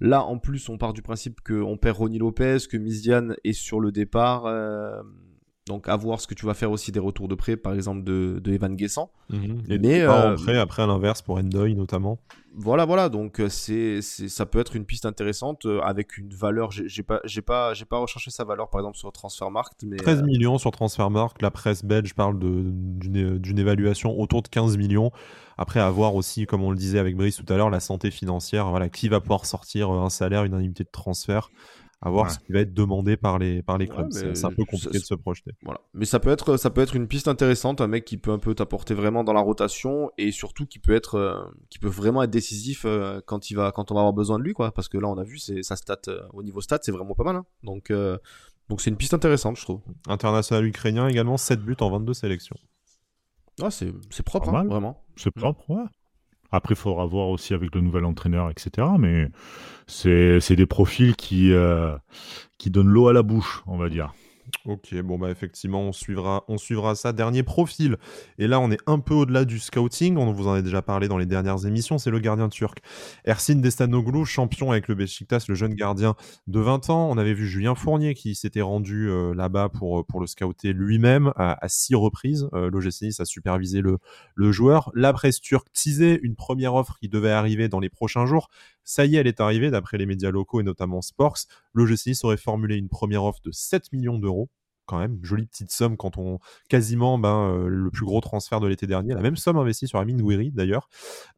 Là, 0.00 0.24
en 0.24 0.38
plus, 0.38 0.68
on 0.68 0.78
part 0.78 0.92
du 0.92 1.00
principe 1.00 1.40
qu'on 1.40 1.78
perd 1.78 1.96
Ronny 1.96 2.18
Lopez, 2.18 2.58
que 2.70 2.76
Miziane 2.76 3.36
est 3.44 3.52
sur 3.52 3.80
le 3.80 3.92
départ. 3.92 4.46
Donc, 5.70 5.88
à 5.88 5.96
voir 5.96 6.20
ce 6.20 6.26
que 6.26 6.34
tu 6.34 6.46
vas 6.46 6.54
faire 6.54 6.70
aussi 6.70 6.90
des 6.90 6.98
retours 6.98 7.28
de 7.28 7.36
prêt, 7.36 7.56
par 7.56 7.74
exemple 7.74 8.02
de, 8.02 8.40
de 8.42 8.52
Evan 8.52 8.74
Guessant. 8.74 9.12
Et 9.32 9.78
Mais, 9.78 10.04
pas 10.04 10.32
euh, 10.32 10.60
après 10.60 10.82
à 10.82 10.86
l'inverse 10.86 11.22
pour 11.22 11.36
Endoy 11.38 11.74
notamment. 11.74 12.18
Voilà, 12.54 12.84
voilà. 12.84 13.08
Donc 13.08 13.40
euh, 13.40 13.48
c'est, 13.48 14.02
ça 14.02 14.44
peut 14.44 14.58
être 14.58 14.74
une 14.74 14.84
piste 14.84 15.06
intéressante 15.06 15.66
euh, 15.66 15.80
avec 15.80 16.18
une 16.18 16.34
valeur. 16.34 16.70
J'ai, 16.72 17.02
pas, 17.02 17.20
j'ai 17.24 17.42
pas, 17.42 17.74
j'ai 17.74 17.84
pas 17.84 17.98
recherché 17.98 18.30
sa 18.30 18.44
valeur 18.44 18.68
par 18.70 18.80
exemple 18.80 18.96
sur 18.96 19.12
Transfermarkt, 19.12 19.84
mais 19.84 19.96
13 19.96 20.20
euh, 20.20 20.24
millions 20.24 20.58
sur 20.58 20.70
Transfermarkt, 20.72 21.40
la 21.42 21.50
presse 21.50 21.84
belge 21.84 22.14
parle 22.14 22.38
d'une 22.38 23.58
évaluation 23.58 24.18
autour 24.18 24.42
de 24.42 24.48
15 24.48 24.76
millions. 24.76 25.12
Après, 25.58 25.78
à 25.78 25.90
voir 25.90 26.14
aussi, 26.14 26.46
comme 26.46 26.62
on 26.62 26.70
le 26.70 26.76
disait 26.76 26.98
avec 26.98 27.16
Brice 27.16 27.36
tout 27.36 27.52
à 27.52 27.56
l'heure, 27.56 27.70
la 27.70 27.80
santé 27.80 28.10
financière. 28.10 28.70
Voilà, 28.70 28.88
qui 28.88 29.08
va 29.08 29.20
pouvoir 29.20 29.44
sortir 29.44 29.90
un 29.90 30.10
salaire, 30.10 30.44
une 30.44 30.54
indemnité 30.54 30.84
de 30.84 30.88
transfert 30.90 31.50
À 32.02 32.08
voir 32.08 32.24
Ouais. 32.26 32.30
ce 32.32 32.38
qui 32.38 32.52
va 32.52 32.60
être 32.60 32.72
demandé 32.72 33.18
par 33.18 33.38
les, 33.38 33.62
par 33.62 33.76
les 33.76 33.86
clubs. 33.86 34.10
c'est 34.10 34.44
un 34.46 34.50
peu 34.50 34.64
compliqué 34.64 34.98
de 34.98 35.04
se 35.04 35.14
projeter. 35.14 35.50
voilà. 35.62 35.80
Mais 35.92 36.06
ça 36.06 36.18
peut 36.18 36.30
être, 36.30 36.56
ça 36.56 36.70
peut 36.70 36.80
être 36.80 36.96
une 36.96 37.06
piste 37.06 37.28
intéressante, 37.28 37.82
un 37.82 37.88
mec 37.88 38.06
qui 38.06 38.16
peut 38.16 38.30
un 38.30 38.38
peu 38.38 38.54
t'apporter 38.54 38.94
vraiment 38.94 39.22
dans 39.22 39.34
la 39.34 39.42
rotation 39.42 40.10
et 40.16 40.32
surtout 40.32 40.64
qui 40.64 40.78
peut 40.78 40.94
être, 40.94 41.16
euh, 41.16 41.38
qui 41.68 41.78
peut 41.78 41.88
vraiment 41.90 42.22
être 42.22 42.30
décisif 42.30 42.84
euh, 42.86 43.20
quand 43.26 43.50
il 43.50 43.54
va, 43.54 43.70
quand 43.70 43.90
on 43.90 43.94
va 43.94 44.00
avoir 44.00 44.14
besoin 44.14 44.38
de 44.38 44.44
lui, 44.44 44.54
quoi. 44.54 44.72
Parce 44.72 44.88
que 44.88 44.96
là, 44.96 45.08
on 45.08 45.18
a 45.18 45.24
vu, 45.24 45.36
c'est 45.38 45.62
sa 45.62 45.76
stat 45.76 45.98
euh, 46.08 46.22
au 46.32 46.42
niveau 46.42 46.62
stat, 46.62 46.78
c'est 46.80 46.92
vraiment 46.92 47.14
pas 47.14 47.24
mal. 47.24 47.36
hein. 47.36 47.44
Donc, 47.64 47.90
euh, 47.90 48.16
donc 48.70 48.80
c'est 48.80 48.88
une 48.88 48.96
piste 48.96 49.12
intéressante, 49.12 49.58
je 49.58 49.62
trouve. 49.64 49.80
International 50.08 50.64
ukrainien 50.64 51.06
également, 51.06 51.36
7 51.36 51.60
buts 51.60 51.76
en 51.80 51.90
22 51.90 52.14
sélections. 52.14 52.56
Ah, 53.62 53.70
c'est, 53.70 53.92
c'est 54.08 54.22
propre, 54.24 54.48
hein, 54.54 54.64
vraiment. 54.64 55.04
C'est 55.16 55.30
propre, 55.32 55.68
ouais. 55.68 55.84
Après, 56.52 56.74
il 56.74 56.78
faudra 56.78 57.06
voir 57.06 57.28
aussi 57.28 57.54
avec 57.54 57.74
le 57.74 57.80
nouvel 57.80 58.04
entraîneur, 58.04 58.50
etc. 58.50 58.86
Mais 58.98 59.28
c'est 59.86 60.56
des 60.56 60.66
profils 60.66 61.16
qui, 61.16 61.52
euh, 61.52 61.96
qui 62.58 62.70
donnent 62.70 62.88
l'eau 62.88 63.08
à 63.08 63.12
la 63.12 63.22
bouche, 63.22 63.62
on 63.66 63.76
va 63.76 63.88
dire. 63.88 64.12
Ok, 64.66 64.94
bon 65.00 65.18
bah 65.18 65.30
effectivement, 65.30 65.80
on 65.80 65.92
suivra, 65.92 66.44
on 66.46 66.58
suivra 66.58 66.94
ça. 66.94 67.14
Dernier 67.14 67.42
profil, 67.42 67.96
et 68.36 68.46
là 68.46 68.60
on 68.60 68.70
est 68.70 68.80
un 68.86 68.98
peu 68.98 69.14
au-delà 69.14 69.46
du 69.46 69.58
scouting, 69.58 70.18
on 70.18 70.30
vous 70.32 70.48
en 70.48 70.52
a 70.52 70.60
déjà 70.60 70.82
parlé 70.82 71.08
dans 71.08 71.16
les 71.16 71.24
dernières 71.24 71.64
émissions, 71.64 71.96
c'est 71.96 72.10
le 72.10 72.18
gardien 72.18 72.50
turc. 72.50 72.80
Ersin 73.24 73.54
Destanoglu, 73.54 74.26
champion 74.26 74.70
avec 74.70 74.88
le 74.88 74.94
Besiktas, 74.94 75.46
le 75.48 75.54
jeune 75.54 75.72
gardien 75.72 76.14
de 76.46 76.60
20 76.60 76.90
ans. 76.90 77.08
On 77.10 77.16
avait 77.16 77.32
vu 77.32 77.48
Julien 77.48 77.74
Fournier 77.74 78.12
qui 78.12 78.34
s'était 78.34 78.60
rendu 78.60 79.08
euh, 79.08 79.32
là-bas 79.32 79.70
pour, 79.70 80.04
pour 80.04 80.20
le 80.20 80.26
scouter 80.26 80.74
lui-même 80.74 81.32
à, 81.36 81.56
six 81.68 81.94
reprises. 81.94 82.46
Euh, 82.52 82.68
L'OGC 82.70 83.18
a 83.18 83.24
supervisé 83.24 83.80
le, 83.80 83.96
le 84.34 84.52
joueur. 84.52 84.90
La 84.94 85.14
presse 85.14 85.40
turque 85.40 85.68
teasait 85.72 86.20
une 86.22 86.34
première 86.34 86.74
offre 86.74 86.98
qui 86.98 87.08
devait 87.08 87.30
arriver 87.30 87.70
dans 87.70 87.80
les 87.80 87.88
prochains 87.88 88.26
jours. 88.26 88.50
Ça 88.90 89.06
y 89.06 89.14
est, 89.14 89.20
elle 89.20 89.28
est 89.28 89.40
arrivée, 89.40 89.70
d'après 89.70 89.98
les 89.98 90.06
médias 90.06 90.32
locaux 90.32 90.58
et 90.58 90.64
notamment 90.64 91.00
Sports. 91.00 91.36
L'OGC 91.74 92.06
Nice 92.06 92.24
aurait 92.24 92.36
formulé 92.36 92.74
une 92.74 92.88
première 92.88 93.22
offre 93.22 93.38
de 93.44 93.52
7 93.52 93.92
millions 93.92 94.18
d'euros 94.18 94.50
quand 94.86 94.98
même, 94.98 95.20
jolie 95.22 95.46
petite 95.46 95.70
somme 95.70 95.96
quand 95.96 96.18
on 96.18 96.40
quasiment 96.68 97.16
ben, 97.16 97.52
euh, 97.52 97.68
le 97.68 97.90
plus 97.92 98.04
gros 98.04 98.20
transfert 98.20 98.58
de 98.58 98.66
l'été 98.66 98.88
dernier, 98.88 99.14
la 99.14 99.20
même 99.20 99.36
somme 99.36 99.56
investie 99.56 99.86
sur 99.86 100.00
Amin 100.00 100.16
Gouiri 100.16 100.50
d'ailleurs. 100.50 100.88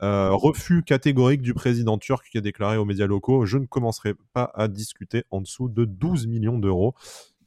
Euh, 0.02 0.30
refus 0.30 0.82
catégorique 0.82 1.42
du 1.42 1.52
président 1.52 1.98
turc 1.98 2.26
qui 2.32 2.38
a 2.38 2.40
déclaré 2.40 2.78
aux 2.78 2.86
médias 2.86 3.06
locaux 3.06 3.44
je 3.44 3.58
ne 3.58 3.66
commencerai 3.66 4.14
pas 4.32 4.50
à 4.54 4.68
discuter 4.68 5.24
en 5.30 5.42
dessous 5.42 5.68
de 5.68 5.84
12 5.84 6.28
millions 6.28 6.58
d'euros 6.58 6.94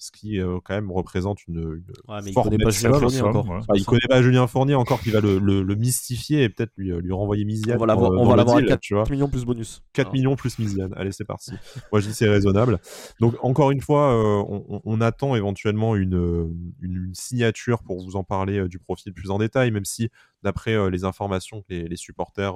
ce 0.06 0.12
qui 0.12 0.39
euh, 0.39 0.60
quand 0.63 0.76
même 0.76 0.91
représente 0.91 1.48
une, 1.48 1.58
une 1.58 1.84
ouais, 2.08 2.20
mais 2.24 2.30
il 2.30 2.34
connaît 2.36 2.58
pas 2.58 2.70
Julien 2.70 3.00
Fournier 3.00 3.22
encore. 3.22 3.65
il 3.74 3.86
connaît 3.86 4.08
pas 4.08 4.22
Julien 4.22 4.48
Fournier 4.48 4.76
encore 4.76 5.02
qui 5.02 5.10
va 5.10 5.20
le, 5.20 5.39
le, 5.39 5.76
mystifier 5.76 6.44
et 6.44 6.50
peut-être 6.50 6.72
lui, 6.78 6.91
lui 6.91 7.12
renvoyer 7.12 7.44
Misiane. 7.44 7.78
On 7.78 7.80
va 7.80 8.36
l'avoir 8.36 8.58
à 8.58 8.62
4 8.62 9.10
millions 9.10 9.28
plus 9.28 9.46
bonus. 9.46 9.84
4 9.94 10.13
millions 10.13 10.36
plus 10.36 10.60
Misiane. 10.60 10.94
Allez, 10.96 11.12
c'est 11.12 11.26
parti. 11.26 11.52
Moi, 11.91 12.02
je 12.02 12.08
dis 12.08 12.13
c'est 12.13 12.30
raisonnable. 12.30 12.80
Donc, 13.20 13.36
encore 13.41 13.72
une 13.72 13.82
fois, 13.82 14.13
euh, 14.13 14.44
on, 14.48 14.82
on, 14.84 15.02
attend 15.02 15.36
éventuellement 15.36 15.96
une, 15.96 16.54
une, 16.82 17.12
signature 17.13 17.82
pour 17.84 18.04
vous 18.04 18.15
en 18.15 18.24
parler 18.24 18.60
euh, 18.60 18.68
du 18.68 18.78
profil 18.80 19.13
plus 19.13 19.32
en 19.32 19.39
détail, 19.39 19.72
même 19.72 19.86
si, 19.86 20.10
d'après 20.44 20.91
les 20.91 21.04
informations 21.04 21.62
que 21.62 21.68
les, 21.70 21.88
les 21.88 21.96
supporters 21.96 22.56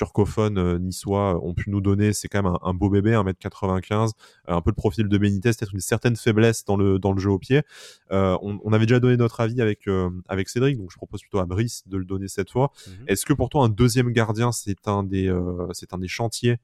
turcophones 0.00 0.56
euh, 0.56 0.78
niçois 0.78 1.44
ont 1.44 1.52
pu 1.52 1.68
nous 1.68 1.82
donner, 1.82 2.14
c'est 2.14 2.26
quand 2.26 2.42
même 2.42 2.56
un, 2.62 2.72
beau 2.72 2.88
bébé, 2.88 3.12
1m95, 3.12 4.12
euh, 4.48 4.54
un 4.54 4.62
peu 4.62 4.70
le 4.70 4.74
profil 4.74 5.08
de 5.08 5.18
Benitez, 5.18 5.50
peut-être 5.50 5.74
une 5.74 5.80
certaine 5.80 6.16
faiblesse 6.16 6.64
dans 6.64 6.78
le, 6.78 6.98
dans 6.98 7.12
le 7.12 7.20
jeu 7.20 7.30
au 7.30 7.38
pied. 7.38 7.60
Euh, 8.10 8.38
on, 8.40 8.72
avait 8.72 8.86
déjà 8.86 8.98
donné 8.98 9.18
notre 9.18 9.40
avis 9.40 9.60
avec, 9.60 9.86
avec 10.28 10.48
Cédric, 10.48 10.78
donc 10.78 10.90
je 10.90 10.96
propose 10.96 11.20
plutôt 11.20 11.38
à 11.38 11.44
Brice 11.44 11.86
de 11.86 11.98
le 11.98 12.06
donner 12.06 12.28
cette 12.28 12.50
fois. 12.50 12.72
Mhm. 12.86 13.04
Est-ce 13.08 13.26
que 13.26 13.34
pour 13.34 13.50
toi, 13.50 13.64
un 13.64 13.68
deuxième 13.68 14.10
gardien, 14.10 14.52
c'est 14.52 14.88
un, 14.88 15.02
des, 15.02 15.30
c'est 15.72 15.92
un 15.92 15.98
des 15.98 16.08
chantiers 16.08 16.56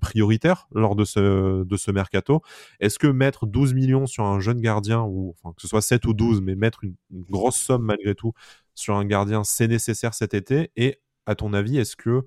prioritaires 0.00 0.68
lors 0.72 0.94
de 0.94 1.04
ce, 1.04 1.64
de 1.64 1.76
ce 1.76 1.90
mercato? 1.90 2.42
Est-ce 2.78 3.00
que 3.00 3.08
mettre 3.08 3.46
12 3.46 3.74
millions 3.74 4.06
sur 4.06 4.24
un 4.24 4.38
jeune 4.38 4.60
gardien, 4.60 5.02
ou 5.02 5.34
enfin, 5.42 5.52
que 5.54 5.62
ce 5.62 5.68
soit 5.68 5.82
7 5.82 6.04
ou 6.06 6.14
12, 6.14 6.42
mais 6.42 6.54
mettre 6.54 6.84
une 6.84 6.94
grosse 7.10 7.56
somme 7.56 7.82
malgré 7.82 8.14
tout 8.14 8.34
sur 8.74 8.94
un 8.94 9.04
gardien, 9.04 9.42
c'est 9.42 9.66
nécessaire 9.66 10.14
cet 10.14 10.34
été? 10.34 10.70
Et 10.76 11.00
à 11.26 11.34
ton 11.34 11.54
avis, 11.54 11.78
est-ce 11.78 11.96
que 11.96 12.24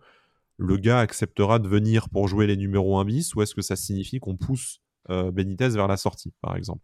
le 0.57 0.77
gars 0.77 0.99
acceptera 0.99 1.59
de 1.59 1.67
venir 1.67 2.09
pour 2.09 2.27
jouer 2.27 2.47
les 2.47 2.57
numéros 2.57 2.99
1 2.99 3.05
bis 3.05 3.35
ou 3.35 3.41
est-ce 3.41 3.55
que 3.55 3.61
ça 3.61 3.75
signifie 3.75 4.19
qu'on 4.19 4.35
pousse 4.35 4.81
euh, 5.09 5.31
Benitez 5.31 5.69
vers 5.69 5.87
la 5.87 5.97
sortie, 5.97 6.33
par 6.41 6.55
exemple? 6.55 6.83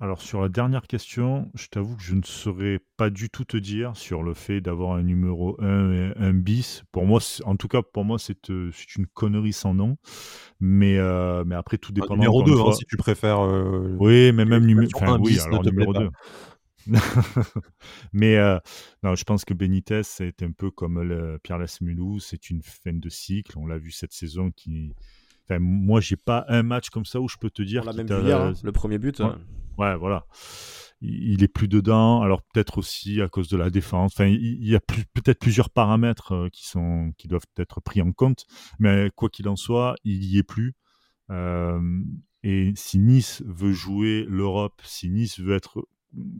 Alors 0.00 0.22
sur 0.22 0.40
la 0.40 0.48
dernière 0.48 0.86
question, 0.86 1.50
je 1.54 1.66
t'avoue 1.66 1.96
que 1.96 2.02
je 2.04 2.14
ne 2.14 2.22
saurais 2.22 2.78
pas 2.96 3.10
du 3.10 3.30
tout 3.30 3.44
te 3.44 3.56
dire 3.56 3.96
sur 3.96 4.22
le 4.22 4.32
fait 4.32 4.60
d'avoir 4.60 4.92
un 4.92 5.02
numéro 5.02 5.60
1 5.60 5.92
et 5.92 6.12
un 6.16 6.32
bis. 6.32 6.84
Pour 6.92 7.04
moi, 7.04 7.18
en 7.44 7.56
tout 7.56 7.66
cas, 7.66 7.82
pour 7.82 8.04
moi, 8.04 8.16
c'est 8.16 8.48
euh, 8.50 8.70
une 8.96 9.06
connerie 9.06 9.52
sans 9.52 9.74
nom. 9.74 9.96
Mais, 10.60 10.98
euh, 10.98 11.42
mais 11.44 11.56
après, 11.56 11.78
tout 11.78 11.90
dépend. 11.92 12.14
numéro 12.14 12.44
2, 12.44 12.60
hein, 12.60 12.72
si 12.72 12.84
tu 12.84 12.96
préfères. 12.96 13.40
oui, 13.98 14.30
mais 14.32 14.44
même 14.44 14.66
numéro, 14.66 14.88
enfin, 14.94 15.18
oui, 15.20 15.40
alors, 15.40 15.64
numéro 15.64 15.92
2. 15.92 16.10
mais 18.12 18.36
euh, 18.36 18.58
non, 19.02 19.14
je 19.14 19.24
pense 19.24 19.44
que 19.44 19.54
Benitez, 19.54 20.02
c'est 20.04 20.42
un 20.42 20.52
peu 20.52 20.70
comme 20.70 21.02
le 21.02 21.38
Pierre 21.42 21.58
Lasmulou, 21.58 22.20
c'est 22.20 22.50
une 22.50 22.62
fin 22.62 22.92
de 22.92 23.08
cycle. 23.08 23.58
On 23.58 23.66
l'a 23.66 23.78
vu 23.78 23.90
cette 23.90 24.12
saison 24.12 24.50
qui. 24.50 24.94
Enfin, 25.44 25.58
moi, 25.60 26.00
j'ai 26.00 26.16
pas 26.16 26.44
un 26.48 26.62
match 26.62 26.90
comme 26.90 27.04
ça 27.04 27.20
où 27.20 27.28
je 27.28 27.36
peux 27.40 27.50
te 27.50 27.62
dire. 27.62 27.82
On 27.82 27.86
l'a 27.86 27.92
même 27.92 28.06
vu 28.06 28.26
hier, 28.26 28.40
hein, 28.40 28.52
le 28.62 28.72
premier 28.72 28.98
but. 28.98 29.20
Ouais, 29.78 29.96
voilà. 29.96 30.26
Il, 31.00 31.44
est 31.44 31.48
plus 31.48 31.68
dedans. 31.68 32.22
Alors 32.22 32.42
peut-être 32.42 32.78
aussi 32.78 33.22
à 33.22 33.28
cause 33.28 33.48
de 33.48 33.56
la 33.56 33.70
défense. 33.70 34.12
Enfin, 34.14 34.26
il, 34.26 34.66
y 34.66 34.74
a 34.74 34.80
peut-être 34.80 35.38
plusieurs 35.38 35.70
paramètres 35.70 36.32
euh, 36.32 36.48
qui 36.52 36.66
sont 36.66 37.12
qui 37.16 37.28
doivent 37.28 37.46
être 37.56 37.80
pris 37.80 38.02
en 38.02 38.10
compte. 38.10 38.46
Mais 38.80 39.10
quoi 39.14 39.28
qu'il 39.28 39.48
en 39.48 39.54
soit, 39.54 39.94
il 40.02 40.24
y 40.24 40.38
est 40.38 40.42
plus. 40.42 40.74
Euh, 41.30 41.80
et 42.42 42.72
si 42.74 42.98
Nice 42.98 43.42
veut 43.46 43.72
jouer 43.72 44.26
l'Europe, 44.28 44.80
si 44.84 45.08
Nice 45.10 45.38
veut 45.38 45.54
être 45.54 45.86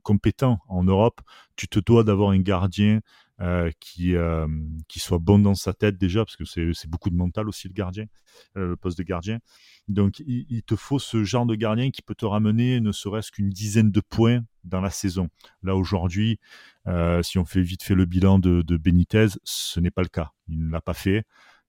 compétent 0.03 0.59
en 0.69 0.85
Europe, 0.85 1.21
tu 1.57 1.69
te 1.69 1.79
dois 1.79 2.05
d'avoir 2.05 2.31
un 2.31 2.41
gardien 2.41 3.01
euh, 3.41 3.71
qui, 3.79 4.17
euh, 4.17 4.49
qui 4.89 4.99
soit 4.99 5.19
bon 5.19 5.39
dans 5.39 5.55
sa 5.55 5.73
tête 5.73 5.97
déjà, 5.97 6.25
parce 6.25 6.37
que 6.37 6.45
c'est 6.45 6.91
beaucoup 6.91 7.09
de 7.09 7.15
mental 7.15 7.49
aussi 7.49 7.69
le 7.69 7.73
gardien, 7.73 8.07
euh, 8.57 8.71
le 8.71 8.77
poste 8.77 8.99
de 8.99 9.05
gardien. 9.05 9.39
Donc 9.87 10.19
il, 10.27 10.63
te 10.65 10.75
faut 10.75 10.99
ce 10.99 11.23
genre 11.23 11.47
de 11.47 11.55
gardien 11.55 11.91
qui 11.91 12.03
peut 12.03 12.17
te 12.17 12.27
ramener 12.27 12.81
ne 12.81 12.91
serait-ce 12.91 13.31
qu'une 13.31 13.51
dizaine 13.51 13.93
de 13.93 14.01
points 14.01 14.41
dans 14.65 14.81
la 14.81 14.91
saison. 14.91 15.29
Là 15.63 15.77
aujourd'hui, 15.77 16.41
si 17.23 17.39
on 17.39 17.45
fait 17.45 17.63
vite 17.63 17.85
fait 17.85 17.95
le 17.95 18.07
bilan 18.07 18.39
de, 18.39 18.63
de 18.63 18.77
Benitez, 18.77 19.29
ce 19.45 19.79
n'est 19.79 19.93
pas 19.93 20.03
le 20.03 20.09
cas. 20.09 20.33
Il 20.49 20.67
ne 20.67 20.71
l'a 20.73 20.81
pas 20.81 20.95
fait 20.95 21.25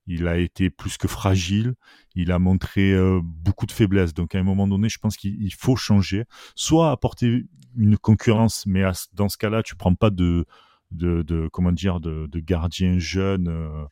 il 0.09 0.27
a 0.27 0.37
été 0.37 0.71
plus 0.71 0.97
que 0.97 1.07
fragile, 1.07 1.75
il 2.15 2.31
a 2.31 2.39
montré 2.39 2.93
euh, 2.93 3.21
beaucoup 3.23 3.67
de 3.67 3.71
faiblesses. 3.71 4.15
Donc 4.15 4.33
à 4.33 4.39
un 4.39 4.43
moment 4.43 4.67
donné, 4.67 4.89
je 4.89 4.97
pense 4.97 5.15
qu'il 5.15 5.53
faut 5.53 5.75
changer, 5.75 6.25
soit 6.55 6.89
apporter 6.89 7.45
une 7.77 7.95
concurrence, 7.95 8.65
mais 8.65 8.83
dans 9.13 9.29
ce 9.29 9.37
cas-là, 9.37 9.61
tu 9.61 9.75
prends 9.75 9.93
pas 9.93 10.09
de, 10.09 10.45
de, 10.91 11.47
comment 11.53 11.71
dire, 11.71 11.99
de, 11.99 12.25
de 12.25 12.39
gardien 12.39 12.97
jeune. 12.97 13.49
Euh, 13.49 13.85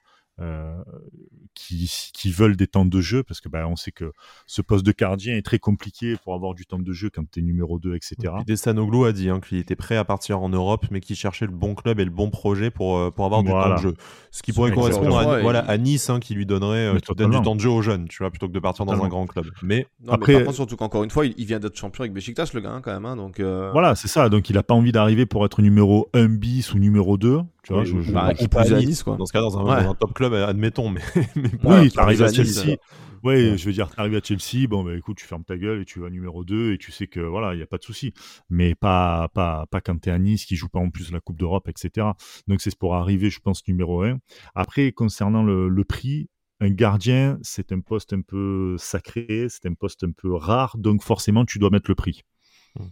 qui, 1.58 1.92
qui, 2.14 2.32
veulent 2.32 2.56
des 2.56 2.68
temps 2.68 2.86
de 2.86 3.02
jeu 3.02 3.24
parce 3.24 3.42
que 3.42 3.50
bah, 3.50 3.68
on 3.68 3.76
sait 3.76 3.92
que 3.92 4.12
ce 4.46 4.62
poste 4.62 4.86
de 4.86 4.92
gardien 4.92 5.36
est 5.36 5.42
très 5.42 5.58
compliqué 5.58 6.16
pour 6.24 6.36
avoir 6.36 6.54
du 6.54 6.66
temps 6.66 6.78
de 6.78 6.94
jeu 6.94 7.10
quand 7.10 7.24
tu 7.30 7.40
es 7.40 7.42
numéro 7.42 7.80
2, 7.80 7.96
etc. 7.96 8.16
Et 8.42 8.44
Desanoglu 8.46 9.08
a 9.08 9.12
dit 9.12 9.30
hein, 9.30 9.40
qu'il 9.40 9.58
était 9.58 9.76
prêt 9.76 9.98
à 9.98 10.06
partir 10.06 10.40
en 10.42 10.50
Europe, 10.50 10.86
mais 10.92 11.00
qu'il 11.00 11.16
cherchait 11.16 11.48
le 11.48 11.52
bon 11.52 11.74
club 11.74 12.00
et 12.00 12.06
le 12.06 12.12
bon 12.12 12.30
projet 12.30 12.70
pour, 12.70 12.98
euh, 12.98 13.10
pour 13.10 13.26
avoir 13.26 13.42
du 13.42 13.50
temps 13.50 13.76
de 13.76 13.82
jeu. 13.82 13.94
Ce 14.30 14.44
qui 14.44 14.54
pourrait 14.54 14.72
correspondre 14.72 15.18
à, 15.18 15.40
voilà, 15.42 15.60
à 15.62 15.78
Nice 15.78 16.10
hein, 16.10 16.20
qui 16.20 16.36
lui 16.36 16.46
donnerait 16.46 16.88
euh, 16.88 16.94
du 16.94 17.42
temps 17.42 17.56
de 17.56 17.62
jeu 17.62 17.70
aux 17.70 17.82
jeunes, 17.82 18.08
tu 18.08 18.20
vois, 18.20 18.30
plutôt 18.30 18.48
que 18.48 18.54
de 18.54 18.60
partir 18.60 18.86
dans 18.86 19.04
un 19.04 19.08
grand 19.08 19.26
club. 19.26 19.48
Mais 19.64 19.88
après, 20.08 20.34
par 20.34 20.44
contre, 20.44 20.56
surtout 20.56 20.78
qu'encore 20.78 21.04
une 21.04 21.10
fois, 21.10 21.26
il, 21.26 21.46
vient 21.46 21.60
d'être 21.60 21.78
champion 21.78 22.02
avec 22.02 22.14
Besiktas, 22.14 22.52
le 22.54 22.62
gars, 22.62 22.72
hein, 22.72 22.82
quand 22.82 23.00
même. 23.00 23.18
donc, 23.18 23.40
Voilà, 23.40 23.96
c'est 23.96 24.08
ça. 24.08 24.30
Donc 24.30 24.50
il 24.50 24.58
a 24.58 24.64
pas 24.64 24.76
envie 24.76 24.92
d'arriver 24.92 25.26
pour 25.26 25.44
être 25.46 25.62
numéro 25.62 26.10
1 26.14 26.28
bis 26.28 26.74
ou 26.74 26.80
numéro 26.80 27.18
2. 27.18 27.42
Tu 27.68 27.74
vois, 27.74 27.84
je, 27.84 28.12
bah, 28.14 28.32
à 28.32 28.80
Nice, 28.80 29.04
quoi. 29.04 29.18
Dans 29.18 29.26
ce 29.26 29.34
cas, 29.34 29.42
dans 29.42 29.60
un, 29.60 29.66
dans 29.66 29.92
un 29.92 29.94
top 29.94 30.14
club, 30.14 30.34
admettons, 30.34 30.90
mais 30.90 31.02
oui, 31.66 31.92
t'arrives 31.92 32.24
à 32.24 32.32
Chelsea. 32.32 32.78
Ouais, 33.24 33.58
je 33.58 33.66
veux 33.66 33.74
dire, 33.74 33.90
t'arrives 33.90 34.16
à 34.16 34.22
Chelsea, 34.24 34.68
bon, 34.70 34.86
bah, 34.86 34.96
écoute, 34.96 35.18
tu 35.18 35.26
fermes 35.26 35.44
ta 35.44 35.58
gueule 35.58 35.82
et 35.82 35.86
tu 35.86 36.00
vas 36.00 36.10
numéro 36.10 36.46
2 36.46 36.72
et 36.72 36.78
tu 36.78 36.94
sais 36.94 37.08
que 37.08 37.20
voilà, 37.20 37.54
il 37.54 37.58
n'y 37.58 37.64
a 37.64 37.68
pas 37.68 37.78
de 37.78 37.84
souci. 37.84 38.14
Mais 38.50 38.74
pas, 38.74 39.28
pas, 39.34 39.66
pas 39.70 39.82
quand 39.82 40.00
t'es 40.00 40.12
à 40.12 40.18
Nice 40.18 40.46
qui 40.46 40.56
joue 40.56 40.70
pas 40.70 40.80
en 40.80 40.90
plus 40.90 41.12
la 41.12 41.20
Coupe 41.20 41.38
d'Europe, 41.38 41.68
etc. 41.68 42.08
Donc 42.48 42.62
c'est 42.62 42.74
pour 42.78 42.96
arriver, 42.96 43.30
je 43.30 43.42
pense, 43.42 43.68
numéro 43.68 44.02
1. 44.02 44.18
Après, 44.56 44.94
concernant 44.94 45.44
le, 45.44 45.68
le 45.68 45.84
prix, 45.84 46.30
un 46.62 46.70
gardien, 46.70 47.38
c'est 47.42 47.74
un 47.74 47.82
poste 47.82 48.14
un 48.14 48.22
peu 48.22 48.78
sacré, 48.78 49.48
c'est 49.50 49.66
un 49.66 49.74
poste 49.74 50.06
un 50.06 50.12
peu 50.12 50.34
rare, 50.34 50.78
donc 50.78 51.04
forcément, 51.04 51.44
tu 51.44 51.60
dois 51.60 51.70
mettre 51.70 51.92
le 51.92 51.96
prix. 51.96 52.24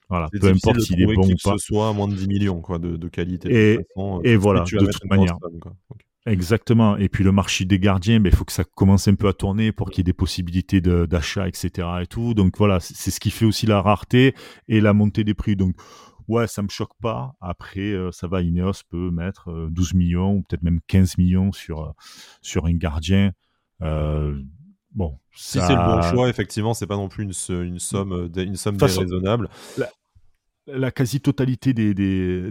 Voilà, 0.10 0.28
peu 0.40 0.48
importe 0.48 0.80
s'il 0.82 1.02
est 1.02 1.06
bon 1.06 1.28
ou 1.28 1.36
pas. 1.44 1.54
Que 1.54 1.58
ce 1.60 1.68
soit 1.68 1.90
à 1.90 1.94
moins 1.94 2.08
de 2.08 2.16
10 2.16 2.28
millions 2.28 2.62
quoi, 2.62 2.80
de, 2.80 2.96
de 2.96 3.08
qualité. 3.08 3.74
Et, 3.74 3.80
et 4.24 4.36
voilà, 4.36 4.64
de 4.64 4.86
toute 4.86 5.06
manière. 5.10 5.38
Exactement. 6.28 6.98
Et 6.98 7.08
puis 7.08 7.24
le 7.24 7.32
marché 7.32 7.66
des 7.66 7.78
gardiens, 7.78 8.20
ben, 8.20 8.32
il 8.34 8.36
faut 8.36 8.46
que 8.46 8.52
ça 8.52 8.64
commence 8.64 9.08
un 9.08 9.14
peu 9.14 9.28
à 9.28 9.34
tourner 9.34 9.72
pour 9.72 9.92
qu'il 9.92 10.00
y 10.00 10.02
ait 10.02 10.04
des 10.06 10.14
possibilités 10.14 10.82
d'achat, 10.82 11.48
etc. 11.48 11.88
Et 12.02 12.08
tout. 12.08 12.34
Donc 12.34 12.58
voilà, 12.58 12.80
c'est 12.80 13.12
ce 13.12 13.20
qui 13.20 13.30
fait 13.30 13.46
aussi 13.46 13.68
la 13.68 13.82
rareté 13.82 14.34
et 14.68 14.82
la 14.82 14.94
montée 14.94 15.24
des 15.24 15.36
prix. 15.36 15.56
Donc 15.56 15.76
ouais, 16.28 16.48
ça 16.48 16.62
me 16.62 16.70
choque 16.70 16.96
pas. 17.02 17.36
Après, 17.42 17.92
euh, 17.92 18.12
ça 18.12 18.28
va, 18.28 18.42
Ineos 18.42 18.82
peut 18.90 19.12
mettre 19.12 19.68
12 19.70 19.92
euh, 19.94 19.98
millions 19.98 20.34
ou 20.34 20.44
peut-être 20.44 20.64
même 20.64 20.80
15 20.88 21.18
millions 21.18 21.52
sur, 21.52 21.84
euh, 21.84 21.92
sur 22.42 22.66
un 22.66 22.74
gardien. 22.74 23.32
Bon, 24.96 25.18
si 25.36 25.60
c'est 25.60 25.76
le 25.76 25.86
bon 25.86 26.02
choix, 26.02 26.30
effectivement, 26.30 26.74
c'est 26.74 26.88
pas 26.88 26.96
non 26.96 27.10
plus 27.10 27.24
une, 27.24 27.64
une 27.64 27.80
somme, 27.80 28.32
une 28.36 28.56
somme 28.56 28.78
déraisonnable 28.78 29.50
la 30.68 30.92
quasi-totalité 30.92 31.74
des, 31.74 31.94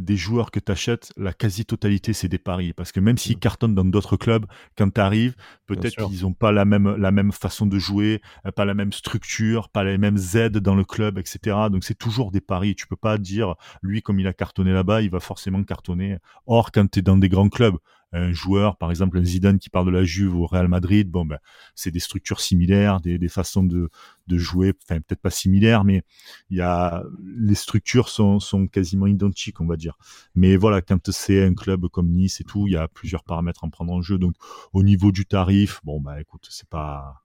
des, 0.00 0.16
joueurs 0.16 0.50
que 0.50 0.60
tu 0.60 0.70
achètes, 0.70 1.12
la 1.16 1.32
quasi-totalité, 1.32 2.12
c'est 2.12 2.28
des 2.28 2.38
paris. 2.38 2.72
Parce 2.72 2.92
que 2.92 3.00
même 3.00 3.18
s'ils 3.18 3.36
mm. 3.36 3.40
cartonnent 3.40 3.74
dans 3.74 3.84
d'autres 3.84 4.16
clubs, 4.16 4.46
quand 4.78 4.92
tu 4.92 5.00
arrives, 5.00 5.34
peut-être 5.66 6.06
qu'ils 6.06 6.22
n'ont 6.22 6.32
pas 6.32 6.52
la 6.52 6.64
même, 6.64 6.94
la 6.96 7.10
même 7.10 7.32
façon 7.32 7.66
de 7.66 7.78
jouer, 7.78 8.22
euh, 8.46 8.52
pas 8.52 8.64
la 8.64 8.74
même 8.74 8.92
structure, 8.92 9.68
pas 9.68 9.82
les 9.82 9.98
mêmes 9.98 10.18
aides 10.34 10.58
dans 10.58 10.76
le 10.76 10.84
club, 10.84 11.18
etc. 11.18 11.56
Donc 11.70 11.84
c'est 11.84 11.98
toujours 11.98 12.30
des 12.30 12.40
paris. 12.40 12.76
Tu 12.76 12.86
peux 12.86 12.96
pas 12.96 13.18
dire, 13.18 13.54
lui, 13.82 14.00
comme 14.00 14.20
il 14.20 14.26
a 14.28 14.32
cartonné 14.32 14.72
là-bas, 14.72 15.02
il 15.02 15.10
va 15.10 15.20
forcément 15.20 15.62
cartonner. 15.64 16.18
Or, 16.46 16.70
quand 16.70 16.88
tu 16.88 17.00
es 17.00 17.02
dans 17.02 17.16
des 17.16 17.28
grands 17.28 17.48
clubs, 17.48 17.76
un 18.14 18.32
joueur, 18.32 18.76
par 18.76 18.90
exemple 18.90 19.18
un 19.18 19.24
Zidane 19.24 19.58
qui 19.58 19.70
part 19.70 19.84
de 19.84 19.90
la 19.90 20.04
Juve 20.04 20.36
au 20.36 20.46
Real 20.46 20.68
Madrid, 20.68 21.10
bon 21.10 21.26
ben 21.26 21.38
c'est 21.74 21.90
des 21.90 22.00
structures 22.00 22.40
similaires, 22.40 23.00
des, 23.00 23.18
des 23.18 23.28
façons 23.28 23.64
de, 23.64 23.90
de 24.26 24.38
jouer, 24.38 24.72
enfin 24.84 25.00
peut-être 25.00 25.20
pas 25.20 25.30
similaires, 25.30 25.84
mais 25.84 26.02
il 26.50 26.58
y 26.58 26.60
a 26.60 27.02
les 27.36 27.54
structures 27.54 28.08
sont, 28.08 28.40
sont 28.40 28.66
quasiment 28.66 29.06
identiques, 29.06 29.60
on 29.60 29.66
va 29.66 29.76
dire. 29.76 29.98
Mais 30.34 30.56
voilà, 30.56 30.80
quand 30.80 31.10
c'est 31.10 31.44
un 31.44 31.54
club 31.54 31.88
comme 31.88 32.08
Nice 32.08 32.40
et 32.40 32.44
tout, 32.44 32.66
il 32.66 32.72
y 32.72 32.76
a 32.76 32.88
plusieurs 32.88 33.24
paramètres 33.24 33.64
à 33.64 33.68
prendre 33.68 33.92
en 33.92 34.00
jeu. 34.00 34.18
Donc 34.18 34.34
au 34.72 34.82
niveau 34.82 35.12
du 35.12 35.26
tarif, 35.26 35.80
bon 35.84 36.00
bah 36.00 36.20
écoute, 36.20 36.46
c'est 36.50 36.68
pas. 36.68 37.22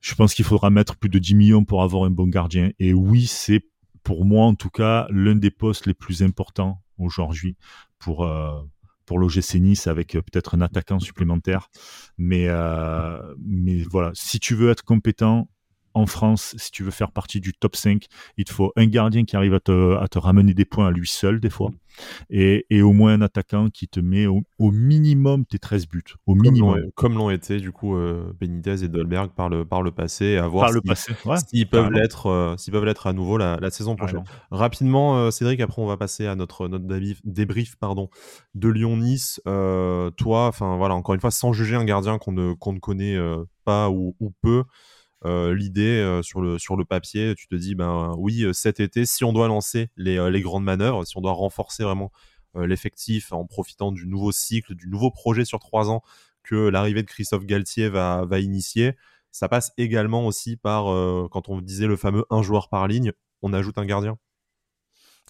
Je 0.00 0.14
pense 0.14 0.34
qu'il 0.34 0.44
faudra 0.44 0.70
mettre 0.70 0.96
plus 0.96 1.10
de 1.10 1.18
10 1.18 1.34
millions 1.34 1.64
pour 1.64 1.82
avoir 1.82 2.04
un 2.04 2.10
bon 2.10 2.26
gardien. 2.26 2.70
Et 2.78 2.94
oui, 2.94 3.26
c'est 3.26 3.64
pour 4.02 4.24
moi 4.24 4.46
en 4.46 4.54
tout 4.54 4.70
cas 4.70 5.06
l'un 5.10 5.34
des 5.34 5.50
postes 5.50 5.86
les 5.86 5.94
plus 5.94 6.22
importants 6.22 6.82
aujourd'hui 6.98 7.56
pour 7.98 8.24
euh, 8.24 8.62
pour 9.06 9.18
l'OGC 9.18 9.54
Nice 9.54 9.86
avec 9.86 10.14
euh, 10.14 10.20
peut-être 10.20 10.54
un 10.54 10.60
attaquant 10.60 10.98
supplémentaire. 10.98 11.70
Mais 12.18 12.48
euh, 12.48 13.18
mais 13.38 13.82
voilà, 13.82 14.10
si 14.14 14.38
tu 14.38 14.54
veux 14.54 14.70
être 14.70 14.82
compétent, 14.82 15.48
en 15.96 16.04
France, 16.04 16.54
si 16.58 16.70
tu 16.70 16.82
veux 16.82 16.90
faire 16.90 17.10
partie 17.10 17.40
du 17.40 17.54
top 17.54 17.74
5, 17.74 18.04
il 18.36 18.44
te 18.44 18.52
faut 18.52 18.70
un 18.76 18.84
gardien 18.84 19.24
qui 19.24 19.34
arrive 19.34 19.54
à 19.54 19.60
te, 19.60 20.18
ramener 20.18 20.52
des 20.52 20.66
points 20.66 20.88
à 20.88 20.90
lui 20.90 21.08
seul, 21.08 21.40
des 21.40 21.48
fois, 21.48 21.70
et, 22.28 22.66
au 22.82 22.92
moins 22.92 23.14
un 23.14 23.22
attaquant 23.22 23.70
qui 23.70 23.88
te 23.88 23.98
met 23.98 24.26
au, 24.26 24.42
minimum 24.58 25.46
tes 25.46 25.58
13 25.58 25.88
buts. 25.88 26.02
Au 26.26 26.34
minimum. 26.34 26.90
Comme 26.96 27.14
l'ont 27.14 27.30
été, 27.30 27.60
du 27.60 27.72
coup, 27.72 27.96
euh, 27.96 28.30
Benitez 28.38 28.84
et 28.84 28.88
Dolberg 28.88 29.30
par 29.30 29.48
le, 29.48 29.64
par 29.64 29.80
le 29.80 29.90
passé, 29.90 30.36
à 30.36 30.46
voir 30.46 30.66
par 30.66 30.74
le 30.74 30.82
passé, 30.82 31.14
s'ils 31.48 31.66
peuvent 31.66 31.90
l'être 31.90 32.26
euh, 32.26 32.56
peuvent 32.70 32.84
l'être 32.84 33.06
à 33.06 33.14
nouveau 33.14 33.38
la, 33.38 33.70
saison 33.70 33.96
prochaine. 33.96 34.22
Rapidement, 34.50 35.16
euh, 35.16 35.30
Cédric, 35.30 35.62
après, 35.62 35.80
on 35.80 35.86
va 35.86 35.96
passer 35.96 36.26
à 36.26 36.34
notre, 36.34 36.68
notre 36.68 36.84
débrief, 37.24 37.76
pardon, 37.76 38.10
de 38.54 38.68
Lyon-Nice. 38.68 39.40
toi, 39.46 40.46
enfin, 40.46 40.76
voilà, 40.76 40.94
encore 40.94 41.14
une 41.14 41.22
fois, 41.22 41.30
sans 41.30 41.54
juger 41.54 41.74
un 41.74 41.86
gardien 41.86 42.18
qu'on 42.18 42.32
ne, 42.32 42.50
ne 42.50 42.78
connaît 42.80 43.18
pas 43.64 43.88
ou, 43.88 44.14
ou 44.20 44.30
peu, 44.42 44.64
euh, 45.24 45.54
l'idée 45.54 46.00
euh, 46.00 46.22
sur, 46.22 46.40
le, 46.40 46.58
sur 46.58 46.76
le 46.76 46.84
papier, 46.84 47.34
tu 47.36 47.48
te 47.48 47.54
dis, 47.54 47.74
ben 47.74 48.14
oui, 48.18 48.42
euh, 48.42 48.52
cet 48.52 48.80
été, 48.80 49.06
si 49.06 49.24
on 49.24 49.32
doit 49.32 49.48
lancer 49.48 49.88
les, 49.96 50.30
les 50.30 50.40
grandes 50.42 50.64
manœuvres, 50.64 51.06
si 51.06 51.16
on 51.16 51.20
doit 51.20 51.32
renforcer 51.32 51.84
vraiment 51.84 52.12
l'effectif 52.54 53.34
en 53.34 53.44
profitant 53.44 53.92
du 53.92 54.06
nouveau 54.06 54.32
cycle, 54.32 54.74
du 54.74 54.88
nouveau 54.88 55.10
projet 55.10 55.44
sur 55.44 55.58
trois 55.58 55.90
ans 55.90 56.02
que 56.42 56.54
l'arrivée 56.54 57.02
de 57.02 57.06
Christophe 57.06 57.44
Galtier 57.44 57.90
va, 57.90 58.24
va 58.24 58.40
initier, 58.40 58.96
ça 59.30 59.46
passe 59.46 59.72
également 59.76 60.26
aussi 60.26 60.56
par, 60.56 60.84
quand 61.28 61.50
on 61.50 61.60
disait 61.60 61.86
le 61.86 61.98
fameux 61.98 62.24
un 62.30 62.40
joueur 62.40 62.70
par 62.70 62.88
ligne, 62.88 63.12
on 63.42 63.52
ajoute 63.52 63.76
un 63.76 63.84
gardien. 63.84 64.16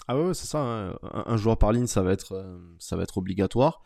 Ah 0.07 0.17
ouais, 0.17 0.35
c'est 0.35 0.47
ça. 0.47 0.61
Hein. 0.61 0.97
Un, 1.03 1.25
un, 1.33 1.37
joueur 1.37 1.59
par 1.59 1.73
ligne, 1.73 1.89
ça 1.89 2.03
va 2.03 2.13
être, 2.13 2.61
ça 2.79 2.95
va 2.95 3.03
être 3.03 3.19
obligatoire. 3.19 3.83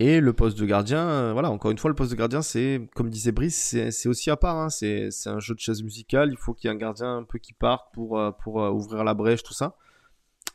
Et 0.00 0.20
le 0.20 0.32
poste 0.32 0.58
de 0.58 0.64
gardien, 0.64 1.06
euh, 1.06 1.32
voilà, 1.34 1.50
encore 1.50 1.70
une 1.70 1.76
fois, 1.76 1.90
le 1.90 1.94
poste 1.94 2.10
de 2.10 2.16
gardien, 2.16 2.40
c'est, 2.40 2.88
comme 2.94 3.10
disait 3.10 3.32
Brice, 3.32 3.76
c'est 3.90 4.08
aussi 4.08 4.30
à 4.30 4.36
part. 4.38 4.56
Hein, 4.56 4.70
c'est 4.70 5.10
un 5.26 5.40
jeu 5.40 5.54
de 5.54 5.60
chaise 5.60 5.82
musicale. 5.82 6.30
Il 6.32 6.38
faut 6.38 6.54
qu'il 6.54 6.68
y 6.68 6.72
ait 6.72 6.74
un 6.74 6.78
gardien 6.78 7.18
un 7.18 7.22
peu 7.22 7.38
qui 7.38 7.52
parte 7.52 7.92
pour, 7.92 8.18
euh, 8.18 8.30
pour 8.30 8.62
euh, 8.62 8.70
ouvrir 8.70 9.04
la 9.04 9.12
brèche, 9.12 9.42
tout 9.42 9.52
ça. 9.52 9.76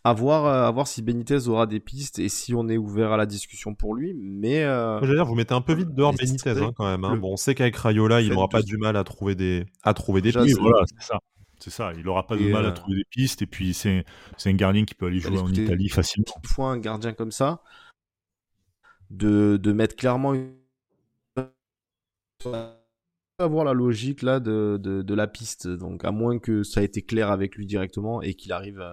À 0.03 0.13
voir, 0.13 0.45
à 0.45 0.69
voir 0.71 0.87
si 0.87 1.03
Benitez 1.03 1.47
aura 1.47 1.67
des 1.67 1.79
pistes 1.79 2.17
et 2.17 2.27
si 2.27 2.55
on 2.55 2.67
est 2.69 2.77
ouvert 2.77 3.11
à 3.11 3.17
la 3.17 3.27
discussion 3.27 3.75
pour 3.75 3.95
lui. 3.95 4.15
Mais. 4.15 4.61
Je 4.63 5.05
veux 5.05 5.15
dire, 5.15 5.25
vous 5.25 5.35
mettez 5.35 5.53
un 5.53 5.61
peu 5.61 5.73
vite 5.73 5.93
dehors 5.93 6.13
Benitez 6.13 6.49
hein, 6.49 6.71
quand 6.75 6.85
même. 6.85 7.05
Hein. 7.05 7.17
Bon, 7.17 7.33
on 7.33 7.37
sait 7.37 7.53
qu'avec 7.53 7.75
Rayola, 7.75 8.21
il 8.21 8.31
n'aura 8.31 8.49
pas 8.49 8.63
du 8.63 8.77
mal 8.77 8.97
à 8.97 9.03
trouver 9.03 9.35
des, 9.35 9.65
à 9.83 9.93
trouver 9.93 10.21
des 10.21 10.31
pistes. 10.31 10.59
voilà, 10.59 10.85
c'est 10.87 11.07
ça. 11.07 11.19
C'est 11.59 11.69
ça, 11.69 11.93
il 11.95 12.03
n'aura 12.03 12.27
pas 12.27 12.35
de 12.35 12.47
mal 12.49 12.65
à 12.65 12.71
trouver 12.71 12.97
des 12.97 13.05
pistes. 13.09 13.41
Et 13.43 13.47
puis, 13.47 13.73
c'est 13.73 14.03
un 14.45 14.53
gardien 14.53 14.85
qui 14.85 14.95
peut 14.95 15.05
aller 15.05 15.19
jouer 15.19 15.37
en 15.37 15.51
Italie 15.51 15.89
facilement. 15.89 16.33
Une 16.43 16.49
fois 16.49 16.69
un 16.69 16.77
gardien 16.77 17.13
comme 17.13 17.31
ça, 17.31 17.61
de, 19.09 19.57
de 19.57 19.71
mettre 19.71 19.95
clairement 19.95 20.33
une... 20.33 20.53
avoir 23.39 23.65
la 23.65 23.73
logique 23.73 24.21
là 24.21 24.39
de, 24.39 24.79
de, 24.81 25.01
de, 25.01 25.13
la 25.13 25.27
piste. 25.27 25.67
Donc 25.67 26.05
à 26.05 26.11
moins 26.11 26.39
que 26.39 26.63
ça 26.63 26.81
ait 26.81 26.85
été 26.85 27.01
clair 27.01 27.31
avec 27.31 27.55
lui 27.55 27.65
directement 27.65 28.21
et 28.21 28.33
qu'il 28.33 28.51
arrive 28.51 28.83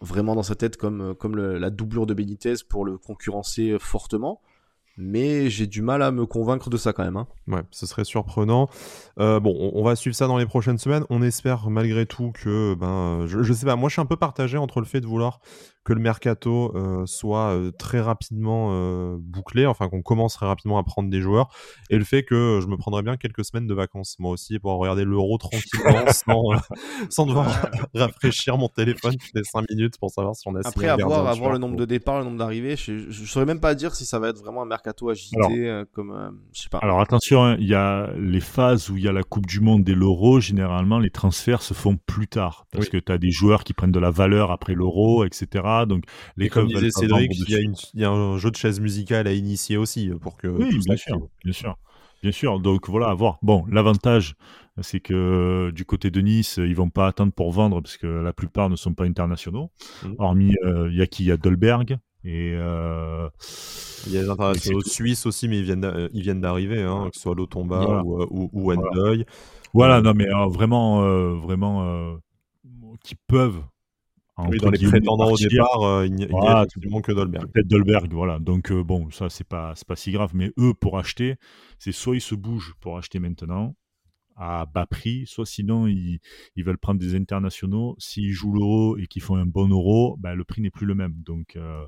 vraiment 0.00 0.34
dans 0.34 0.42
sa 0.42 0.54
tête 0.54 0.76
comme, 0.76 1.14
comme 1.14 1.36
la 1.36 1.70
doublure 1.70 2.06
de 2.06 2.14
Benitez 2.14 2.54
pour 2.68 2.84
le 2.84 2.98
concurrencer 2.98 3.76
fortement 3.78 4.40
mais 4.96 5.50
j'ai 5.50 5.66
du 5.66 5.82
mal 5.82 6.02
à 6.02 6.10
me 6.10 6.26
convaincre 6.26 6.70
de 6.70 6.76
ça 6.76 6.92
quand 6.92 7.04
même. 7.04 7.16
Hein. 7.16 7.26
Ouais, 7.48 7.62
ce 7.70 7.86
serait 7.86 8.04
surprenant. 8.04 8.68
Euh, 9.18 9.40
bon, 9.40 9.54
on, 9.74 9.82
va 9.82 9.96
suivre 9.96 10.16
ça 10.16 10.26
dans 10.26 10.38
les 10.38 10.46
prochaines 10.46 10.78
semaines. 10.78 11.04
On 11.10 11.22
espère 11.22 11.68
malgré 11.70 12.06
tout 12.06 12.32
que, 12.32 12.74
ben, 12.74 13.26
je, 13.26 13.52
sais 13.52 13.66
pas, 13.66 13.76
moi 13.76 13.88
je 13.88 13.94
suis 13.94 14.02
un 14.02 14.06
peu 14.06 14.16
partagé 14.16 14.56
entre 14.56 14.80
le 14.80 14.86
fait 14.86 15.00
de 15.00 15.06
vouloir 15.06 15.40
que 15.86 15.92
le 15.92 16.00
mercato 16.00 16.72
euh, 16.74 17.06
soit 17.06 17.52
euh, 17.52 17.70
très 17.70 18.00
rapidement 18.00 18.70
euh, 18.72 19.16
bouclé, 19.20 19.66
enfin 19.66 19.88
qu'on 19.88 20.02
commence 20.02 20.34
très 20.34 20.44
rapidement 20.44 20.78
à 20.78 20.82
prendre 20.82 21.08
des 21.08 21.20
joueurs, 21.20 21.48
et 21.90 21.96
le 21.96 22.02
fait 22.02 22.24
que 22.24 22.58
je 22.60 22.66
me 22.66 22.76
prendrais 22.76 23.02
bien 23.02 23.16
quelques 23.16 23.44
semaines 23.44 23.68
de 23.68 23.74
vacances, 23.74 24.16
moi 24.18 24.32
aussi, 24.32 24.58
pour 24.58 24.72
regarder 24.72 25.04
l'euro 25.04 25.38
tranquillement, 25.38 26.04
sans, 27.08 27.26
devoir 27.26 27.70
rafraîchir 27.94 28.58
mon 28.58 28.68
téléphone 28.68 29.12
toutes 29.12 29.30
les 29.34 29.44
5 29.44 29.64
minutes 29.70 29.94
pour 30.00 30.10
savoir 30.10 30.34
si 30.34 30.48
on 30.48 30.56
a 30.56 30.60
Après, 30.64 30.88
avoir, 30.88 31.28
avoir 31.28 31.52
le 31.52 31.58
nombre 31.58 31.76
de 31.76 31.84
départs, 31.84 32.18
le 32.18 32.24
nombre 32.24 32.38
d'arrivées, 32.38 32.74
je, 32.74 32.92
ne 32.92 33.26
saurais 33.26 33.46
même 33.46 33.60
pas 33.60 33.76
dire 33.76 33.94
si 33.94 34.04
ça 34.04 34.18
va 34.18 34.30
être 34.30 34.38
vraiment 34.38 34.62
un 34.62 34.66
mercato 34.66 35.08
agité, 35.08 35.82
comme, 35.92 36.36
je 36.52 36.62
sais 36.62 36.68
pas. 36.68 36.78
Alors 36.78 37.00
attention, 37.00 37.44
hein, 37.44 37.56
il 37.60 37.68
y 37.68 37.76
a 37.76 38.10
les 38.18 38.40
phases 38.40 38.90
où 38.90 38.96
il 38.96 39.04
y 39.04 39.08
a 39.08 39.12
la 39.12 39.22
Coupe 39.22 39.46
du 39.46 39.60
Monde 39.60 39.88
et 39.88 39.94
l'euro, 39.94 40.40
généralement 40.40 40.98
les 40.98 41.10
transferts 41.10 41.62
se 41.62 41.74
font 41.74 41.96
plus 42.06 42.26
tard, 42.26 42.66
parce 42.72 42.88
que 42.88 42.96
tu 42.96 43.12
as 43.12 43.18
des 43.18 43.30
joueurs 43.30 43.62
qui 43.62 43.72
prennent 43.72 43.92
de 43.92 44.00
la 44.00 44.10
valeur 44.10 44.50
après 44.50 44.74
l'euro, 44.74 45.24
etc. 45.24 45.62
Donc, 45.84 46.04
les 46.36 46.48
comme 46.48 46.68
disait 46.68 46.90
Cédric, 46.90 47.30
il 47.48 47.80
y, 47.94 48.04
a 48.04 48.10
un 48.10 48.38
jeu 48.38 48.50
de 48.50 48.56
chaise 48.56 48.80
musicale 48.80 49.26
à 49.26 49.32
initier 49.32 49.76
aussi 49.76 50.10
euh, 50.10 50.16
pour 50.16 50.36
que. 50.36 50.46
Oui, 50.46 50.78
bien 50.86 50.96
sûr, 50.96 51.18
bien 51.44 51.52
sûr, 51.52 51.76
bien 52.22 52.32
sûr. 52.32 52.60
Donc 52.60 52.88
voilà, 52.88 53.08
à 53.08 53.14
voir. 53.14 53.38
Bon, 53.42 53.64
l'avantage, 53.70 54.34
c'est 54.80 55.00
que 55.00 55.70
du 55.74 55.84
côté 55.84 56.10
de 56.10 56.20
Nice, 56.20 56.56
ils 56.58 56.74
vont 56.74 56.88
pas 56.88 57.08
attendre 57.08 57.32
pour 57.32 57.52
vendre 57.52 57.80
parce 57.82 57.96
que 57.96 58.06
la 58.06 58.32
plupart 58.32 58.70
ne 58.70 58.76
sont 58.76 58.94
pas 58.94 59.04
internationaux. 59.04 59.70
Mmh. 60.02 60.12
Hormis, 60.18 60.54
euh, 60.64 60.88
il 60.90 60.96
y 60.96 61.02
a 61.02 61.06
qui? 61.06 61.24
Il 61.24 61.26
y 61.26 61.32
a 61.32 61.36
Dolberg. 61.36 61.98
Et 62.24 62.54
euh, 62.56 63.28
il 64.06 64.14
y 64.14 64.18
a 64.18 64.22
des 64.22 64.28
internationaux 64.28 64.82
suisses 64.82 65.26
aussi, 65.26 65.46
mais 65.46 65.58
ils 65.60 65.64
viennent, 65.64 66.08
ils 66.12 66.22
viennent 66.22 66.40
d'arriver, 66.40 66.82
hein, 66.82 67.08
que 67.08 67.14
ce 67.14 67.22
soit 67.22 67.36
Lotomba 67.36 68.02
ou, 68.04 68.20
ou, 68.30 68.50
ou. 68.52 68.74
Voilà. 69.72 70.00
non, 70.00 70.12
mais 70.12 70.26
vraiment, 70.48 71.36
vraiment, 71.36 72.18
qui 73.04 73.14
peuvent 73.14 73.62
oui, 74.38 74.58
dans 74.58 74.70
les 74.70 74.86
prétendants 74.86 75.32
au 75.32 75.36
départ, 75.36 75.82
euh, 75.82 76.06
il 76.06 76.14
n'y 76.14 76.24
a, 76.24 76.66
tout 76.66 76.80
le 76.80 76.90
monde 76.90 77.02
que 77.02 77.12
Dolberg. 77.12 77.50
Peut-être 77.52 77.68
Dolberg, 77.68 78.12
voilà. 78.12 78.38
Donc 78.38 78.70
euh, 78.70 78.82
bon, 78.84 79.10
ça 79.10 79.30
c'est 79.30 79.46
pas 79.46 79.72
c'est 79.74 79.86
pas 79.86 79.96
si 79.96 80.12
grave, 80.12 80.32
mais 80.34 80.52
eux 80.58 80.74
pour 80.74 80.98
acheter, 80.98 81.36
c'est 81.78 81.92
soit 81.92 82.16
ils 82.16 82.20
se 82.20 82.34
bougent 82.34 82.74
pour 82.80 82.98
acheter 82.98 83.18
maintenant 83.18 83.74
à 84.36 84.66
bas 84.66 84.86
prix, 84.86 85.24
soit 85.26 85.46
sinon 85.46 85.86
ils, 85.86 86.20
ils 86.54 86.64
veulent 86.64 86.78
prendre 86.78 87.00
des 87.00 87.14
internationaux. 87.14 87.96
S'ils 87.98 88.32
jouent 88.32 88.52
l'euro 88.52 88.98
et 88.98 89.06
qu'ils 89.06 89.22
font 89.22 89.36
un 89.36 89.46
bon 89.46 89.68
euro, 89.68 90.16
ben, 90.20 90.34
le 90.34 90.44
prix 90.44 90.60
n'est 90.60 90.70
plus 90.70 90.86
le 90.86 90.94
même. 90.94 91.14
Donc 91.24 91.56
euh, 91.56 91.86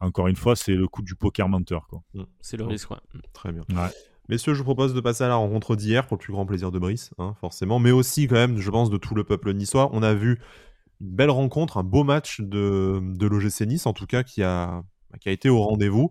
encore 0.00 0.26
une 0.26 0.36
fois, 0.36 0.56
c'est 0.56 0.74
le 0.74 0.88
coup 0.88 1.02
du 1.02 1.14
poker 1.14 1.48
menteur. 1.48 1.86
Mmh, 2.14 2.22
c'est 2.40 2.56
le 2.56 2.64
risque, 2.64 2.90
ouais. 2.90 2.96
Très 3.32 3.52
bien. 3.52 3.62
Messieurs, 4.28 4.54
je 4.54 4.58
vous 4.58 4.64
propose 4.64 4.92
de 4.92 5.00
passer 5.00 5.22
à 5.22 5.28
la 5.28 5.36
rencontre 5.36 5.76
d'hier 5.76 6.04
pour 6.08 6.16
le 6.16 6.20
plus 6.20 6.32
grand 6.32 6.46
plaisir 6.46 6.72
de 6.72 6.80
Brice, 6.80 7.12
hein, 7.18 7.36
forcément, 7.40 7.78
mais 7.78 7.92
aussi 7.92 8.26
quand 8.26 8.34
même, 8.34 8.58
je 8.58 8.70
pense, 8.72 8.90
de 8.90 8.96
tout 8.96 9.14
le 9.14 9.22
peuple 9.22 9.54
niçois. 9.54 9.88
On 9.92 10.02
a 10.02 10.14
vu 10.14 10.40
une 11.00 11.10
belle 11.10 11.30
rencontre, 11.30 11.76
un 11.76 11.82
beau 11.84 12.04
match 12.04 12.40
de, 12.40 13.00
de 13.02 13.26
l'OGC 13.26 13.62
Nice, 13.62 13.86
en 13.86 13.92
tout 13.92 14.06
cas, 14.06 14.22
qui 14.22 14.42
a, 14.42 14.82
qui 15.20 15.28
a 15.28 15.32
été 15.32 15.48
au 15.48 15.62
rendez-vous. 15.62 16.10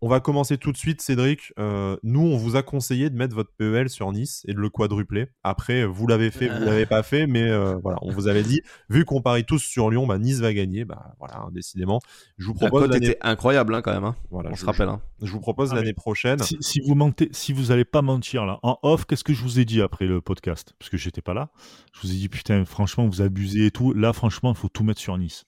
On 0.00 0.08
va 0.08 0.20
commencer 0.20 0.58
tout 0.58 0.72
de 0.72 0.76
suite, 0.76 1.00
Cédric. 1.00 1.52
Euh, 1.58 1.96
nous, 2.02 2.20
on 2.20 2.36
vous 2.36 2.56
a 2.56 2.62
conseillé 2.62 3.08
de 3.08 3.16
mettre 3.16 3.34
votre 3.34 3.52
PEL 3.56 3.88
sur 3.88 4.10
Nice 4.10 4.42
et 4.48 4.52
de 4.52 4.58
le 4.58 4.68
quadrupler. 4.68 5.28
Après, 5.44 5.84
vous 5.84 6.06
l'avez 6.06 6.30
fait, 6.30 6.48
vous 6.48 6.64
l'avez 6.64 6.86
pas 6.86 7.02
fait, 7.02 7.26
mais 7.26 7.42
euh, 7.42 7.76
voilà, 7.82 7.98
on 8.02 8.10
vous 8.10 8.26
avait 8.26 8.42
dit, 8.42 8.62
vu 8.90 9.04
qu'on 9.04 9.22
parie 9.22 9.44
tous 9.44 9.60
sur 9.60 9.90
Lyon, 9.90 10.06
bah, 10.06 10.18
Nice 10.18 10.40
va 10.40 10.52
gagner. 10.52 10.84
Bah 10.84 11.14
voilà, 11.18 11.38
hein, 11.38 11.50
décidément. 11.52 12.00
Je 12.38 12.46
vous 12.46 12.54
propose. 12.54 12.88
La 12.88 12.96
était 12.96 13.18
incroyable 13.20 13.74
hein, 13.74 13.82
quand 13.82 13.92
même. 13.92 14.04
Hein. 14.04 14.16
Voilà, 14.30 14.50
on 14.50 14.56
se 14.56 14.64
rappelle. 14.64 14.88
Je, 15.22 15.30
vous 15.30 15.40
propose 15.40 15.72
ah, 15.72 15.76
l'année 15.76 15.94
prochaine. 15.94 16.38
Si, 16.40 16.80
vous 16.80 16.94
mentez, 16.94 17.28
si 17.32 17.52
vous 17.52 17.70
allez 17.70 17.84
pas 17.84 18.02
mentir 18.02 18.44
là, 18.44 18.58
en 18.62 18.78
off, 18.82 19.04
qu'est-ce 19.04 19.24
que 19.24 19.34
je 19.34 19.42
vous 19.42 19.60
ai 19.60 19.64
dit 19.64 19.82
après 19.82 20.06
le 20.06 20.20
podcast? 20.20 20.74
Parce 20.78 20.90
que 20.90 20.96
j'étais 20.96 21.22
pas 21.22 21.34
là. 21.34 21.50
Je 21.92 22.00
vous 22.00 22.12
ai 22.12 22.16
dit 22.16 22.28
putain, 22.28 22.64
franchement, 22.64 23.06
vous 23.06 23.22
abusez 23.22 23.66
et 23.66 23.70
tout. 23.70 23.92
Là, 23.92 24.12
franchement, 24.12 24.52
il 24.52 24.56
faut 24.56 24.68
tout 24.68 24.84
mettre 24.84 25.00
sur 25.00 25.16
Nice. 25.16 25.44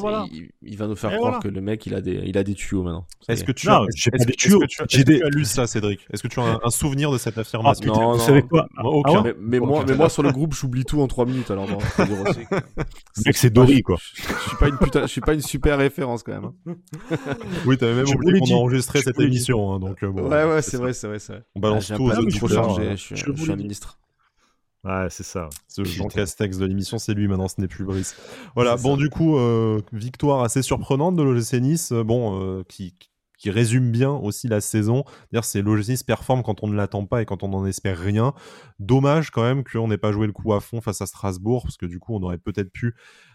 Voilà. 0.00 0.26
Il, 0.62 0.76
va 0.76 0.86
nous 0.86 0.96
faire 0.96 1.14
croire 1.16 1.40
que 1.40 1.48
le 1.48 1.60
mec 1.60 1.86
il 1.86 1.94
a 1.94 2.00
des, 2.00 2.20
il 2.24 2.36
a 2.36 2.44
des 2.44 2.54
tuyaux 2.54 2.82
maintenant. 2.82 3.06
Est-ce 3.28 3.44
que 3.44 3.52
tu 3.52 3.68
as, 3.68 3.80
des 4.26 4.34
tuyaux 4.34 4.62
J'ai 4.88 5.04
lu 5.04 5.44
ça, 5.44 5.66
Cédric 5.66 6.00
Est-ce 6.12 6.22
que 6.22 6.28
tu 6.28 6.40
as 6.40 6.58
un, 6.62 6.70
souvenir 6.70 7.10
de 7.10 7.18
cette 7.18 7.38
affirmation? 7.38 7.92
Non, 7.92 8.12
vous 8.14 8.18
savez 8.18 8.42
quoi? 8.42 8.68
aucun. 8.82 9.24
mais, 9.38 9.60
moi, 9.60 9.84
mais 9.86 9.94
moi 9.94 10.08
sur 10.08 10.22
le 10.22 10.32
groupe, 10.32 10.54
j'oublie 10.54 10.84
tout 10.84 11.00
en 11.00 11.06
3 11.06 11.26
minutes. 11.26 11.50
Alors 11.50 11.68
non, 11.68 11.78
mec, 13.24 13.36
c'est 13.36 13.50
Dory 13.50 13.82
quoi. 13.82 13.98
Je, 13.98 14.48
suis 14.48 14.56
pas 14.56 14.68
une 14.68 14.78
putain, 14.78 15.02
je 15.02 15.06
suis 15.06 15.20
pas 15.20 15.34
une 15.34 15.42
super 15.42 15.78
référence 15.78 16.22
quand 16.22 16.32
même. 16.32 16.50
Hein. 16.66 16.74
oui, 17.66 17.78
t'avais 17.78 17.94
même 17.94 18.08
oublié 18.08 18.40
qu'on 18.40 18.54
a 18.54 18.58
enregistré 18.58 19.02
cette 19.02 19.20
émission, 19.20 19.72
hein, 19.72 19.78
donc. 19.78 20.02
Euh, 20.02 20.08
ouais, 20.08 20.44
ouais, 20.44 20.62
c'est 20.62 20.76
vrai, 20.76 20.92
c'est 20.92 21.06
vrai, 21.06 21.18
c'est 21.18 21.32
vrai. 21.34 21.42
On 21.54 21.60
balance 21.60 21.90
ah, 21.90 21.96
tout 21.96 22.04
aux 22.04 22.12
autres. 22.12 22.30
Je 22.30 22.96
suis 22.96 23.52
un 23.52 23.56
ministre. 23.56 23.98
Ouais, 24.84 25.08
c'est 25.10 25.24
ça. 25.24 25.48
Ce 25.66 25.82
Jean 25.82 26.06
Castex 26.06 26.56
de 26.56 26.64
l'émission, 26.64 26.98
c'est 26.98 27.14
lui 27.14 27.26
maintenant, 27.26 27.48
ce 27.48 27.60
n'est 27.60 27.68
plus 27.68 27.84
Brice. 27.84 28.16
Voilà, 28.54 28.76
bon, 28.76 28.96
du 28.96 29.10
coup, 29.10 29.36
euh, 29.36 29.80
victoire 29.92 30.42
assez 30.42 30.62
surprenante 30.62 31.16
de 31.16 31.22
l'OGC 31.22 31.60
Nice, 31.60 31.92
euh, 31.92 32.04
bon, 32.04 32.40
euh, 32.40 32.62
qui, 32.68 32.94
qui 33.38 33.50
résume 33.50 33.90
bien 33.90 34.10
aussi 34.10 34.46
la 34.46 34.60
saison. 34.60 35.04
C'est 35.42 35.62
l'OGC 35.62 36.04
performe 36.06 36.42
quand 36.42 36.62
on 36.62 36.68
ne 36.68 36.76
l'attend 36.76 37.06
pas 37.06 37.22
et 37.22 37.24
quand 37.24 37.42
on 37.42 37.48
n'en 37.48 37.66
espère 37.66 37.98
rien. 37.98 38.34
Dommage 38.78 39.30
quand 39.30 39.42
même 39.42 39.64
qu'on 39.64 39.88
n'ait 39.88 39.98
pas 39.98 40.12
joué 40.12 40.26
le 40.26 40.32
coup 40.32 40.52
à 40.52 40.60
fond 40.60 40.80
face 40.80 41.00
à 41.00 41.06
Strasbourg, 41.06 41.62
parce 41.62 41.76
que 41.76 41.86
du 41.86 41.98
coup 41.98 42.14
on 42.14 42.22
aurait 42.22 42.38
peut-être 42.38 42.70
pu 42.70 42.94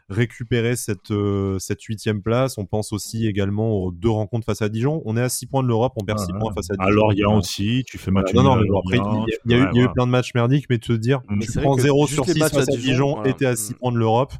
récupérer 0.10 0.76
cette, 0.76 1.12
euh, 1.12 1.58
cette 1.60 1.82
huitième 1.84 2.22
place. 2.22 2.58
On 2.58 2.66
pense 2.66 2.94
aussi 2.94 3.28
également 3.28 3.72
aux 3.72 3.92
deux 3.92 4.10
rencontres 4.10 4.46
face 4.46 4.62
à 4.62 4.70
Dijon. 4.70 5.02
On 5.06 5.18
est 5.18 5.22
à 5.22 5.30
6 5.30 5.48
points 5.48 5.64
de 5.64 5.68
l'Europe, 5.68 5.94
on 5.96 6.04
perd 6.04 6.20
6 6.20 6.34
points 6.40 6.54
face 6.54 6.70
à 6.72 6.76
Dijon. 6.76 6.88
À 6.88 6.92
Lorient 6.92 7.38
aussi, 7.38 7.84
tu 7.88 7.98
fais 7.98 8.12
match 8.12 8.34
Non, 8.34 8.44
non, 8.44 8.56
mais 8.56 8.68
après, 8.78 8.98
il 9.46 9.52
y, 9.52 9.56
a, 9.56 9.72
eu, 9.74 9.90
plein 9.94 10.06
de 10.06 10.12
matchs 10.12 10.34
merdiques, 10.34 10.66
mais 10.70 10.78
te 10.78 10.94
dire, 10.94 11.22
tu 11.42 11.60
prends 11.60 11.78
0 11.78 12.08
sur 12.08 12.26
6 12.26 12.40
face 12.40 12.58
à 12.58 12.66
Dijon, 12.66 13.24
et 13.24 13.34
t'es 13.34 13.46
à 13.46 13.56
6 13.56 13.74
mm. 13.74 13.76
points 13.78 13.92
de 13.92 13.98
l'Europe 13.98 14.34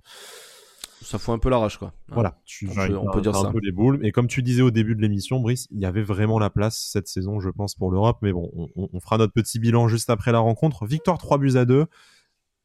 ça 1.04 1.20
fout 1.20 1.34
un 1.34 1.38
peu 1.38 1.50
la 1.50 1.58
rage 1.58 1.78
quoi. 1.78 1.94
Voilà, 2.08 2.38
on 2.98 3.12
peut 3.12 3.22
dire 3.22 3.36
ça. 3.36 3.48
Un 3.48 3.52
peu 3.52 3.60
les 3.62 3.72
boules. 3.72 4.00
Et 4.04 4.12
comme 4.12 4.28
tu 4.28 4.42
disais 4.42 4.62
au 4.62 4.72
début 4.72 4.96
de 4.96 5.02
l'émission, 5.02 5.40
Brice, 5.40 5.68
il 5.72 5.80
y 5.80 5.86
avait 5.86 6.02
vraiment 6.02 6.40
la 6.40 6.50
place 6.50 6.90
cette 6.92 7.08
saison, 7.08 7.40
je 7.40 7.50
pense, 7.50 7.76
pour 7.76 7.92
l'Europe. 7.92 8.18
Mais 8.22 8.32
bon, 8.32 8.50
on, 8.56 8.90
on, 8.92 9.00
fera 9.00 9.18
notre 9.18 9.34
petit 9.34 9.60
bilan 9.60 9.88
juste 9.88 10.10
après 10.10 10.32
la 10.32 10.40
rencontre. 10.40 10.86
Victoire 10.86 11.18
3 11.18 11.38
buts 11.38 11.56
à 11.56 11.66
2. 11.66 11.86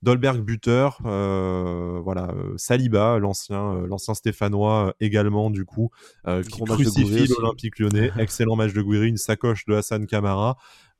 Dolberg 0.02 0.40
buteur, 0.42 1.00
euh, 1.06 2.00
voilà, 2.02 2.28
euh, 2.30 2.54
Saliba, 2.56 3.18
l'ancien, 3.18 3.74
euh, 3.74 3.86
l'ancien 3.88 4.14
Stéphanois 4.14 4.94
également 5.00 5.50
du 5.50 5.64
coup, 5.64 5.90
qui 6.24 6.62
crucifie 6.64 7.26
l'Olympique 7.26 7.78
Lyonnais. 7.80 8.12
Excellent 8.18 8.54
match 8.54 8.72
de 8.72 8.82
Guiri, 8.82 9.08
une 9.08 9.16
sacoche 9.16 9.64
de 9.66 9.74
Hassan 9.74 10.06
Kamara. 10.06 10.56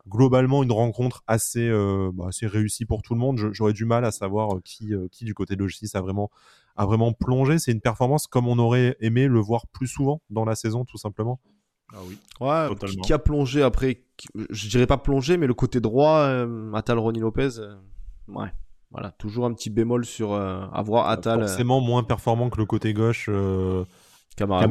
Globalement, 0.09 0.63
une 0.63 0.73
rencontre 0.73 1.23
assez, 1.27 1.71
bah, 2.15 2.29
assez 2.29 2.47
réussie 2.47 2.87
pour 2.87 3.03
tout 3.03 3.13
le 3.13 3.21
monde. 3.21 3.51
J'aurais 3.53 3.75
du 3.75 3.85
mal 3.85 4.05
à 4.07 4.11
savoir 4.11 4.57
qui, 4.65 4.93
qui 5.13 5.25
du 5.25 5.35
côté 5.35 5.55
de 5.55 5.61
Logis 5.61 5.91
a 5.93 6.01
vraiment, 6.01 6.31
a 6.77 6.87
vraiment 6.87 7.13
plongé. 7.13 7.59
C'est 7.59 7.73
une 7.73 7.83
performance 7.83 8.27
comme 8.27 8.49
on 8.49 8.59
aurait 8.59 8.97
aimé 9.01 9.27
le 9.27 9.39
voir 9.39 9.67
plus 9.67 9.87
souvent 9.87 10.23
dans 10.31 10.47
la 10.47 10.55
saison, 10.55 10.87
tout 10.87 10.97
simplement. 10.97 11.41
Ah 11.93 11.99
oui. 12.09 12.19
Ouais, 12.41 12.69
totalement. 12.69 13.03
Qui, 13.03 13.13
a 13.13 13.19
plongé 13.19 13.63
après, 13.63 14.03
je 14.49 14.69
dirais 14.69 14.87
pas 14.87 14.97
plongé, 14.97 15.37
mais 15.37 15.47
le 15.47 15.55
côté 15.55 15.79
droit, 15.79 16.27
Atal 16.73 16.99
Ronnie 16.99 17.21
Lopez, 17.21 17.51
ouais. 18.29 18.49
Voilà, 18.91 19.11
toujours 19.13 19.45
un 19.45 19.53
petit 19.53 19.71
bémol 19.71 20.05
sur 20.07 20.33
euh, 20.33 20.65
avoir 20.73 21.09
Atal. 21.09 21.41
Forcément 21.41 21.81
moins 21.81 22.03
performant 22.05 22.49
que 22.49 22.59
le 22.59 22.65
côté 22.65 22.95
gauche 22.95 23.27
euh, 23.29 23.85
Camara, 24.37 24.67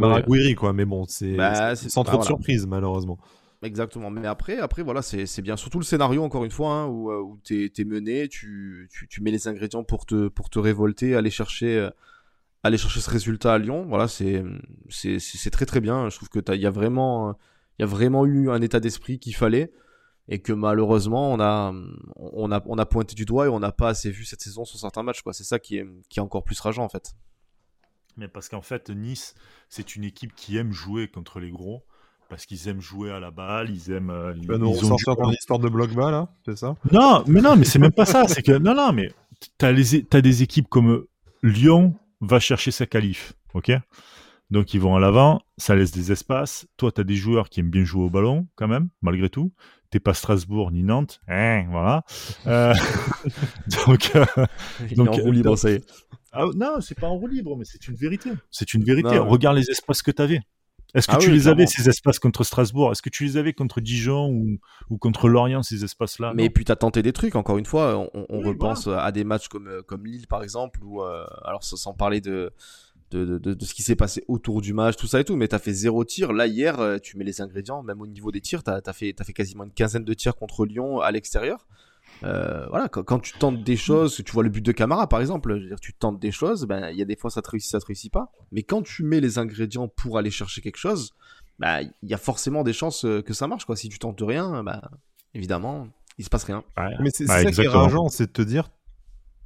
quoi. 0.55 0.73
Mais 0.73 0.85
bon, 0.85 1.05
c'est 1.07 1.35
bah, 1.35 1.75
sans 1.75 2.03
trop 2.03 2.17
de 2.17 2.23
surprise, 2.23 2.65
malheureusement. 2.65 3.17
Exactement. 3.63 4.09
Mais 4.09 4.27
après, 4.27 4.57
après 4.57 4.83
voilà, 4.83 5.01
c'est 5.01 5.41
bien. 5.41 5.57
Surtout 5.57 5.79
le 5.79 5.83
scénario, 5.83 6.23
encore 6.23 6.45
une 6.45 6.51
fois, 6.51 6.71
hein, 6.73 6.87
où, 6.87 7.11
euh, 7.11 7.19
où 7.19 7.39
tu 7.43 7.71
es, 7.75 7.83
mené, 7.83 8.27
tu, 8.27 8.87
tu, 8.91 9.07
tu, 9.07 9.21
mets 9.21 9.31
les 9.31 9.47
ingrédients 9.47 9.83
pour 9.83 10.05
te, 10.05 10.27
pour 10.27 10.49
te 10.49 10.59
révolter, 10.59 11.15
aller 11.15 11.31
chercher, 11.31 11.77
euh, 11.77 11.89
aller 12.63 12.77
chercher 12.77 12.99
ce 12.99 13.09
résultat 13.09 13.53
à 13.53 13.57
Lyon. 13.57 13.85
Voilà, 13.87 14.07
c'est 14.07 14.43
très 15.51 15.65
très 15.65 15.79
bien. 15.79 16.09
Je 16.09 16.15
trouve 16.15 16.29
que 16.29 16.39
il 16.53 16.61
y 16.61 16.67
a 16.67 16.71
vraiment, 16.71 17.35
y 17.79 17.83
a 17.83 17.87
vraiment 17.87 18.25
eu 18.25 18.49
un 18.51 18.61
état 18.61 18.79
d'esprit 18.79 19.19
qu'il 19.19 19.35
fallait 19.35 19.71
et 20.29 20.39
que 20.39 20.53
malheureusement 20.53 21.31
on 21.31 21.39
a 21.39 21.73
on 22.15 22.51
a 22.51 22.61
on 22.65 22.77
a 22.77 22.85
pointé 22.85 23.15
du 23.15 23.25
doigt 23.25 23.45
et 23.45 23.49
on 23.49 23.59
n'a 23.59 23.71
pas 23.71 23.89
assez 23.89 24.11
vu 24.11 24.25
cette 24.25 24.41
saison 24.41 24.65
sur 24.65 24.79
certains 24.79 25.03
matchs 25.03 25.21
quoi. 25.21 25.33
C'est 25.33 25.43
ça 25.43 25.59
qui 25.59 25.77
est 25.77 25.87
qui 26.09 26.19
est 26.19 26.21
encore 26.21 26.43
plus 26.43 26.59
rageant 26.59 26.83
en 26.83 26.89
fait. 26.89 27.13
Mais 28.17 28.27
parce 28.27 28.49
qu'en 28.49 28.61
fait 28.61 28.89
Nice 28.89 29.35
c'est 29.69 29.95
une 29.95 30.03
équipe 30.03 30.35
qui 30.35 30.57
aime 30.57 30.71
jouer 30.71 31.07
contre 31.07 31.39
les 31.39 31.51
gros 31.51 31.83
parce 32.29 32.45
qu'ils 32.45 32.67
aiment 32.67 32.81
jouer 32.81 33.11
à 33.11 33.19
la 33.19 33.31
balle 33.31 33.69
ils 33.69 33.91
aiment 33.91 34.09
euh, 34.09 34.33
tu 34.33 34.47
vas 34.47 34.57
nous 34.57 34.71
ressortir 34.71 35.15
ton 35.15 35.31
histoire 35.31 35.59
de 35.59 35.69
bloc 35.69 35.93
bas 35.93 36.11
là 36.11 36.29
c'est 36.45 36.57
ça? 36.57 36.75
Non 36.91 37.23
mais 37.27 37.41
non 37.41 37.55
mais 37.55 37.65
c'est 37.65 37.79
même 37.79 37.91
pas 37.91 38.05
ça 38.05 38.27
c'est 38.27 38.41
que 38.41 38.57
non 38.57 38.75
non 38.75 38.91
mais 38.91 39.11
t'as 39.57 39.71
les 39.71 40.05
as 40.11 40.21
des 40.21 40.43
équipes 40.43 40.67
comme 40.67 41.05
Lyon 41.41 41.95
va 42.19 42.39
chercher 42.39 42.71
sa 42.71 42.85
qualif 42.85 43.33
ok? 43.53 43.71
Donc 44.49 44.73
ils 44.73 44.79
vont 44.79 44.95
à 44.95 44.99
l'avant, 45.01 45.41
ça 45.57 45.75
laisse 45.75 45.91
des 45.91 46.13
espaces. 46.13 46.67
Toi, 46.77 46.93
tu 46.93 47.01
as 47.01 47.03
des 47.03 47.17
joueurs 47.17 47.49
qui 47.49 47.59
aiment 47.59 47.69
bien 47.69 47.83
jouer 47.83 48.05
au 48.05 48.09
ballon, 48.09 48.47
quand 48.55 48.69
même, 48.69 48.87
malgré 49.01 49.29
tout 49.29 49.51
t'es 49.89 49.99
pas 49.99 50.13
Strasbourg 50.13 50.71
ni 50.71 50.83
Nantes, 50.83 51.21
hein, 51.27 51.65
voilà. 51.69 52.03
Euh, 52.45 52.73
donc, 53.87 54.11
euh, 54.15 54.25
donc, 54.95 55.09
en 55.09 55.11
roue 55.13 55.31
libre, 55.31 55.55
ça 55.55 55.71
y 55.71 55.75
est. 55.75 55.85
Ah, 56.31 56.45
non, 56.55 56.81
c'est 56.81 56.99
pas 56.99 57.07
en 57.07 57.15
roue 57.15 57.27
libre, 57.27 57.55
mais 57.57 57.65
c'est 57.65 57.87
une 57.87 57.95
vérité. 57.95 58.31
C'est 58.51 58.73
une 58.73 58.83
vérité. 58.83 59.17
Regarde 59.17 59.57
les 59.57 59.69
espaces 59.69 60.01
que 60.01 60.11
tu 60.11 60.21
avais. 60.21 60.41
Est-ce 60.93 61.07
que 61.07 61.15
ah 61.15 61.17
tu 61.17 61.31
les 61.31 61.49
avais, 61.49 61.67
ces 61.67 61.89
espaces 61.89 62.17
contre 62.17 62.43
Strasbourg? 62.43 62.91
Est-ce 62.91 63.01
que 63.01 63.09
tu 63.09 63.25
les 63.25 63.35
avais 63.35 63.51
contre 63.51 63.81
Dijon 63.81 64.29
ou, 64.29 64.57
ou 64.89 64.97
contre 64.97 65.27
Lorient, 65.27 65.61
ces 65.61 65.83
espaces-là? 65.83 66.31
Mais 66.33 66.49
puis 66.49 66.63
tu 66.63 66.71
as 66.71 66.77
tenté 66.77 67.03
des 67.03 67.11
trucs, 67.11 67.35
encore 67.35 67.57
une 67.57 67.65
fois. 67.65 68.09
On, 68.13 68.39
repense 68.39 68.87
à 68.87 69.11
des 69.11 69.25
matchs 69.25 69.49
comme, 69.49 69.81
comme 69.85 70.05
Lille, 70.05 70.27
par 70.27 70.43
exemple, 70.43 70.79
ou 70.83 71.01
euh, 71.01 71.25
alors 71.43 71.63
sans 71.63 71.93
parler 71.93 72.21
de, 72.21 72.51
de, 73.11 73.37
de, 73.37 73.53
de, 73.53 73.65
ce 73.65 73.73
qui 73.73 73.83
s'est 73.83 73.95
passé 73.95 74.23
autour 74.27 74.61
du 74.61 74.73
match, 74.73 74.95
tout 74.97 75.07
ça 75.07 75.19
et 75.19 75.23
tout, 75.23 75.35
mais 75.35 75.47
t'as 75.47 75.59
fait 75.59 75.73
zéro 75.73 76.03
tir. 76.03 76.33
Là, 76.33 76.47
hier, 76.47 76.79
euh, 76.79 76.97
tu 76.97 77.17
mets 77.17 77.23
les 77.23 77.41
ingrédients, 77.41 77.83
même 77.83 78.01
au 78.01 78.07
niveau 78.07 78.31
des 78.31 78.41
tirs, 78.41 78.63
t'as 78.63 78.81
as 78.85 78.93
fait, 78.93 79.15
as 79.19 79.23
fait 79.23 79.33
quasiment 79.33 79.63
une 79.63 79.71
quinzaine 79.71 80.03
de 80.03 80.13
tirs 80.13 80.35
contre 80.35 80.65
Lyon 80.65 80.99
à 80.99 81.11
l'extérieur. 81.11 81.67
Euh, 82.23 82.65
voilà, 82.69 82.89
quand, 82.89 83.19
tu 83.19 83.33
tentes 83.37 83.63
des 83.63 83.77
choses, 83.77 84.21
tu 84.25 84.31
vois 84.31 84.43
le 84.43 84.49
but 84.49 84.65
de 84.65 84.71
Camara 84.71 85.07
par 85.07 85.21
exemple, 85.21 85.55
je 85.55 85.63
veux 85.63 85.67
dire, 85.67 85.79
tu 85.79 85.93
tentes 85.93 86.19
des 86.19 86.31
choses, 86.31 86.65
ben 86.65 86.89
il 86.89 86.97
y 86.97 87.01
a 87.01 87.05
des 87.05 87.15
fois 87.15 87.29
ça 87.29 87.41
te 87.41 87.49
réussit, 87.49 87.69
ça 87.69 87.79
te 87.79 87.85
réussit 87.85 88.11
pas. 88.11 88.31
Mais 88.51 88.63
quand 88.63 88.81
tu 88.81 89.03
mets 89.03 89.19
les 89.19 89.37
ingrédients 89.37 89.87
pour 89.87 90.17
aller 90.17 90.31
chercher 90.31 90.61
quelque 90.61 90.77
chose, 90.77 91.13
ben 91.59 91.81
il 92.01 92.09
y 92.09 92.13
a 92.13 92.17
forcément 92.17 92.63
des 92.63 92.73
chances 92.73 93.05
euh, 93.05 93.21
que 93.21 93.33
ça 93.33 93.47
marche 93.47 93.65
quoi. 93.65 93.75
Si 93.75 93.87
tu 93.89 93.99
tentes 93.99 94.21
rien, 94.21 94.63
ben 94.63 94.81
évidemment, 95.35 95.87
il 96.17 96.25
se 96.25 96.29
passe 96.29 96.45
rien. 96.45 96.63
mais 96.99 97.11
c'est 97.11 97.27
ça 97.27 97.45
qui 97.45 97.61
est 97.61 97.67
rageant, 97.67 98.09
c'est 98.09 98.27
de 98.27 98.31
te 98.31 98.41
dire 98.41 98.69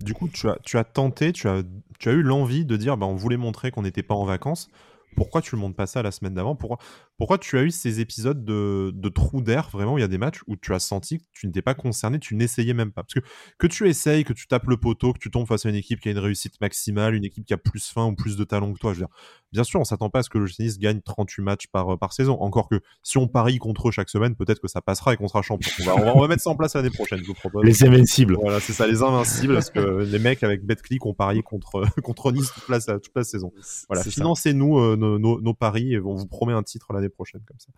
du 0.04 0.14
coup, 0.14 0.28
tu 0.30 0.50
as, 0.50 0.58
tu 0.64 0.78
as 0.78 0.84
tenté, 0.84 1.32
tu 1.32 1.48
as, 1.48 1.64
tu 2.00 2.10
as 2.10 2.12
eu 2.12 2.22
l'envie 2.22 2.66
de 2.66 2.78
dire, 2.78 2.98
bah, 2.98 3.06
on 3.06 3.16
voulait 3.16 3.38
montrer 3.38 3.72
qu'on 3.72 3.82
n'était 3.84 4.04
pas 4.04 4.16
en 4.16 4.26
vacances. 4.26 4.70
Pourquoi 5.16 5.42
tu 5.42 5.56
ne 5.56 5.62
montres 5.62 5.76
pas 5.76 5.88
ça 5.88 6.02
la 6.02 6.12
semaine 6.12 6.34
d'avant? 6.34 6.56
Pourquoi, 6.56 6.78
pourquoi 7.22 7.38
tu 7.38 7.56
as 7.60 7.62
eu 7.62 7.70
ces 7.70 8.00
épisodes 8.00 8.44
de, 8.44 8.92
de 8.96 9.10
trou 9.10 9.44
d'air, 9.44 9.70
vraiment, 9.72 9.96
il 9.96 10.02
y 10.02 10.04
a 10.04 10.08
des 10.08 10.18
matchs 10.18 10.40
où 10.48 10.56
tu 10.56 10.74
as 10.74 10.80
senti 10.80 11.20
que 11.20 11.24
tu 11.34 11.46
n'étais 11.46 11.62
pas 11.62 11.76
concerné, 11.76 12.18
tu 12.18 12.34
n'essayais 12.34 12.74
même 12.74 12.92
pas? 12.92 13.04
Parce 13.04 13.14
que 13.14 13.20
que 13.60 13.68
tu 13.68 13.88
essayes, 13.88 14.24
que 14.24 14.34
tu 14.34 14.48
tapes 14.48 14.66
le 14.66 14.76
poteau, 14.76 15.14
que 15.14 15.20
tu 15.20 15.30
tombes 15.30 15.46
face 15.46 15.68
à 15.68 15.70
une 15.70 15.76
équipe 15.76 16.00
qui 16.00 16.08
a 16.08 16.14
une 16.14 16.18
réussite 16.18 16.60
maximale, 16.62 17.14
une 17.14 17.24
équipe 17.24 17.46
qui 17.46 17.54
a 17.54 17.58
plus 17.58 17.92
faim 17.92 18.08
ou 18.08 18.16
plus 18.16 18.38
de 18.38 18.44
talent 18.44 18.74
que 18.74 18.80
toi, 18.80 18.94
je 18.94 19.02
veux 19.02 19.06
dire, 19.06 19.16
bien 19.52 19.64
sûr, 19.64 19.80
on 19.80 19.84
s'attend 19.84 20.10
pas 20.10 20.20
à 20.20 20.24
ce 20.24 20.30
que 20.30 20.38
le 20.38 20.48
Nice 20.60 20.80
gagne 20.80 21.02
38 21.02 21.44
matchs 21.44 21.68
par, 21.68 21.98
par 22.00 22.14
saison. 22.14 22.42
Encore 22.42 22.70
que 22.70 22.80
si 23.04 23.18
on 23.18 23.28
parie 23.28 23.60
contre 23.60 23.90
eux 23.90 23.92
chaque 23.92 24.10
semaine, 24.10 24.36
peut-être 24.36 24.60
que 24.60 24.68
ça 24.68 24.82
passera 24.82 25.14
et 25.14 25.18
qu'on 25.18 25.28
sera 25.28 25.42
champion. 25.44 25.72
On 25.82 25.84
va, 25.84 26.16
on 26.16 26.22
va, 26.22 26.28
mettre 26.28 26.42
ça 26.42 26.50
en 26.50 26.56
place 26.56 26.74
l'année 26.74 26.90
prochaine, 26.90 27.20
je 27.20 27.28
vous 27.28 27.34
propose. 27.34 27.64
Les 27.64 27.84
invincibles. 27.84 28.36
Voilà, 28.42 28.60
c'est 28.60 28.74
ça, 28.74 28.88
les 28.88 29.04
invincibles, 29.04 29.54
parce 29.54 29.70
que 29.70 29.80
les 29.80 30.20
mecs 30.20 30.44
avec 30.44 30.66
BetClick 30.66 31.06
ont 31.06 31.14
parié 31.14 31.44
contre, 31.44 31.84
contre 32.02 32.32
Nice 32.32 32.52
toute 32.54 32.70
la, 32.70 32.80
toute 32.80 33.16
la 33.16 33.24
saison. 33.24 33.52
Voilà, 33.90 34.04
financez-nous 34.04 34.80
euh, 34.80 34.96
nos, 34.96 35.20
nos, 35.20 35.54
paris 35.54 35.94
et 35.94 36.00
on 36.00 36.16
vous 36.16 36.28
promet 36.28 36.54
un 36.54 36.64
titre 36.64 36.94
l'année 36.94 37.10
prochaine, 37.12 37.42
comme 37.46 37.60
ça. 37.60 37.72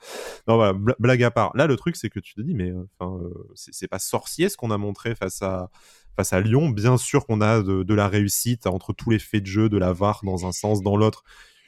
Non, 0.47 0.55
voilà, 0.55 0.73
blague 0.99 1.23
à 1.23 1.31
part. 1.31 1.51
Là, 1.55 1.67
le 1.67 1.75
truc, 1.75 1.95
c'est 1.95 2.09
que 2.09 2.19
tu 2.19 2.33
te 2.33 2.41
dis, 2.41 2.53
mais 2.53 2.71
euh, 2.71 2.87
enfin, 2.97 3.17
euh, 3.23 3.33
c'est 3.55 3.87
pas 3.87 3.99
sorcier 3.99 4.49
ce 4.49 4.57
qu'on 4.57 4.71
a 4.71 4.77
montré 4.77 5.15
face 5.15 5.41
à 5.41 5.69
face 6.15 6.31
à 6.31 6.41
Lyon. 6.41 6.69
Bien 6.69 6.97
sûr 6.97 7.25
qu'on 7.25 7.41
a 7.41 7.61
de, 7.61 7.83
de, 7.83 7.93
la 7.93 8.07
réussite 8.07 8.67
entre 8.67 8.93
tous 8.93 9.09
les 9.09 9.19
faits 9.19 9.43
de 9.43 9.47
jeu, 9.47 9.69
de 9.69 9.77
la 9.77 9.93
VAR 9.93 10.21
dans 10.23 10.45
un 10.45 10.51
sens, 10.51 10.81
dans 10.81 10.95
l'autre 10.95 11.23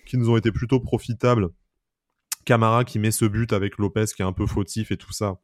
qui 0.06 0.18
nous 0.18 0.30
ont 0.30 0.38
été 0.38 0.52
plutôt 0.52 0.80
profitables. 0.80 1.50
Camara 2.46 2.86
qui 2.86 3.00
met 3.00 3.12
ce 3.12 3.26
but 3.26 3.52
avec 3.54 3.78
Lopez 3.78 4.06
qui 4.16 4.22
est 4.22 4.26
un 4.26 4.34
peu 4.34 4.46
fautif 4.46 4.92
et 4.92 4.98
tout 4.98 5.12
ça. 5.12 5.40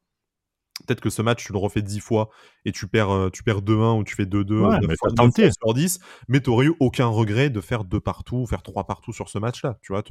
Peut-être 0.86 1.00
que 1.00 1.10
ce 1.10 1.22
match, 1.22 1.44
tu 1.44 1.52
le 1.52 1.58
refais 1.58 1.82
10 1.82 2.00
fois 2.00 2.30
et 2.64 2.72
tu 2.72 2.88
perds, 2.88 3.10
euh, 3.10 3.30
tu 3.30 3.42
perds 3.42 3.62
2-1 3.62 3.98
ou 3.98 4.04
tu 4.04 4.14
fais 4.14 4.24
2-2 4.24 4.60
ouais, 4.62 4.78
mais 4.80 4.96
fois, 4.96 5.10
sur 5.52 5.74
10, 5.74 6.00
mais 6.28 6.40
tu 6.40 6.50
eu 6.50 6.74
aucun 6.80 7.06
regret 7.06 7.50
de 7.50 7.60
faire 7.60 7.84
2 7.84 8.00
partout 8.00 8.38
ou 8.38 8.46
faire 8.46 8.62
3 8.62 8.84
partout 8.84 9.12
sur 9.12 9.28
ce 9.28 9.38
match-là. 9.38 9.78
Tu 9.82 9.92
vois, 9.92 10.02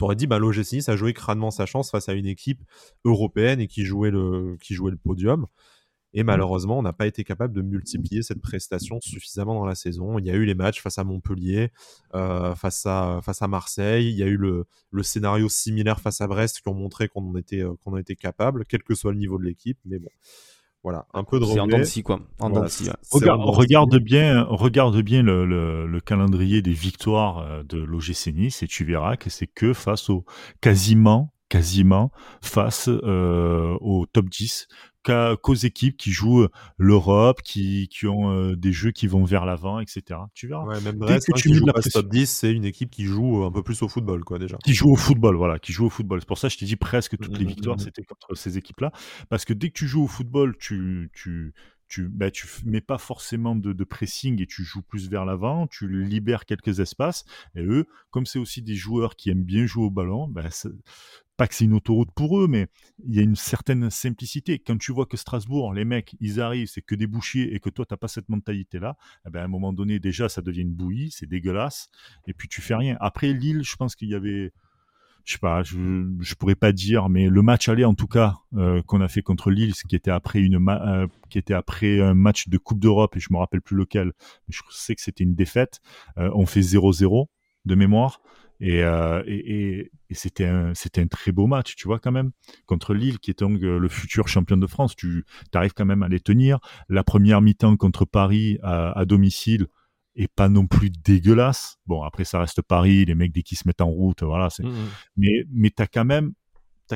aurais 0.00 0.16
dit, 0.16 0.26
bah, 0.26 0.38
l'OGC 0.38 0.88
a 0.88 0.96
joué 0.96 1.14
crânement 1.14 1.50
sa 1.50 1.66
chance 1.66 1.90
face 1.90 2.08
à 2.08 2.12
une 2.12 2.26
équipe 2.26 2.62
européenne 3.04 3.60
et 3.60 3.66
qui 3.66 3.84
jouait 3.84 4.10
le, 4.10 4.56
qui 4.60 4.74
jouait 4.74 4.90
le 4.90 4.98
podium. 4.98 5.46
Et 6.12 6.22
mmh. 6.22 6.26
malheureusement, 6.26 6.78
on 6.78 6.82
n'a 6.82 6.92
pas 6.92 7.06
été 7.06 7.24
capable 7.24 7.54
de 7.54 7.62
multiplier 7.62 8.22
cette 8.22 8.40
prestation 8.40 9.00
suffisamment 9.00 9.54
dans 9.54 9.64
la 9.64 9.74
saison. 9.74 10.18
Il 10.18 10.26
y 10.26 10.30
a 10.30 10.34
eu 10.34 10.44
les 10.44 10.54
matchs 10.54 10.80
face 10.80 10.98
à 10.98 11.04
Montpellier, 11.04 11.70
euh, 12.14 12.54
face, 12.54 12.84
à, 12.86 13.20
face 13.22 13.42
à 13.42 13.48
Marseille. 13.48 14.10
Il 14.10 14.16
y 14.16 14.22
a 14.22 14.26
eu 14.26 14.36
le, 14.36 14.64
le 14.90 15.02
scénario 15.02 15.48
similaire 15.48 16.00
face 16.00 16.20
à 16.20 16.26
Brest 16.26 16.60
qui 16.60 16.68
ont 16.68 16.74
montré 16.74 17.08
qu'on 17.08 17.30
en 17.30 17.36
était, 17.36 17.62
euh, 17.62 17.74
qu'on 17.84 17.92
en 17.92 17.96
était 17.96 18.16
capable, 18.16 18.64
quel 18.64 18.82
que 18.82 18.94
soit 18.94 19.12
le 19.12 19.18
niveau 19.18 19.38
de 19.38 19.44
l'équipe. 19.44 19.78
Mais 19.84 19.98
bon, 19.98 20.10
voilà, 20.82 21.06
un 21.12 21.24
peu 21.24 21.38
de 21.38 21.44
C'est 21.44 21.60
en 21.60 21.66
dents 21.66 21.78
quoi. 22.02 22.20
En 22.38 22.50
voilà, 22.50 22.68
Regarde, 23.10 23.42
regarde, 23.44 23.98
bien, 23.98 24.44
regarde 24.44 25.02
bien 25.02 25.22
le, 25.22 25.44
le, 25.44 25.86
le, 25.86 26.00
calendrier 26.00 26.62
des 26.62 26.72
victoires 26.72 27.38
euh, 27.38 27.62
de 27.62 27.78
l'OGC 27.78 28.32
Nice 28.34 28.62
et 28.62 28.66
tu 28.66 28.84
verras 28.84 29.16
que 29.16 29.28
c'est 29.28 29.46
que 29.46 29.74
face 29.74 30.08
au 30.08 30.24
quasiment 30.62 31.34
quasiment 31.50 32.10
face 32.40 32.88
euh, 32.88 33.76
au 33.80 34.06
top 34.06 34.30
10 34.30 34.68
qu'aux 35.02 35.54
équipes 35.54 35.96
qui 35.96 36.12
jouent 36.12 36.46
l'Europe, 36.76 37.40
qui, 37.42 37.88
qui 37.88 38.06
ont 38.06 38.32
euh, 38.32 38.54
des 38.54 38.72
jeux 38.72 38.90
qui 38.90 39.06
vont 39.06 39.24
vers 39.24 39.44
l'avant, 39.44 39.80
etc. 39.80 40.20
Tu 40.34 40.46
verras. 40.46 40.64
Ouais, 40.64 40.80
même 40.82 40.96
Brest, 40.96 41.26
que 41.26 41.32
hein, 41.32 41.40
tu 41.40 41.48
mets 41.50 41.60
la 41.74 41.82
top 41.82 42.08
10, 42.08 42.26
c'est 42.26 42.52
une 42.52 42.64
équipe 42.64 42.90
qui 42.90 43.04
joue 43.04 43.44
un 43.44 43.50
peu 43.50 43.62
plus 43.62 43.82
au 43.82 43.88
football, 43.88 44.24
quoi, 44.24 44.38
déjà. 44.38 44.58
Qui 44.62 44.74
joue 44.74 44.90
au 44.90 44.96
football, 44.96 45.36
voilà, 45.36 45.58
qui 45.58 45.72
joue 45.72 45.86
au 45.86 45.90
football. 45.90 46.20
C'est 46.20 46.28
pour 46.28 46.38
ça 46.38 46.48
que 46.48 46.54
je 46.54 46.58
t'ai 46.58 46.66
dit 46.66 46.76
presque 46.76 47.16
toutes 47.16 47.36
les 47.38 47.44
mmh, 47.44 47.48
mmh, 47.48 47.48
victoires, 47.48 47.76
mmh, 47.76 47.80
c'était 47.80 48.02
contre 48.02 48.34
ces 48.34 48.58
équipes-là. 48.58 48.92
Parce 49.28 49.44
que 49.44 49.54
dès 49.54 49.70
que 49.70 49.78
tu 49.78 49.86
joues 49.86 50.04
au 50.04 50.08
football, 50.08 50.56
tu, 50.58 51.10
tu, 51.14 51.54
tu 51.90 52.08
bah, 52.08 52.30
tu 52.30 52.46
mets 52.64 52.80
pas 52.80 52.98
forcément 52.98 53.56
de, 53.56 53.84
pressing 53.84 54.40
et 54.40 54.46
tu 54.46 54.64
joues 54.64 54.80
plus 54.80 55.10
vers 55.10 55.24
l'avant, 55.24 55.66
tu 55.66 55.88
libères 55.88 56.46
quelques 56.46 56.78
espaces. 56.78 57.24
Et 57.56 57.62
eux, 57.62 57.86
comme 58.10 58.26
c'est 58.26 58.38
aussi 58.38 58.62
des 58.62 58.76
joueurs 58.76 59.16
qui 59.16 59.28
aiment 59.28 59.42
bien 59.42 59.66
jouer 59.66 59.84
au 59.84 59.90
ballon, 59.90 60.28
bah, 60.28 60.48
pas 61.36 61.48
que 61.48 61.54
c'est 61.54 61.64
une 61.64 61.74
autoroute 61.74 62.10
pour 62.14 62.40
eux, 62.40 62.46
mais 62.46 62.68
il 63.04 63.14
y 63.16 63.18
a 63.18 63.22
une 63.22 63.34
certaine 63.34 63.90
simplicité. 63.90 64.58
Quand 64.58 64.78
tu 64.78 64.92
vois 64.92 65.06
que 65.06 65.16
Strasbourg, 65.16 65.74
les 65.74 65.84
mecs, 65.84 66.14
ils 66.20 66.40
arrivent, 66.40 66.68
c'est 66.68 66.82
que 66.82 66.94
des 66.94 67.06
bouchiers 67.08 67.54
et 67.54 67.60
que 67.60 67.70
toi, 67.70 67.84
tu 67.84 67.92
n'as 67.92 67.98
pas 67.98 68.08
cette 68.08 68.28
mentalité-là, 68.28 68.96
eh 69.26 69.30
ben, 69.30 69.40
à 69.40 69.44
un 69.44 69.48
moment 69.48 69.72
donné, 69.72 69.98
déjà, 69.98 70.28
ça 70.28 70.42
devient 70.42 70.60
une 70.60 70.74
bouillie, 70.74 71.10
c'est 71.10 71.26
dégueulasse, 71.26 71.90
et 72.26 72.34
puis 72.34 72.46
tu 72.46 72.60
fais 72.60 72.76
rien. 72.76 72.96
Après, 73.00 73.32
Lille, 73.32 73.62
je 73.64 73.74
pense 73.74 73.96
qu'il 73.96 74.08
y 74.08 74.14
avait, 74.14 74.52
je 75.24 75.32
sais 75.34 75.38
pas, 75.38 75.62
je, 75.62 76.06
je 76.20 76.34
pourrais 76.34 76.54
pas 76.54 76.72
dire, 76.72 77.08
mais 77.08 77.28
le 77.28 77.42
match 77.42 77.68
aller, 77.68 77.84
en 77.84 77.94
tout 77.94 78.06
cas, 78.06 78.36
euh, 78.56 78.82
qu'on 78.82 79.00
a 79.00 79.08
fait 79.08 79.22
contre 79.22 79.50
Lille, 79.50 79.74
qui 79.88 79.96
était 79.96 80.10
après 80.10 80.40
une 80.40 80.58
euh, 80.68 81.06
qui 81.28 81.38
était 81.38 81.54
après 81.54 82.00
un 82.00 82.14
match 82.14 82.48
de 82.48 82.58
Coupe 82.58 82.80
d'Europe, 82.80 83.16
et 83.16 83.20
je 83.20 83.28
me 83.30 83.38
rappelle 83.38 83.62
plus 83.62 83.76
lequel, 83.76 84.12
mais 84.48 84.54
je 84.54 84.60
sais 84.70 84.94
que 84.94 85.00
c'était 85.00 85.24
une 85.24 85.34
défaite, 85.34 85.80
euh, 86.18 86.30
on 86.34 86.46
fait 86.46 86.60
0-0 86.60 87.26
de 87.64 87.74
mémoire. 87.74 88.20
Et, 88.62 88.82
c'était 90.12 90.44
un, 90.44 90.74
c'était 90.74 91.00
un 91.00 91.06
très 91.06 91.32
beau 91.32 91.46
match, 91.46 91.76
tu 91.76 91.88
vois, 91.88 91.98
quand 91.98 92.12
même, 92.12 92.32
contre 92.66 92.92
Lille, 92.92 93.18
qui 93.18 93.30
est 93.30 93.38
donc 93.38 93.58
le 93.60 93.88
futur 93.88 94.28
champion 94.28 94.58
de 94.58 94.66
France. 94.66 94.94
Tu 94.96 95.24
arrives 95.54 95.72
quand 95.72 95.86
même 95.86 96.02
à 96.02 96.08
les 96.08 96.20
tenir. 96.20 96.58
La 96.90 97.02
première 97.02 97.40
mi-temps 97.40 97.78
contre 97.78 98.04
Paris 98.04 98.58
à, 98.62 99.02
domicile 99.06 99.68
est 100.16 100.32
pas 100.32 100.48
non 100.48 100.66
plus 100.66 100.90
dégueulasse. 100.90 101.78
Bon, 101.86 102.02
après, 102.02 102.24
ça 102.24 102.40
reste 102.40 102.62
Paris, 102.62 103.04
les 103.04 103.14
mecs, 103.14 103.32
dès 103.32 103.42
qu'ils 103.42 103.58
se 103.58 103.66
mettent 103.66 103.80
en 103.80 103.90
route, 103.90 104.22
voilà. 104.22 104.50
C'est... 104.50 104.64
Mmh, 104.64 104.70
mmh. 104.70 104.88
Mais, 105.16 105.44
mais 105.52 105.70
t'as 105.70 105.86
quand 105.86 106.04
même, 106.04 106.32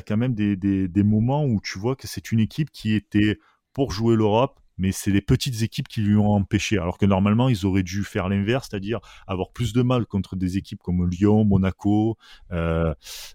quand 0.03 0.17
même 0.17 0.35
des, 0.35 0.57
des, 0.57 0.89
des 0.89 1.03
moments 1.03 1.45
où 1.45 1.61
tu 1.63 1.79
vois 1.79 1.97
que 1.97 2.07
c'est 2.07 2.33
une 2.33 2.41
équipe 2.41 2.71
qui 2.71 2.95
était 2.95 3.39
pour 3.73 3.93
jouer 3.93 4.17
l'Europe, 4.17 4.61
mais 4.77 4.93
c'est 4.93 5.11
les 5.11 5.21
petites 5.21 5.63
équipes 5.63 5.89
qui 5.89 6.01
lui 6.01 6.17
ont 6.17 6.31
empêché. 6.31 6.79
Alors 6.79 6.99
que 6.99 7.07
normalement, 7.07 7.49
ils 7.49 7.65
auraient 7.65 7.83
dû 7.83 8.03
faire 8.03 8.29
l'inverse, 8.29 8.69
c'est-à-dire 8.71 8.99
avoir 9.27 9.53
plus 9.53 9.73
de 9.73 9.83
mal 9.83 10.07
contre 10.07 10.37
des 10.37 10.57
équipes 10.57 10.81
comme 10.83 11.09
Lyon, 11.09 11.45
Monaco, 11.45 12.17
euh, 12.51 12.93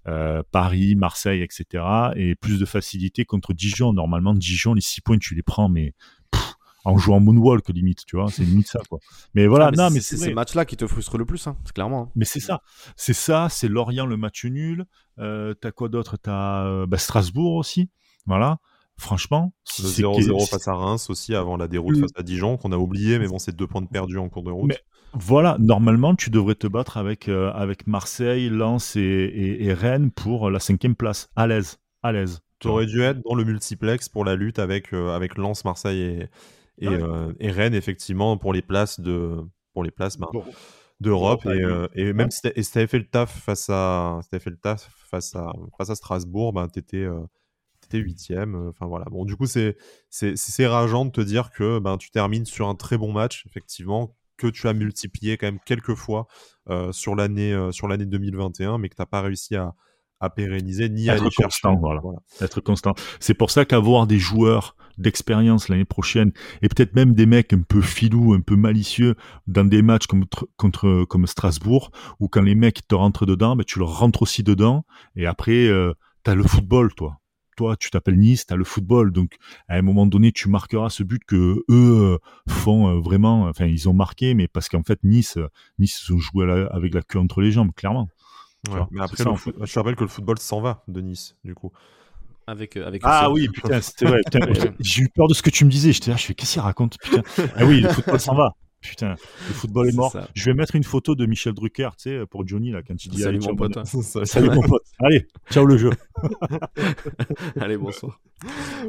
euh, 0.08 0.44
Paris, 0.52 0.96
Marseille, 0.96 1.42
etc. 1.42 1.84
Et 2.16 2.36
plus 2.36 2.60
de 2.60 2.66
facilité 2.66 3.26
contre 3.26 3.54
Dijon. 3.54 3.94
Normalement, 3.94 4.34
Dijon, 4.34 4.74
les 4.74 4.82
six 4.82 5.02
points, 5.02 5.18
tu 5.18 5.36
les 5.36 5.44
prends, 5.44 5.70
mais 5.70 5.94
en 6.86 6.98
jouant 6.98 7.20
moonwalk 7.20 7.68
limite, 7.70 8.06
tu 8.06 8.16
vois, 8.16 8.30
c'est 8.30 8.44
limite 8.44 8.68
ça 8.68 8.80
quoi. 8.90 9.00
Mais 9.34 9.48
voilà, 9.48 9.68
ah, 9.68 9.72
mais 9.72 9.78
non, 9.78 9.90
mais 9.90 10.02
c'est 10.02 10.18
ces 10.18 10.34
matchs-là 10.34 10.66
qui 10.66 10.78
te 10.78 10.88
frustrent 10.88 11.18
le 11.18 11.26
plus, 11.26 11.48
hein, 11.48 11.58
c'est 11.66 11.74
clairement. 11.74 12.04
Hein. 12.04 12.12
Mais 12.16 12.26
c'est 12.26 12.40
ça, 12.40 12.62
c'est 12.96 13.14
ça, 13.14 13.48
c'est 13.50 13.68
Lorient 13.68 14.06
le 14.06 14.18
match 14.18 14.46
nul. 14.46 14.86
Euh, 15.20 15.54
t'as 15.54 15.72
quoi 15.72 15.90
d'autre? 15.90 16.18
T'as 16.18 16.66
euh, 16.66 16.86
bah, 16.86 16.98
Strasbourg 16.98 17.56
aussi, 17.56 17.90
voilà 18.26 18.60
franchement. 19.00 19.54
Le 19.80 19.88
0-0 19.88 20.50
face 20.50 20.68
à 20.68 20.74
Reims 20.74 21.10
aussi 21.10 21.34
avant 21.34 21.58
la 21.58 21.68
déroute 21.68 21.98
face 22.00 22.12
à 22.16 22.22
Dijon 22.22 22.58
qu'on 22.58 22.72
a 22.72 22.78
oublié, 22.78 23.18
mais 23.18 23.28
bon, 23.28 23.40
c'est 23.40 23.56
deux 23.56 23.66
points 23.66 23.82
de 23.82 23.88
perdus 23.88 24.18
en 24.18 24.30
cours 24.30 24.44
de 24.44 24.52
route. 24.52 24.68
Mais 24.68 24.80
voilà, 25.14 25.58
normalement, 25.60 26.14
tu 26.16 26.30
devrais 26.30 26.56
te 26.56 26.68
battre 26.68 26.98
avec, 26.98 27.30
euh, 27.30 27.52
avec 27.54 27.88
Marseille, 27.88 28.50
Lens 28.50 28.96
et, 28.96 29.58
et, 29.60 29.74
Rennes 29.74 30.12
pour 30.12 30.52
la 30.52 30.60
cinquième 30.60 30.96
place. 30.96 31.30
À 31.36 31.48
l'aise, 31.48 31.80
à 32.04 32.12
l'aise. 32.12 32.42
Tu 32.60 32.68
aurais 32.68 32.86
dû 32.86 33.02
être 33.02 33.22
dans 33.28 33.36
le 33.36 33.46
multiplex 33.46 34.10
pour 34.10 34.26
la 34.26 34.36
lutte 34.36 34.60
avec, 34.60 34.94
euh, 34.94 35.16
avec 35.16 35.38
Lens, 35.38 35.64
Marseille 35.66 36.02
et, 36.02 36.30
et, 36.80 36.88
ah 36.88 36.92
euh, 36.92 37.34
et, 37.40 37.52
Rennes, 37.52 37.76
effectivement, 37.76 38.38
pour 38.38 38.54
les 38.54 38.62
places 38.62 39.00
de 39.00 39.38
pour 39.74 39.84
les 39.84 39.92
places 39.92 40.18
ben, 40.18 40.28
d'Europe. 41.00 41.46
Et, 41.46 42.02
et, 42.02 42.14
même 42.14 42.32
si 42.32 42.42
tu 42.42 42.48
avais 42.78 42.88
fait 42.88 43.00
le 43.00 43.08
taf 43.08 43.44
face 43.44 43.70
à, 43.70 44.20
si 44.24 44.40
fait 44.40 44.50
le 44.50 44.58
taf 44.58 44.90
face 45.10 45.36
à, 45.36 45.52
face 45.78 45.90
à 45.90 45.96
Strasbourg, 45.96 46.54
ben, 46.54 46.68
tu 46.68 46.80
étais 46.80 47.08
huitième. 47.98 48.56
Euh, 48.56 48.70
enfin 48.70 48.86
voilà. 48.86 49.06
Bon, 49.10 49.26
du 49.26 49.36
coup, 49.36 49.48
c'est 49.48 49.76
c'est 50.10 50.68
rageant 50.68 51.06
de 51.06 51.12
te 51.12 51.22
dire 51.22 51.52
que 51.52 51.80
ben, 51.80 51.98
tu 51.98 52.12
termines 52.12 52.46
sur 52.46 52.68
un 52.68 52.76
très 52.76 52.98
bon 52.98 53.12
match, 53.12 53.46
effectivement, 53.46 54.16
que 54.38 54.48
tu 54.48 54.68
as 54.68 54.74
multiplié 54.74 55.38
quand 55.38 55.48
même 55.48 55.60
quelques 55.66 55.96
fois 55.96 56.28
euh, 56.70 56.92
sur 56.92 57.16
l'année 57.16 57.54
euh, 57.54 57.72
sur 57.72 57.88
l'année 57.88 58.06
2021, 58.06 58.78
mais 58.78 58.90
que 58.90 58.96
tu 58.96 59.02
n'as 59.02 59.06
pas 59.06 59.22
réussi 59.22 59.56
à, 59.56 59.74
à 60.20 60.30
pérenniser 60.30 60.90
ni 60.90 61.08
être 61.08 61.26
à 61.26 61.44
constant, 61.44 61.76
voilà. 61.76 62.02
Être 62.42 62.62
constant. 62.62 62.94
C'est 63.20 63.34
pour 63.34 63.52
ça 63.52 63.66
qu'avoir 63.66 64.08
des 64.08 64.20
joueurs 64.20 64.76
d'expérience 64.98 65.70
l'année 65.70 65.86
prochaine 65.86 66.34
et 66.62 66.68
peut-être 66.68 66.94
même 66.94 67.14
des 67.14 67.26
mecs 67.26 67.54
un 67.54 67.62
peu 67.62 67.82
filous, 67.82 68.34
un 68.34 68.42
peu 68.42 68.58
malicieux 68.58 69.16
dans 69.48 69.64
des 69.64 69.82
matchs 69.82 70.08
comme 70.08 70.26
contre 70.58 71.06
comme 71.06 71.26
Strasbourg 71.26 71.92
où 72.20 72.28
quand 72.28 72.42
les 72.42 72.56
mecs 72.56 72.86
te 72.86 72.96
rentrent 72.96 73.26
dedans, 73.26 73.56
ben 73.56 73.64
tu 73.64 73.80
leur 73.80 73.98
rentres 73.98 74.22
aussi 74.22 74.44
dedans 74.44 74.86
et 75.16 75.26
après 75.26 75.68
euh, 75.68 75.94
tu 76.26 76.32
as 76.32 76.36
le 76.36 76.44
football 76.44 76.94
toi 76.94 77.20
toi, 77.60 77.76
tu 77.76 77.90
t'appelles 77.92 78.18
Nice, 78.18 78.46
tu 78.46 78.54
as 78.54 78.56
le 78.56 78.64
football, 78.64 79.12
donc 79.12 79.36
à 79.68 79.76
un 79.76 79.82
moment 79.82 80.06
donné, 80.06 80.32
tu 80.32 80.48
marqueras 80.48 80.90
ce 80.90 81.04
but 81.04 81.22
que 81.26 81.36
eux 81.36 81.64
euh, 81.70 82.18
font 82.48 82.88
euh, 82.88 83.02
vraiment. 83.02 83.50
Enfin, 83.50 83.66
ils 83.66 83.90
ont 83.90 83.94
marqué, 83.94 84.34
mais 84.34 84.48
parce 84.48 84.70
qu'en 84.70 84.82
fait, 84.82 84.98
Nice, 85.04 85.36
euh, 85.36 85.50
Nice 85.78 85.98
se 85.98 86.16
joue 86.16 86.42
avec 86.42 86.94
la 86.94 87.02
queue 87.02 87.20
entre 87.20 87.42
les 87.42 87.52
jambes, 87.52 87.74
clairement. 87.76 88.08
Mais 88.92 89.02
après, 89.02 89.24
je 89.24 89.74
te 89.74 89.80
rappelle 89.80 89.96
que 89.96 90.04
le 90.04 90.10
football 90.10 90.38
s'en 90.40 90.62
va 90.62 90.84
de 90.88 91.02
Nice, 91.02 91.36
du 91.44 91.56
coup. 91.56 91.72
Avec, 92.48 92.78
avec 92.78 93.02
ah 93.06 93.30
oui, 93.30 93.48
putain, 93.48 93.80
c'était 93.80 94.06
vrai. 94.06 94.22
J'ai 94.80 95.04
eu 95.04 95.10
peur 95.10 95.28
de 95.28 95.36
ce 95.36 95.44
que 95.44 95.52
tu 95.52 95.66
me 95.66 95.70
disais. 95.70 95.94
J'étais 95.94 96.10
là, 96.10 96.18
je 96.18 96.26
fais, 96.26 96.34
qu'est-ce 96.34 96.54
qu'il 96.54 96.62
raconte, 96.62 96.98
putain? 97.00 97.22
Ah 97.56 97.66
oui, 97.66 97.80
le 97.80 97.90
football 97.90 98.20
s'en 98.20 98.34
va. 98.34 98.54
Putain, 98.82 99.10
le 99.10 99.54
football 99.54 99.90
est, 99.90 99.96
mort. 99.96 100.16
Je 100.34 100.46
vais 100.46 100.54
mettre 100.54 100.76
une 100.76 100.84
photo 100.84 101.14
de 101.14 101.26
Michel 101.26 101.54
Drucker, 101.54 101.90
tu 101.98 102.10
sais, 102.10 102.26
pour 102.26 102.48
Johnny, 102.48 102.72
là, 102.72 102.82
quand 102.82 103.04
il 103.04 103.10
dit 103.10 103.22
Salut 103.22 103.40
mon 103.40 103.56
pote. 103.56 103.78
Salut 104.26 104.50
mon 104.50 104.62
pote. 104.62 104.84
Allez, 105.00 105.28
ciao 105.52 105.66
le 105.66 105.78
jeu. 105.78 105.92
allez, 107.60 107.78
bonsoir. 107.78 108.20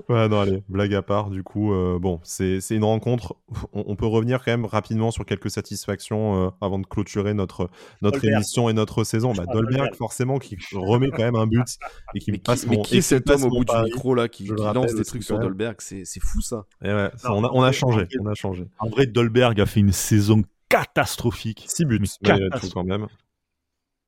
Ouais, 0.09 0.29
non, 0.29 0.41
allez, 0.41 0.63
blague 0.69 0.95
à 0.95 1.03
part, 1.03 1.29
du 1.29 1.43
coup, 1.43 1.73
euh, 1.73 1.99
bon, 1.99 2.21
c'est 2.23 2.61
une 2.71 2.85
rencontre. 2.85 3.35
On, 3.73 3.97
peut 3.97 4.07
revenir 4.07 4.45
quand 4.45 4.53
même 4.53 4.65
rapidement 4.65 5.11
sur 5.11 5.27
quelques 5.27 5.51
satisfactions 5.51 6.47
euh, 6.47 6.51
avant 6.61 6.79
de 6.79 6.87
clôturer 6.87 7.35
notre, 7.35 7.69
notre 8.01 8.25
émission 8.25 8.69
et 8.69 8.73
notre 8.73 9.03
saison. 9.03 9.33
Bah, 9.33 9.45
Dolberg, 9.53 9.95
forcément, 9.97 10.39
qui 10.39 10.57
remet 10.73 11.11
quand 11.11 11.25
même 11.25 11.35
un 11.35 11.49
but 11.49 11.79
et 12.15 12.21
qui 12.21 12.31
mais 12.31 12.39
passe 12.39 12.67
Mais 12.67 12.81
qui 12.83 12.99
est 12.99 13.03
cet 13.03 13.29
homme 13.29 13.43
au 13.45 13.49
bout 13.51 13.65
du 13.65 13.83
micro, 13.85 14.15
là, 14.15 14.29
qui, 14.29 14.47
lance 14.47 14.95
des 14.95 15.05
trucs 15.05 15.25
sur 15.25 15.39
Dolberg? 15.39 15.77
C'est 15.81 16.21
fou, 16.21 16.41
ça. 16.41 16.67
Et 16.85 16.89
ouais, 16.89 17.11
on, 17.25 17.45
a, 17.45 17.51
on 17.53 17.63
a 17.63 17.73
changé. 17.73 18.07
On 18.21 18.27
a 18.27 18.35
changé. 18.35 18.67
En 18.79 18.89
vrai, 18.89 19.07
Dolberg 19.07 19.61
a 19.61 19.67
fait 19.67 19.80
une 19.81 19.93
saison 19.93 20.43
catastrophique. 20.69 21.65
6 21.69 21.85
buts, 21.85 21.99
mais 22.01 22.09
quand 22.73 22.85
même. 22.85 23.07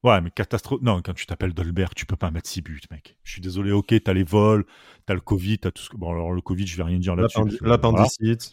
Ouais, 0.04 0.20
mais 0.20 0.30
catastrophe. 0.30 0.80
Non, 0.82 1.00
quand 1.00 1.14
tu 1.14 1.26
t'appelles 1.26 1.54
Dolberg, 1.54 1.92
tu 1.94 2.06
peux 2.06 2.16
pas 2.16 2.30
mettre 2.30 2.48
6 2.48 2.62
buts, 2.62 2.80
mec. 2.90 3.16
Je 3.22 3.32
suis 3.32 3.40
désolé, 3.40 3.72
ok, 3.72 3.94
t'as 4.02 4.12
les 4.12 4.24
vols, 4.24 4.64
t'as 5.06 5.14
le 5.14 5.20
Covid, 5.20 5.58
t'as 5.58 5.70
tout 5.70 5.82
ce 5.82 5.90
que. 5.90 5.96
Bon, 5.96 6.10
alors 6.10 6.32
le 6.32 6.40
Covid, 6.40 6.66
je 6.66 6.76
vais 6.76 6.82
rien 6.82 6.98
dire 6.98 7.14
là-dessus. 7.14 7.58
L'appendicite. 7.60 8.50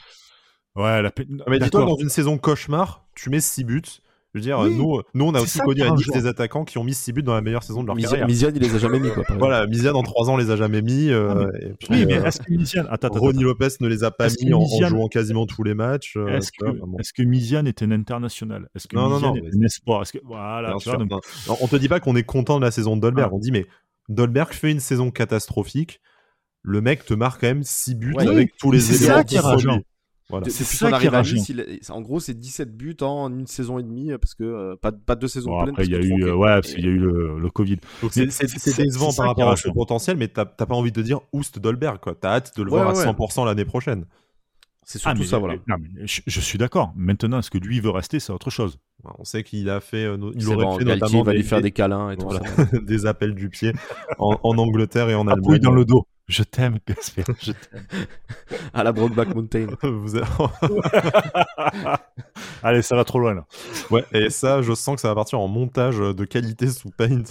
Ouais, 0.76 1.02
la... 1.02 1.12
Mais 1.48 1.60
dis-toi, 1.60 1.86
dans 1.86 1.98
une 1.98 2.10
saison 2.10 2.38
cauchemar, 2.38 3.08
tu 3.16 3.30
mets 3.30 3.42
6 3.42 3.64
buts. 3.64 3.82
Je 4.34 4.40
veux 4.40 4.44
dire, 4.44 4.64
nous, 4.64 5.02
nous, 5.16 5.26
on 5.26 5.34
a 5.34 5.42
aussi 5.42 5.58
connu 5.58 5.82
à 5.82 5.90
Nice 5.90 6.08
des 6.14 6.28
attaquants 6.28 6.64
qui 6.64 6.78
ont 6.78 6.84
mis 6.84 6.94
6 6.94 7.14
buts 7.14 7.24
dans 7.24 7.34
la 7.34 7.42
meilleure 7.42 7.64
saison 7.64 7.82
de 7.82 7.88
leur 7.88 7.98
carrière. 7.98 8.28
Misian, 8.28 8.52
il 8.54 8.62
les 8.62 8.76
a 8.76 8.78
jamais 8.78 9.00
mis. 9.00 9.10
Quoi, 9.10 9.24
voilà, 9.40 9.66
Misian, 9.66 9.96
en 9.96 10.04
3 10.04 10.30
ans, 10.30 10.38
les 10.38 10.52
a 10.52 10.56
jamais 10.56 10.84
mis. 10.84 11.10
Euh, 11.10 11.48
et 11.60 11.74
puis, 11.74 11.88
oui, 11.90 12.06
mais 12.06 12.20
euh, 12.20 12.26
est-ce 12.26 12.40
que 12.40 12.52
Misian. 12.52 12.86
Attends, 12.92 13.08
attends, 13.08 13.20
Ronnie 13.20 13.42
Lopez 13.42 13.70
ne 13.80 13.88
les 13.88 14.04
a 14.04 14.12
pas 14.12 14.28
mis 14.44 14.54
en, 14.54 14.62
en, 14.62 14.88
jouant 14.88 15.08
quasiment 15.08 15.48
tous 15.48 15.64
les 15.64 15.74
matchs. 15.74 16.14
Euh, 16.16 16.38
est-ce 16.38 16.52
que, 16.52 16.68
est 16.68 17.12
que 17.12 17.24
Misian 17.24 17.66
est 17.66 17.82
un 17.82 17.90
international? 17.90 18.70
Est-ce 18.76 18.88
que 18.88 18.96
non, 18.96 19.10
Misian 19.10 19.34
non, 19.34 19.36
non, 19.36 19.48
est 19.48 19.56
un 19.56 19.66
espoir? 19.66 20.04
Que... 20.04 20.20
Voilà, 20.24 20.76
tu 20.80 20.90
vois, 20.90 20.98
donc... 21.00 21.12
On 21.60 21.68
te 21.68 21.76
dit 21.76 21.90
pas 21.90 22.00
qu'on 22.00 22.16
est 22.16 22.24
content 22.24 22.60
de 22.60 22.66
la 22.66 22.72
saison 22.72 22.96
de 22.96 23.02
Dolberg. 23.02 23.30
Ah. 23.32 23.36
On 23.36 23.40
dit, 23.40 23.52
mais 23.52 23.66
Dolberg 24.10 24.54
fait 24.54 24.70
une 24.70 24.80
saison 24.80 25.10
catastrophique. 25.10 26.02
Le 26.62 26.82
mec 26.82 27.04
te 27.04 27.16
marque 27.16 27.42
quand 27.42 27.48
même 27.48 27.64
6 27.64 27.96
buts 27.96 28.14
ouais, 28.16 28.28
avec 28.28 28.56
tous 28.58 28.72
les 28.72 29.04
éléments. 29.04 29.24
C'est 30.48 30.64
ça 30.64 30.92
qui 31.00 31.06
est 31.06 31.10
rageant. 31.10 31.36
Voilà. 31.38 31.44
C'est 31.46 31.54
ça 31.54 31.64
qui 31.64 31.72
est 31.72 31.92
En 31.92 32.02
gros, 32.02 32.20
c'est 32.20 32.34
17 32.34 32.76
buts 32.76 32.98
en 33.02 33.32
une 33.32 33.48
saison 33.48 33.80
et 33.80 33.84
demie 33.84 34.12
parce 34.20 34.36
que 34.36 34.44
euh, 34.44 34.76
pas, 34.76 34.92
pas 34.92 35.16
deux 35.16 35.28
saisons 35.28 35.52
bon, 35.52 35.64
pleines. 35.64 35.70
Après, 35.72 35.86
il 35.86 35.92
y 35.92 35.96
a 35.96 36.00
eu, 36.00 36.24
euh, 36.24 36.36
ouais, 36.36 36.56
parce 36.56 36.74
qu'il 36.74 36.86
y 36.86 36.88
a 36.88 36.92
eu 36.92 37.00
le, 37.00 37.40
le 37.40 37.50
Covid. 37.50 37.78
C'est 38.10 38.78
décevant 38.78 39.12
par 39.14 39.28
rapport 39.28 39.50
à 39.50 39.56
ce 39.56 39.70
potentiel, 39.70 40.18
mais 40.18 40.28
t'as 40.28 40.46
pas 40.46 40.76
envie 40.76 40.92
de 40.92 41.02
dire 41.02 41.22
Oust 41.34 41.60
Dolberg, 41.60 42.00
quoi. 42.00 42.16
T'as 42.20 42.36
hâte 42.36 42.58
de 42.58 42.64
le 42.64 42.72
ouais, 42.72 42.80
voir 42.80 42.96
ouais. 42.96 43.08
à 43.08 43.12
100% 43.12 43.46
l'année 43.46 43.66
prochaine. 43.66 44.06
C'est 44.84 44.98
surtout 44.98 45.18
ah, 45.18 45.20
mais, 45.20 45.28
ça, 45.28 45.38
voilà. 45.38 45.56
Non, 45.68 45.76
mais 45.80 46.08
je, 46.08 46.22
je, 46.26 46.40
suis 46.40 46.58
d'accord. 46.58 46.94
Maintenant, 46.96 47.38
est-ce 47.38 47.52
que 47.52 47.60
lui 47.60 47.80
veut 47.80 47.92
rester, 47.92 48.20
c'est 48.20 48.34
autre 48.34 48.50
chose. 48.50 48.80
On 49.20 49.24
sait 49.24 49.44
qu'il 49.44 49.70
a 49.70 49.82
fait, 49.82 50.06
euh, 50.06 50.18
il 50.34 50.48
aurait 50.48 50.66
bon, 50.66 50.80
fait 50.80 50.84
Galtier 50.84 51.02
notamment 51.02 51.24
va 51.24 51.34
lui 51.34 51.44
faire 51.44 51.62
des 51.62 51.72
câlins 51.72 52.10
et 52.10 52.18
tout 52.18 52.26
voilà, 52.26 52.44
ça. 52.44 52.66
des 52.82 53.06
appels 53.06 53.36
du 53.36 53.50
pied 53.50 53.72
en, 54.18 54.40
en 54.42 54.58
Angleterre 54.58 55.10
et 55.10 55.14
en 55.14 55.28
Allemagne. 55.28 55.60
dans 55.60 55.74
le 55.74 55.86
dos. 55.86 56.08
Je 56.30 56.44
t'aime, 56.44 56.78
Gasper. 56.88 57.24
Je 57.42 57.52
t'aime. 57.54 57.86
à 58.72 58.84
la 58.84 58.92
Brokeback 58.92 59.34
Mountain. 59.34 59.66
Vous 59.82 60.16
Allez, 62.64 62.84
ça 62.84 62.96
va 62.96 63.04
trop 63.04 63.20
loin 63.20 63.34
là. 63.34 63.46
Ouais, 63.90 64.06
et 64.14 64.30
ça, 64.30 64.62
je 64.62 64.74
sens 64.74 64.96
que 64.96 65.02
ça 65.02 65.08
va 65.08 65.16
partir 65.16 65.40
en 65.40 65.48
montage 65.48 65.98
de 65.98 66.26
qualité 66.26 66.68
sous 66.68 66.92
Paint. 66.92 67.24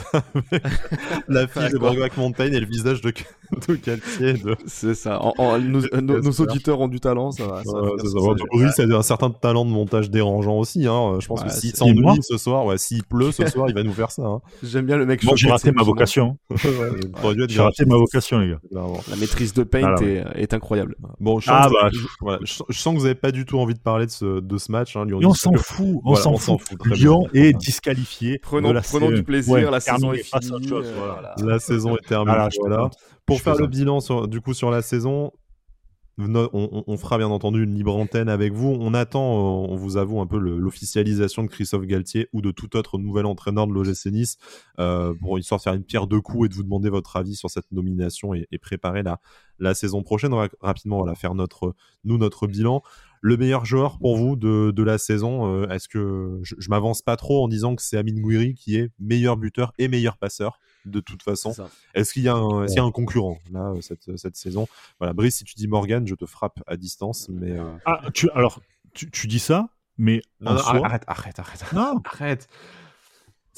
la 1.29 1.47
fille 1.47 1.71
de 1.71 1.79
Brokeback 1.79 2.17
Mountain 2.17 2.47
et 2.47 2.59
le 2.59 2.67
visage 2.67 3.01
de, 3.01 3.13
de 3.69 3.75
Galtier. 3.75 4.33
De... 4.35 4.57
C'est 4.67 4.95
ça. 4.95 5.21
nos, 5.63 6.31
auditeurs 6.33 6.81
ont 6.81 6.89
du 6.89 7.01
talent, 7.01 7.31
ça 7.31 7.47
va. 7.47 7.63
Ça 7.65 8.83
a 8.83 8.97
un 8.97 9.03
certain 9.03 9.31
talent 9.31 9.65
de 9.65 9.71
montage 9.71 10.11
dérangeant 10.11 10.57
aussi. 10.57 10.87
Hein. 10.87 11.19
Je 11.21 11.27
pense 11.27 11.43
que 11.43 11.51
s'il 11.51 11.75
s'ennuie 11.75 12.23
ce 12.23 12.39
soir, 12.39 12.65
ouais, 12.67 12.79
s'il 12.79 13.05
pleut 13.05 13.33
ce 13.33 13.47
soir, 13.47 13.69
il 13.69 13.75
va 13.75 13.83
nous 13.83 13.93
faire 13.93 14.11
ça. 14.11 14.23
Hein. 14.23 14.41
J'aime 14.63 14.87
bien 14.87 14.97
le 14.97 15.07
mec. 15.07 15.23
Moi, 15.25 15.35
j'ai 15.37 15.51
raté 15.51 15.73
ma 15.73 15.83
vocation. 15.83 16.39
j'ai 17.49 17.61
raté 17.61 17.85
ma 17.85 17.97
vocation, 17.97 18.39
les 18.39 18.51
gars. 18.51 18.61
La 18.73 19.17
maîtrise 19.17 19.55
de 19.55 19.63
Paint 19.63 19.97
est, 19.97 20.55
incroyable. 20.55 20.97
Bon, 21.21 21.41
je 21.41 21.51
ah, 21.51 21.69
bah, 22.23 22.39
sens, 22.45 22.95
que 22.95 22.99
vous 22.99 23.05
n'avez 23.05 23.15
pas 23.15 23.33
du 23.33 23.45
tout 23.45 23.59
envie 23.59 23.75
de 23.75 23.81
parler 23.81 24.07
de 24.07 24.11
ce, 24.11 24.41
de 24.41 24.59
ce 24.59 24.73
match. 24.73 24.97
Hein, 24.97 25.07
on 25.13 25.35
s'en 25.35 25.53
fout. 25.55 26.01
On 26.05 26.15
s'en 26.15 26.37
fout. 26.37 26.61
Lyon 26.87 27.27
est 27.35 27.53
disqualifié. 27.53 28.39
Prenons, 28.39 28.73
du 29.11 29.23
plaisir. 29.23 29.71
La 29.71 29.81
saison 29.81 30.13
est 30.13 30.23
finie. 30.23 30.71
Euh, 30.73 31.15
la 31.39 31.59
saison 31.59 31.97
est 31.97 32.07
terminée. 32.07 32.49
Pour 33.29 33.41
faire 33.41 33.57
le 33.57 33.67
bilan 33.67 33.99
du 34.27 34.41
coup 34.41 34.55
sur 34.55 34.71
la 34.71 34.83
saison, 34.83 35.33
on, 36.19 36.97
fera 36.97 37.19
bien 37.19 37.29
entendu 37.29 37.63
une 37.63 37.75
libre 37.75 37.97
antenne 37.97 38.29
avec 38.29 38.53
vous. 38.53 38.77
On 38.81 38.93
attend, 38.93 39.23
on 39.23 39.77
vous 39.77 39.97
avoue, 39.97 40.21
un 40.21 40.27
peu 40.27 40.39
l'officialisation 40.39 41.45
de 41.45 41.49
Christophe 41.49 41.87
Galtier 41.87 42.29
ou 42.33 42.41
de 42.41 42.51
tout 42.51 42.77
autre 42.77 42.99
nouvel 42.99 43.27
entraîneur 43.27 43.67
de 43.67 43.73
l'OGC 43.73 44.07
Nice 44.07 44.39
euh, 44.81 45.15
pour 45.21 45.39
histoire 45.39 45.61
de 45.61 45.63
faire 45.63 45.75
une 45.75 45.85
pierre 45.85 46.07
deux 46.07 46.21
coups 46.21 46.47
et 46.47 46.49
de 46.49 46.55
vous 46.55 46.65
demander 46.65 46.91
votre 46.91 47.17
avis 47.17 47.37
sur 47.37 47.51
cette 47.51 47.71
nomination 47.71 48.35
et, 48.35 48.47
préparer 48.59 49.03
la, 49.03 49.21
la 49.61 49.75
saison 49.75 50.03
prochaine. 50.03 50.33
On 50.33 50.39
va 50.39 50.49
rapidement 50.61 50.99
voilà, 50.99 51.15
faire 51.15 51.35
notre, 51.35 51.75
nous 52.05 52.19
notre 52.19 52.47
bilan. 52.47 52.83
Le 53.21 53.37
meilleur 53.37 53.65
joueur 53.65 53.99
pour 53.99 54.17
vous 54.17 54.37
de, 54.37 54.73
de 54.73 54.83
la 54.83 54.99
saison, 54.99 55.63
euh, 55.63 55.69
est-ce 55.69 55.89
que 55.89 56.41
je, 56.43 56.55
je 56.59 56.69
m'avance 56.71 57.03
pas 57.03 57.17
trop 57.17 57.45
en 57.45 57.49
disant 57.49 57.77
que 57.77 57.83
c'est 57.83 57.97
Amine 57.97 58.21
Gouiri 58.21 58.55
qui 58.55 58.77
est 58.77 58.91
meilleur 58.99 59.37
buteur 59.37 59.73
et 59.79 59.89
meilleur 59.89 60.17
passeur? 60.17 60.59
De 60.91 61.01
toute 61.01 61.23
façon. 61.23 61.55
Est-ce 61.95 62.13
qu'il 62.13 62.23
y, 62.23 62.29
a 62.29 62.35
un, 62.35 62.67
y 62.67 62.79
a 62.79 62.83
un 62.83 62.91
concurrent 62.91 63.39
là 63.51 63.73
cette, 63.81 64.17
cette 64.17 64.37
saison? 64.37 64.67
Voilà, 64.99 65.13
Brice, 65.13 65.37
si 65.37 65.45
tu 65.45 65.55
dis 65.55 65.69
Morgan, 65.69 66.07
je 66.07 66.15
te 66.15 66.27
frappe 66.27 66.61
à 66.67 66.77
distance, 66.77 67.29
mais 67.29 67.53
euh, 67.53 67.65
ah, 67.87 68.03
tu 68.13 68.31
alors 68.31 68.61
tu, 68.95 69.11
tu 69.11 69.27
dis 69.27 69.39
ça, 69.39 69.69
mais 69.97 70.23
non, 70.41 70.53
arrête, 70.53 71.05
arrête, 71.07 71.39
arrête, 71.39 71.73
non, 71.73 72.01
arrête. 72.05 72.49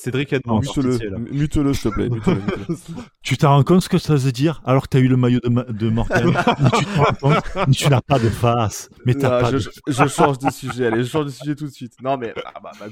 Cédric 0.01 0.33
a 0.33 0.39
Mute-le, 0.47 1.18
mute-le, 1.31 1.74
s'il 1.74 1.91
te 1.91 1.95
plaît. 1.95 2.09
tu 3.22 3.37
t'as 3.37 3.49
rendu 3.49 3.64
compte 3.64 3.83
ce 3.83 3.89
que 3.91 3.99
ça 3.99 4.14
veut 4.14 4.33
dire 4.33 4.62
alors 4.64 4.85
que 4.85 4.89
tu 4.89 4.97
as 4.97 5.01
eu 5.01 5.09
le 5.09 5.18
maillot 5.18 5.41
de, 5.41 5.72
de 5.72 5.91
Morgan? 5.91 6.33
Tu 7.72 7.85
rends 7.85 7.91
n'as 7.91 8.01
pas 8.01 8.18
de 8.18 8.31
face. 8.31 8.89
Mais 9.05 9.14
t'as 9.14 9.43
pas 9.43 9.51
je, 9.51 9.68
je, 9.87 10.07
change 10.07 10.39
de 10.39 10.51
sujet, 10.51 10.87
allez, 10.87 11.05
je 11.05 11.11
change 11.11 11.26
de 11.26 11.31
sujet 11.31 11.55
tout 11.55 11.66
de 11.66 11.72
suite. 11.72 11.93
Non, 12.03 12.16
mais 12.16 12.33
ah, 12.47 12.61
bah, 12.62 12.72
bah, 12.81 12.87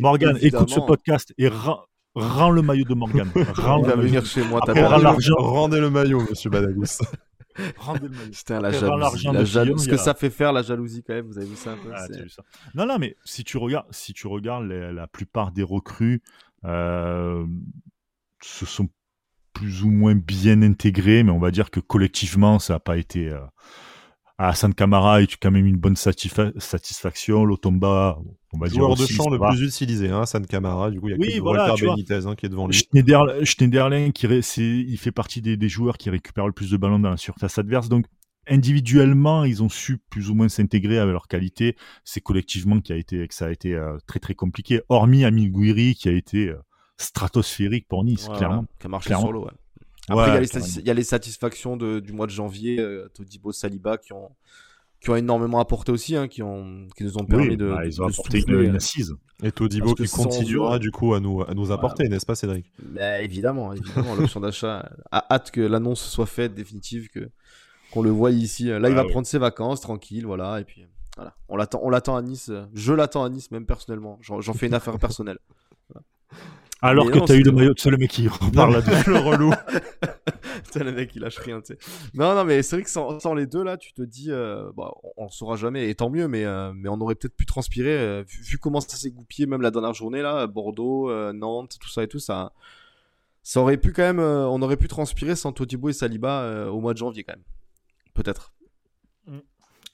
Morgan, 0.00 0.36
écoute 0.42 0.68
ce 0.68 0.80
podcast 0.80 1.32
et 1.38 1.48
rends 2.16 2.50
le 2.50 2.62
maillot 2.62 2.84
de 2.84 2.94
Morgan. 2.94 3.30
Rends 3.54 3.78
Il 3.82 3.86
va 3.86 3.96
venir 3.96 4.24
chez 4.26 4.42
moi. 4.42 4.60
Rendez 5.38 5.80
le 5.80 5.90
maillot, 5.90 6.22
monsieur 6.28 6.50
Badagus. 6.50 6.98
Rendez 7.76 8.08
le 8.08 8.08
maillot. 8.08 8.30
Putain, 8.32 8.60
la 8.60 8.72
jalousie. 8.72 9.26
La 9.32 9.44
jalousie. 9.44 9.84
Ce 9.84 9.90
que 9.90 9.96
ça 9.96 10.14
fait 10.14 10.30
faire, 10.30 10.52
la 10.52 10.62
jalousie, 10.62 11.02
quand 11.02 11.14
même. 11.14 11.26
Vous 11.26 11.38
avez 11.38 11.46
vu 11.46 11.56
ça 11.56 11.72
un 11.72 11.76
peu 11.76 11.90
ah, 11.94 12.06
vu 12.08 12.28
ça. 12.28 12.42
Non, 12.74 12.86
non, 12.86 12.98
mais 12.98 13.16
si 13.24 13.44
tu 13.44 13.58
regardes, 13.58 13.86
si 13.90 14.12
tu 14.12 14.26
regardes 14.26 14.66
la 14.66 15.06
plupart 15.06 15.52
des 15.52 15.62
recrues, 15.62 16.22
euh, 16.64 17.46
se 18.42 18.66
sont 18.66 18.88
plus 19.52 19.82
ou 19.82 19.90
moins 19.90 20.14
bien 20.14 20.62
intégrés, 20.62 21.22
mais 21.22 21.32
on 21.32 21.38
va 21.38 21.50
dire 21.50 21.70
que 21.70 21.80
collectivement, 21.80 22.58
ça 22.58 22.74
n'a 22.74 22.80
pas 22.80 22.96
été. 22.96 23.30
Euh, 23.30 23.40
à 24.38 24.48
Hassan 24.48 24.74
Kamara 24.74 25.22
est 25.22 25.36
quand 25.36 25.50
même 25.50 25.66
une 25.66 25.76
bonne 25.76 25.96
satisfaction. 25.96 27.44
L'Otomba, 27.44 28.18
on 28.52 28.58
va 28.58 28.68
Joueur 28.68 28.94
dire. 28.94 29.06
de 29.06 29.10
champ 29.10 29.30
le 29.30 29.38
plus 29.38 29.62
utilisé, 29.62 30.10
hein, 30.10 30.22
Hassan 30.22 30.46
Kamara. 30.46 30.90
Du 30.90 31.00
coup, 31.00 31.08
il 31.08 31.12
y 31.12 31.14
a 31.14 31.16
oui, 31.18 31.38
voilà, 31.38 31.70
Walter 31.70 31.86
Benitez 31.86 32.26
hein, 32.26 32.34
qui 32.34 32.46
est 32.46 32.48
devant 32.48 32.66
lui. 32.66 32.76
Schneiderlin, 33.44 34.10
qui 34.10 34.26
il 34.26 34.98
fait 34.98 35.12
partie 35.12 35.40
des, 35.40 35.68
joueurs 35.68 35.96
qui 35.96 36.10
récupèrent 36.10 36.46
le 36.46 36.52
plus 36.52 36.70
de 36.70 36.76
ballons 36.76 36.98
dans 36.98 37.10
la 37.10 37.16
surface 37.16 37.58
adverse. 37.58 37.88
Donc, 37.88 38.06
individuellement, 38.46 39.44
ils 39.44 39.62
ont 39.62 39.68
su 39.68 39.98
plus 40.10 40.28
ou 40.28 40.34
moins 40.34 40.48
s'intégrer 40.48 40.98
avec 40.98 41.12
leur 41.12 41.28
qualité. 41.28 41.76
C'est 42.04 42.20
collectivement 42.20 42.80
qui 42.80 42.92
a 42.92 42.96
été, 42.96 43.26
que 43.26 43.34
ça 43.34 43.46
a 43.46 43.50
été 43.50 43.74
euh, 43.74 43.96
très 44.06 44.20
très 44.20 44.34
compliqué. 44.34 44.82
Hormis 44.88 45.24
Ami 45.24 45.48
Gouiri 45.48 45.94
qui 45.94 46.08
a 46.08 46.12
été 46.12 46.48
euh, 46.48 46.58
stratosphérique 46.98 47.88
pour 47.88 48.04
Nice, 48.04 48.28
clairement. 48.36 48.66
Qui 48.78 48.86
a 48.86 48.90
marché 48.90 49.14
sur 49.14 49.32
l'eau. 49.32 49.48
Après, 50.08 50.42
il 50.44 50.86
y, 50.86 50.90
a 50.90 50.94
les 50.94 51.02
satisfactions 51.02 51.76
du 51.76 52.12
mois 52.12 52.26
de 52.26 52.30
janvier, 52.30 52.78
euh, 52.78 53.08
Todibo, 53.12 53.52
Saliba, 53.52 53.98
qui 53.98 54.12
ont, 54.12 54.30
qui 55.00 55.10
ont 55.10 55.16
énormément 55.16 55.58
apporté 55.58 55.90
aussi, 55.90 56.14
hein, 56.14 56.28
qui, 56.28 56.42
ont, 56.42 56.86
qui 56.96 57.04
nous 57.04 57.18
ont 57.18 57.24
permis 57.24 57.56
de. 57.56 57.68
Bah, 57.68 57.84
ils 57.84 58.00
ont 58.00 58.06
apporté 58.06 58.44
une, 58.46 58.76
assise. 58.76 59.16
Et 59.42 59.50
Todibo 59.50 59.94
qui 59.94 60.08
continuera 60.08 60.78
du 60.78 60.90
coup 60.90 61.14
à 61.14 61.20
nous, 61.20 61.42
à 61.42 61.54
nous 61.54 61.72
apporter, 61.72 62.08
n'est-ce 62.08 62.26
pas, 62.26 62.36
Cédric? 62.36 62.70
Bah, 62.80 63.20
Évidemment, 63.20 63.72
évidemment. 63.72 64.14
L'option 64.14 64.40
d'achat 64.40 64.88
a 65.10 65.26
hâte 65.34 65.50
que 65.50 65.60
l'annonce 65.60 66.00
soit 66.00 66.26
faite, 66.26 66.54
définitive, 66.54 67.08
que 67.08 67.28
qu'on 67.90 68.02
le 68.02 68.10
voie 68.10 68.30
ici. 68.30 68.66
Là, 68.66 68.88
il 68.88 68.94
va 68.94 69.04
prendre 69.04 69.26
ses 69.26 69.38
vacances, 69.38 69.80
tranquille, 69.80 70.26
voilà, 70.26 70.60
et 70.60 70.64
puis. 70.64 70.86
Voilà. 71.16 71.34
On 71.48 71.56
l'attend, 71.56 71.80
on 71.82 71.88
l'attend 71.88 72.14
à 72.14 72.22
Nice. 72.22 72.52
Je 72.74 72.92
l'attends 72.92 73.24
à 73.24 73.30
Nice, 73.30 73.50
même 73.50 73.64
personnellement. 73.64 74.18
J'en, 74.20 74.52
fais 74.52 74.66
une 74.66 74.74
affaire 74.74 74.98
personnelle. 74.98 75.38
Alors 76.86 77.10
que 77.10 77.18
t'as 77.18 77.34
eu 77.34 77.42
le 77.42 77.52
maillot, 77.52 77.74
de 77.74 77.90
le 77.90 77.96
mec 77.96 78.10
qui 78.10 78.28
parle 78.54 78.74
là-dessus, 78.74 79.10
le 79.10 79.18
relou. 79.18 79.52
c'est 80.70 80.84
le 80.84 80.92
mec, 80.92 81.14
il 81.14 81.22
lâche 81.22 81.38
rien, 81.38 81.60
tu 81.60 81.74
sais. 81.74 81.78
Non, 82.14 82.34
non, 82.34 82.44
mais 82.44 82.62
c'est 82.62 82.76
vrai 82.76 82.82
que 82.82 82.90
sans, 82.90 83.34
les 83.34 83.46
deux, 83.46 83.62
là, 83.62 83.76
tu 83.76 83.92
te 83.92 84.02
dis, 84.02 84.30
euh, 84.30 84.70
bah, 84.76 84.92
on, 85.16 85.24
le 85.24 85.30
saura 85.30 85.56
jamais, 85.56 85.88
et 85.88 85.94
tant 85.94 86.10
mieux, 86.10 86.28
mais, 86.28 86.44
euh, 86.44 86.72
mais 86.74 86.88
on 86.88 87.00
aurait 87.00 87.14
peut-être 87.14 87.36
pu 87.36 87.46
transpirer, 87.46 87.96
euh, 87.96 88.24
vu, 88.26 88.58
comment 88.58 88.80
ça 88.80 88.96
s'est 88.96 89.10
goupillé, 89.10 89.46
même 89.46 89.62
la 89.62 89.70
dernière 89.70 89.94
journée, 89.94 90.22
là, 90.22 90.46
Bordeaux, 90.46 91.10
Nantes, 91.32 91.76
tout 91.80 91.88
ça 91.88 92.02
et 92.02 92.08
tout, 92.08 92.18
ça, 92.18 92.52
ça 93.42 93.60
aurait 93.60 93.76
pu 93.76 93.92
quand 93.92 94.02
même, 94.02 94.20
on 94.20 94.60
aurait 94.62 94.76
pu 94.76 94.88
transpirer 94.88 95.36
sans 95.36 95.52
Todibo 95.52 95.88
et 95.88 95.92
Saliba 95.92 96.68
au 96.70 96.80
mois 96.80 96.92
de 96.92 96.98
janvier, 96.98 97.24
quand 97.24 97.34
même. 97.34 97.44
Peut-être. 98.14 98.52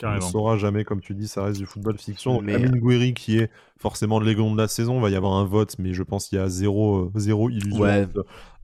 On 0.03 0.14
ne 0.14 0.20
saura 0.20 0.57
jamais, 0.57 0.84
comme 0.84 1.00
tu 1.00 1.14
dis, 1.14 1.28
ça 1.28 1.44
reste 1.44 1.59
du 1.59 1.66
football 1.66 1.98
fiction. 1.98 2.40
Mais... 2.40 2.55
Amine 2.55 2.78
Gouiri, 2.78 3.14
qui 3.14 3.38
est 3.38 3.50
forcément 3.78 4.18
le 4.18 4.26
légon 4.26 4.53
de 4.53 4.59
la 4.59 4.68
saison, 4.68 5.00
va 5.00 5.11
y 5.11 5.16
avoir 5.16 5.34
un 5.34 5.44
vote, 5.44 5.76
mais 5.78 5.92
je 5.92 6.03
pense 6.03 6.28
qu'il 6.28 6.38
y 6.38 6.40
a 6.40 6.48
zéro, 6.48 7.07
euh, 7.07 7.12
zéro 7.16 7.50
illusion 7.50 8.07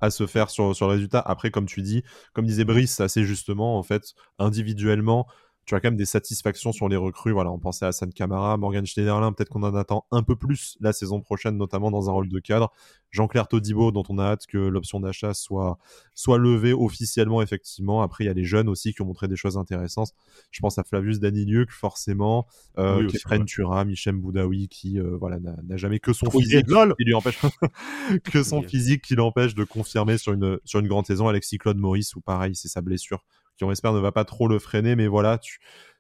à 0.01 0.11
se 0.11 0.27
faire 0.27 0.51
sur, 0.51 0.75
sur 0.77 0.87
le 0.87 0.93
résultat. 0.93 1.21
Après, 1.21 1.51
comme 1.51 1.67
tu 1.67 1.83
dis, 1.83 2.05
comme 2.33 2.47
disait 2.47 2.65
Brice, 2.65 3.01
assez 3.01 3.25
justement, 3.25 3.79
en 3.79 3.83
fait, 3.83 4.15
individuellement, 4.39 5.27
tu 5.69 5.75
as 5.75 5.81
quand 5.81 5.89
même 5.89 5.99
des 5.99 6.07
satisfactions 6.07 6.73
sur 6.73 6.89
les 6.89 6.97
recrues. 6.97 7.33
Voilà, 7.33 7.51
on 7.51 7.59
pensait 7.59 7.85
à 7.85 7.93
San 7.93 8.11
Camara, 8.11 8.57
Morgan 8.57 8.87
Schneiderlin, 8.87 9.33
peut-être 9.33 9.51
qu'on 9.51 9.63
en 9.63 9.75
attend 9.75 10.07
un 10.11 10.23
peu 10.23 10.35
plus 10.35 10.79
la 10.81 10.95
saison 10.95 11.21
prochaine, 11.21 11.59
notamment 11.59 11.91
dans 11.91 12.09
un 12.09 12.13
rôle 12.13 12.31
de 12.31 12.39
cadre. 12.39 12.73
Jean-Claire 13.11 13.49
Todibo, 13.49 13.93
dont 13.93 14.03
on 14.09 14.19
a 14.19 14.25
hâte 14.25 14.47
que 14.47 14.57
l'option 14.57 14.99
d'achat 14.99 15.35
soit, 15.35 15.79
soit 16.15 16.39
levée 16.39 16.73
officiellement, 16.73 17.43
effectivement. 17.43 18.01
Après, 18.01 18.25
il 18.25 18.29
y 18.29 18.31
a 18.31 18.33
les 18.33 18.45
jeunes 18.45 18.69
aussi 18.71 18.95
qui 18.95 19.03
ont 19.03 19.05
montré 19.05 19.29
des 19.29 19.37
choses 19.37 19.59
intéressantes. 19.59 20.15
Je 20.51 20.61
pense 20.61 20.79
à 20.79 20.85
Flavius 20.85 21.21
Daniliuk, 21.21 21.71
forcément, 21.71 22.47
euh, 22.79 23.01
oui, 23.01 23.09
Kefren 23.09 23.45
Tura, 23.45 23.85
Michem 23.85 24.19
Boudaoui, 24.19 24.69
qui 24.69 24.99
euh, 24.99 25.19
voilà, 25.19 25.39
n'a 25.39 25.77
jamais 25.77 25.99
que 26.01 26.15
son 26.15 26.31
physique 26.31 26.67
qui 26.67 27.05
lui 27.05 27.15
empêche 27.15 27.41
que 28.25 28.43
son 28.43 28.63
physique 28.63 29.03
qui 29.03 29.17
l'empêche 29.17 29.55
de 29.55 29.65
confirmer 29.65 30.17
sur 30.17 30.33
une, 30.33 30.59
sur 30.65 30.81
une 30.81 30.89
grande 30.89 31.05
saison. 31.05 31.29
Alexis 31.29 31.59
Claude 31.59 31.77
Maurice, 31.77 32.17
ou 32.17 32.23
pareil, 32.23 32.55
c'est 32.55 32.69
sa 32.69 32.81
blessure 32.81 33.23
qui 33.59 33.65
on 33.65 33.73
espère 33.73 33.93
ne 33.93 34.01
va 34.01 34.13
pas 34.13 34.25
trop 34.25 34.49
le 34.49 34.59
freiner, 34.59 34.97
mais 34.97 35.09
voilà, 35.09 35.37
tu, 35.37 35.59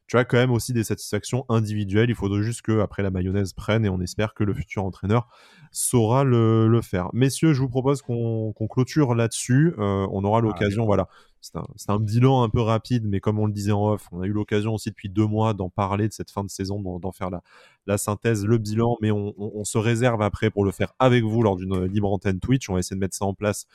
tu 0.08 0.16
as 0.16 0.24
quand 0.24 0.38
même 0.38 0.52
aussi 0.52 0.72
des 0.72 0.84
satisfactions 0.84 1.44
individuelles. 1.50 2.08
Il 2.08 2.14
faudrait 2.14 2.42
juste 2.42 2.62
que 2.62 2.80
après 2.80 3.02
la 3.02 3.10
mayonnaise 3.10 3.52
prenne 3.52 3.84
et 3.84 3.90
on 3.90 4.00
espère 4.00 4.32
que 4.32 4.42
le 4.42 4.54
futur 4.54 4.84
entraîneur 4.84 5.28
saura 5.70 6.24
le, 6.24 6.80
faire. 6.82 7.10
Messieurs, 7.12 7.52
je 7.52 7.60
vous 7.60 7.68
propose 7.68 8.00
qu'on 8.00 8.54
clôture 8.70 9.14
là-dessus. 9.14 9.74
Euh, 9.78 10.06
on 10.10 10.24
aura 10.24 10.40
l'occasion, 10.40 10.86
voilà. 10.86 11.08
C'est 11.40 11.56
un, 11.56 11.66
un, 11.88 12.00
bilan 12.00 12.42
un 12.42 12.48
peu 12.48 12.60
rapide, 12.60 13.04
mais 13.06 13.20
comme 13.20 13.38
on 13.38 13.46
le 13.46 13.52
disait 13.52 13.72
en 13.72 13.92
off, 13.92 14.08
on 14.10 14.22
a 14.22 14.26
eu 14.26 14.32
l'occasion 14.32 14.74
aussi 14.74 14.88
depuis 14.88 15.08
deux 15.08 15.26
mois 15.26 15.52
d'en 15.52 15.68
parler 15.68 16.08
de 16.08 16.12
cette 16.12 16.30
fin 16.30 16.42
de 16.42 16.50
saison, 16.50 16.80
d'en 16.98 17.12
faire 17.12 17.30
la, 17.30 17.42
la, 17.86 17.98
synthèse, 17.98 18.44
le 18.44 18.58
bilan, 18.58 18.96
mais 19.02 19.10
on, 19.10 19.34
on, 19.38 19.64
se 19.64 19.78
réserve 19.78 20.22
après 20.22 20.50
pour 20.50 20.64
le 20.64 20.72
faire 20.72 20.94
avec 20.98 21.22
vous 21.22 21.42
lors 21.42 21.56
d'une 21.56 21.84
libre 21.84 22.10
antenne 22.10 22.40
Twitch. 22.40 22.68
On 22.70 22.74
va 22.74 22.80
essayer 22.80 22.96
de 22.96 23.00
mettre 23.00 23.16
ça 23.16 23.24
en 23.24 23.34
place 23.34 23.66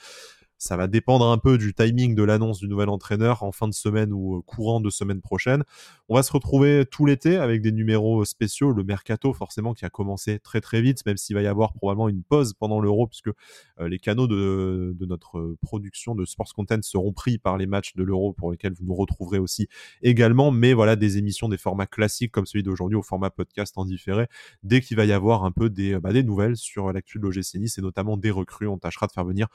ça 0.63 0.77
va 0.77 0.87
dépendre 0.87 1.25
un 1.29 1.37
peu 1.37 1.57
du 1.57 1.73
timing 1.73 2.15
de 2.15 2.23
l'annonce 2.23 2.59
du 2.59 2.69
nouvel 2.69 2.87
entraîneur 2.87 3.43
en 3.43 3.51
fin 3.51 3.67
de 3.67 3.73
semaine 3.73 4.13
ou 4.13 4.37
euh, 4.37 4.41
courant 4.45 4.79
de 4.79 4.89
semaine 4.89 5.19
prochaine. 5.19 5.65
On 6.07 6.15
va 6.15 6.23
se 6.23 6.31
retrouver 6.31 6.85
tout 6.89 7.05
l'été 7.05 7.35
avec 7.35 7.61
des 7.61 7.73
numéros 7.73 8.23
spéciaux, 8.23 8.71
le 8.71 8.85
mercato 8.85 9.33
forcément 9.33 9.73
qui 9.73 9.83
a 9.83 9.89
commencé 9.89 10.39
très 10.39 10.61
très 10.61 10.81
vite, 10.81 11.05
même 11.05 11.17
s'il 11.17 11.35
va 11.35 11.41
y 11.41 11.47
avoir 11.47 11.73
probablement 11.73 12.07
une 12.07 12.23
pause 12.23 12.53
pendant 12.53 12.79
l'Euro 12.79 13.07
puisque 13.07 13.27
euh, 13.27 13.89
les 13.89 13.99
canaux 13.99 14.27
de, 14.27 14.95
notre 15.01 15.57
production 15.61 16.15
de 16.15 16.23
sports 16.23 16.53
content 16.55 16.81
seront 16.81 17.11
pris 17.11 17.37
par 17.37 17.57
les 17.57 17.65
matchs 17.65 17.95
de 17.95 18.03
l'Euro 18.03 18.31
pour 18.31 18.49
lesquels 18.49 18.71
vous 18.71 18.85
nous 18.85 18.95
retrouverez 18.95 19.39
aussi 19.39 19.67
également. 20.01 20.49
Mais 20.51 20.71
voilà 20.71 20.95
des 20.95 21.17
émissions, 21.17 21.49
des 21.49 21.57
formats 21.57 21.87
classiques 21.87 22.31
comme 22.31 22.45
celui 22.45 22.63
d'aujourd'hui 22.63 22.95
au 22.95 23.01
format 23.01 23.31
podcast 23.31 23.77
en 23.77 23.83
différé 23.83 24.27
dès 24.63 24.79
qu'il 24.79 24.95
va 24.95 25.03
y 25.03 25.11
avoir 25.11 25.43
un 25.43 25.51
peu 25.51 25.69
des, 25.69 25.99
bah, 25.99 26.13
des 26.13 26.23
nouvelles 26.23 26.55
sur 26.55 26.93
l'actu 26.93 27.19
de 27.19 27.23
l'OGC 27.23 27.55
Nice 27.55 27.77
et 27.77 27.81
notamment 27.81 28.15
des 28.15 28.31
recrues. 28.31 28.67
On 28.67 28.77
tâchera 28.77 29.07
de 29.07 29.11
faire 29.11 29.25
venir 29.25 29.47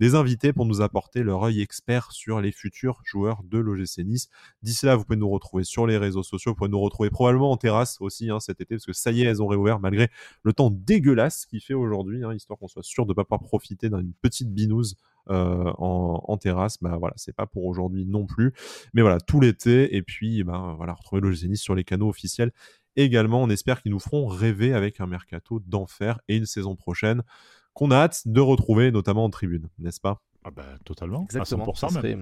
des 0.00 0.16
invités 0.16 0.52
pour 0.56 0.64
nous 0.64 0.80
apporter 0.80 1.22
leur 1.22 1.44
œil 1.44 1.60
expert 1.60 2.10
sur 2.12 2.40
les 2.40 2.50
futurs 2.50 3.02
joueurs 3.04 3.42
de 3.44 3.58
l'OGC 3.58 3.98
Nice. 3.98 4.28
D'ici 4.62 4.86
là, 4.86 4.96
vous 4.96 5.04
pouvez 5.04 5.18
nous 5.18 5.28
retrouver 5.28 5.64
sur 5.64 5.86
les 5.86 5.98
réseaux 5.98 6.22
sociaux, 6.22 6.52
vous 6.52 6.56
pouvez 6.56 6.70
nous 6.70 6.80
retrouver 6.80 7.10
probablement 7.10 7.52
en 7.52 7.58
terrasse 7.58 7.98
aussi 8.00 8.30
hein, 8.30 8.40
cet 8.40 8.62
été, 8.62 8.74
parce 8.74 8.86
que 8.86 8.94
ça 8.94 9.12
y 9.12 9.22
est, 9.22 9.26
elles 9.26 9.42
ont 9.42 9.46
réouvert 9.46 9.78
malgré 9.78 10.08
le 10.42 10.52
temps 10.54 10.70
dégueulasse 10.70 11.44
qu'il 11.44 11.60
fait 11.60 11.74
aujourd'hui, 11.74 12.24
hein, 12.24 12.34
histoire 12.34 12.58
qu'on 12.58 12.68
soit 12.68 12.82
sûr 12.82 13.04
de 13.04 13.10
ne 13.10 13.14
pas 13.14 13.24
pouvoir 13.24 13.42
profiter 13.42 13.90
d'une 13.90 14.14
petite 14.22 14.52
binouse 14.52 14.96
euh, 15.28 15.72
en, 15.78 16.36
terrasse, 16.38 16.78
bah 16.80 16.96
voilà, 16.98 17.14
c'est 17.16 17.34
pas 17.34 17.46
pour 17.46 17.66
aujourd'hui 17.66 18.06
non 18.06 18.24
plus. 18.24 18.52
Mais 18.94 19.02
voilà, 19.02 19.20
tout 19.20 19.40
l'été, 19.40 19.94
et 19.94 20.02
puis 20.02 20.42
bah, 20.42 20.74
voilà, 20.78 20.94
retrouver 20.94 21.20
l'OGC 21.20 21.44
Nice 21.44 21.60
sur 21.60 21.74
les 21.74 21.84
canaux 21.84 22.08
officiels 22.08 22.52
également. 22.96 23.42
On 23.42 23.50
espère 23.50 23.82
qu'ils 23.82 23.92
nous 23.92 24.00
feront 24.00 24.26
rêver 24.26 24.72
avec 24.72 25.00
un 25.00 25.06
mercato 25.06 25.60
d'enfer 25.66 26.18
et 26.28 26.36
une 26.36 26.46
saison 26.46 26.76
prochaine 26.76 27.22
qu'on 27.74 27.90
a 27.90 27.96
hâte 27.96 28.22
de 28.24 28.40
retrouver, 28.40 28.90
notamment 28.90 29.24
en 29.24 29.30
tribune, 29.30 29.68
n'est-ce 29.78 30.00
pas? 30.00 30.22
Ah 30.46 30.50
bah, 30.54 30.62
Totalement, 30.84 31.24
Exactement, 31.24 31.74
ça, 31.74 31.88
serait... 31.88 32.16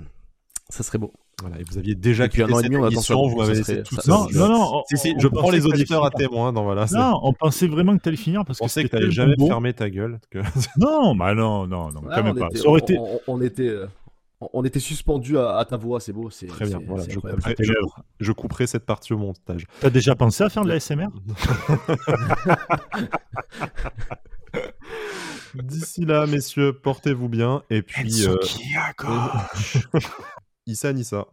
ça 0.70 0.82
serait 0.82 0.96
beau. 0.96 1.12
Voilà, 1.42 1.60
et 1.60 1.64
vous 1.68 1.76
aviez 1.76 1.94
déjà 1.94 2.26
quitté 2.26 2.46
cette 2.54 2.72
émission, 2.72 3.28
vous 3.28 3.36
m'avez 3.36 3.56
laissé 3.56 3.82
tout 3.82 3.96
Non, 4.06 4.26
non, 4.32 4.48
non. 4.48 4.82
si, 4.88 4.96
si, 4.96 5.14
je 5.18 5.28
prends 5.28 5.50
les 5.50 5.66
auditeurs 5.66 6.06
à 6.06 6.10
témoin. 6.10 6.52
Non, 6.52 6.62
voilà, 6.62 6.86
non, 6.92 7.20
on 7.22 7.34
pensait 7.34 7.66
vraiment 7.66 7.94
que 7.98 8.02
tu 8.02 8.08
allais 8.08 8.16
finir 8.16 8.46
parce 8.46 8.62
on 8.62 8.64
que 8.64 8.70
sait 8.70 8.84
que 8.84 8.88
tu 8.88 8.94
n'allais 8.94 9.10
jamais 9.10 9.34
fermer 9.46 9.74
ta 9.74 9.90
gueule. 9.90 10.20
Que... 10.30 10.38
non, 10.78 11.14
bah 11.14 11.34
non, 11.34 11.66
non, 11.66 11.90
non, 11.90 12.00
ah, 12.08 12.14
quand 12.16 12.22
même 12.22 12.38
pas. 12.38 12.48
Ça 12.54 12.66
aurait 12.66 12.80
été... 12.80 12.98
on, 13.26 13.42
était 13.42 13.68
euh, 13.68 13.86
on 14.54 14.64
était 14.64 14.80
suspendu 14.80 15.36
à, 15.36 15.62
ta 15.68 15.76
voix, 15.76 16.00
c'est 16.00 16.14
beau. 16.14 16.30
C'est, 16.30 16.46
Très 16.46 16.64
bien, 16.64 16.80
voilà, 16.86 17.04
je 17.06 17.18
couperai, 17.18 17.56
je, 18.20 18.32
couperai, 18.32 18.66
cette 18.66 18.86
partie 18.86 19.12
au 19.12 19.18
montage. 19.18 19.66
T'as 19.80 19.90
déjà 19.90 20.14
pensé 20.14 20.44
à 20.44 20.48
faire 20.48 20.64
de 20.64 20.70
la 20.70 20.80
SMR 20.80 21.08
D'ici 25.55 26.05
là, 26.05 26.26
messieurs, 26.26 26.72
portez-vous 26.72 27.28
bien. 27.28 27.62
Et 27.70 27.82
puis. 27.82 28.26
Euh... 28.26 28.36
Issa 30.66 30.92
Nissa. 30.92 31.26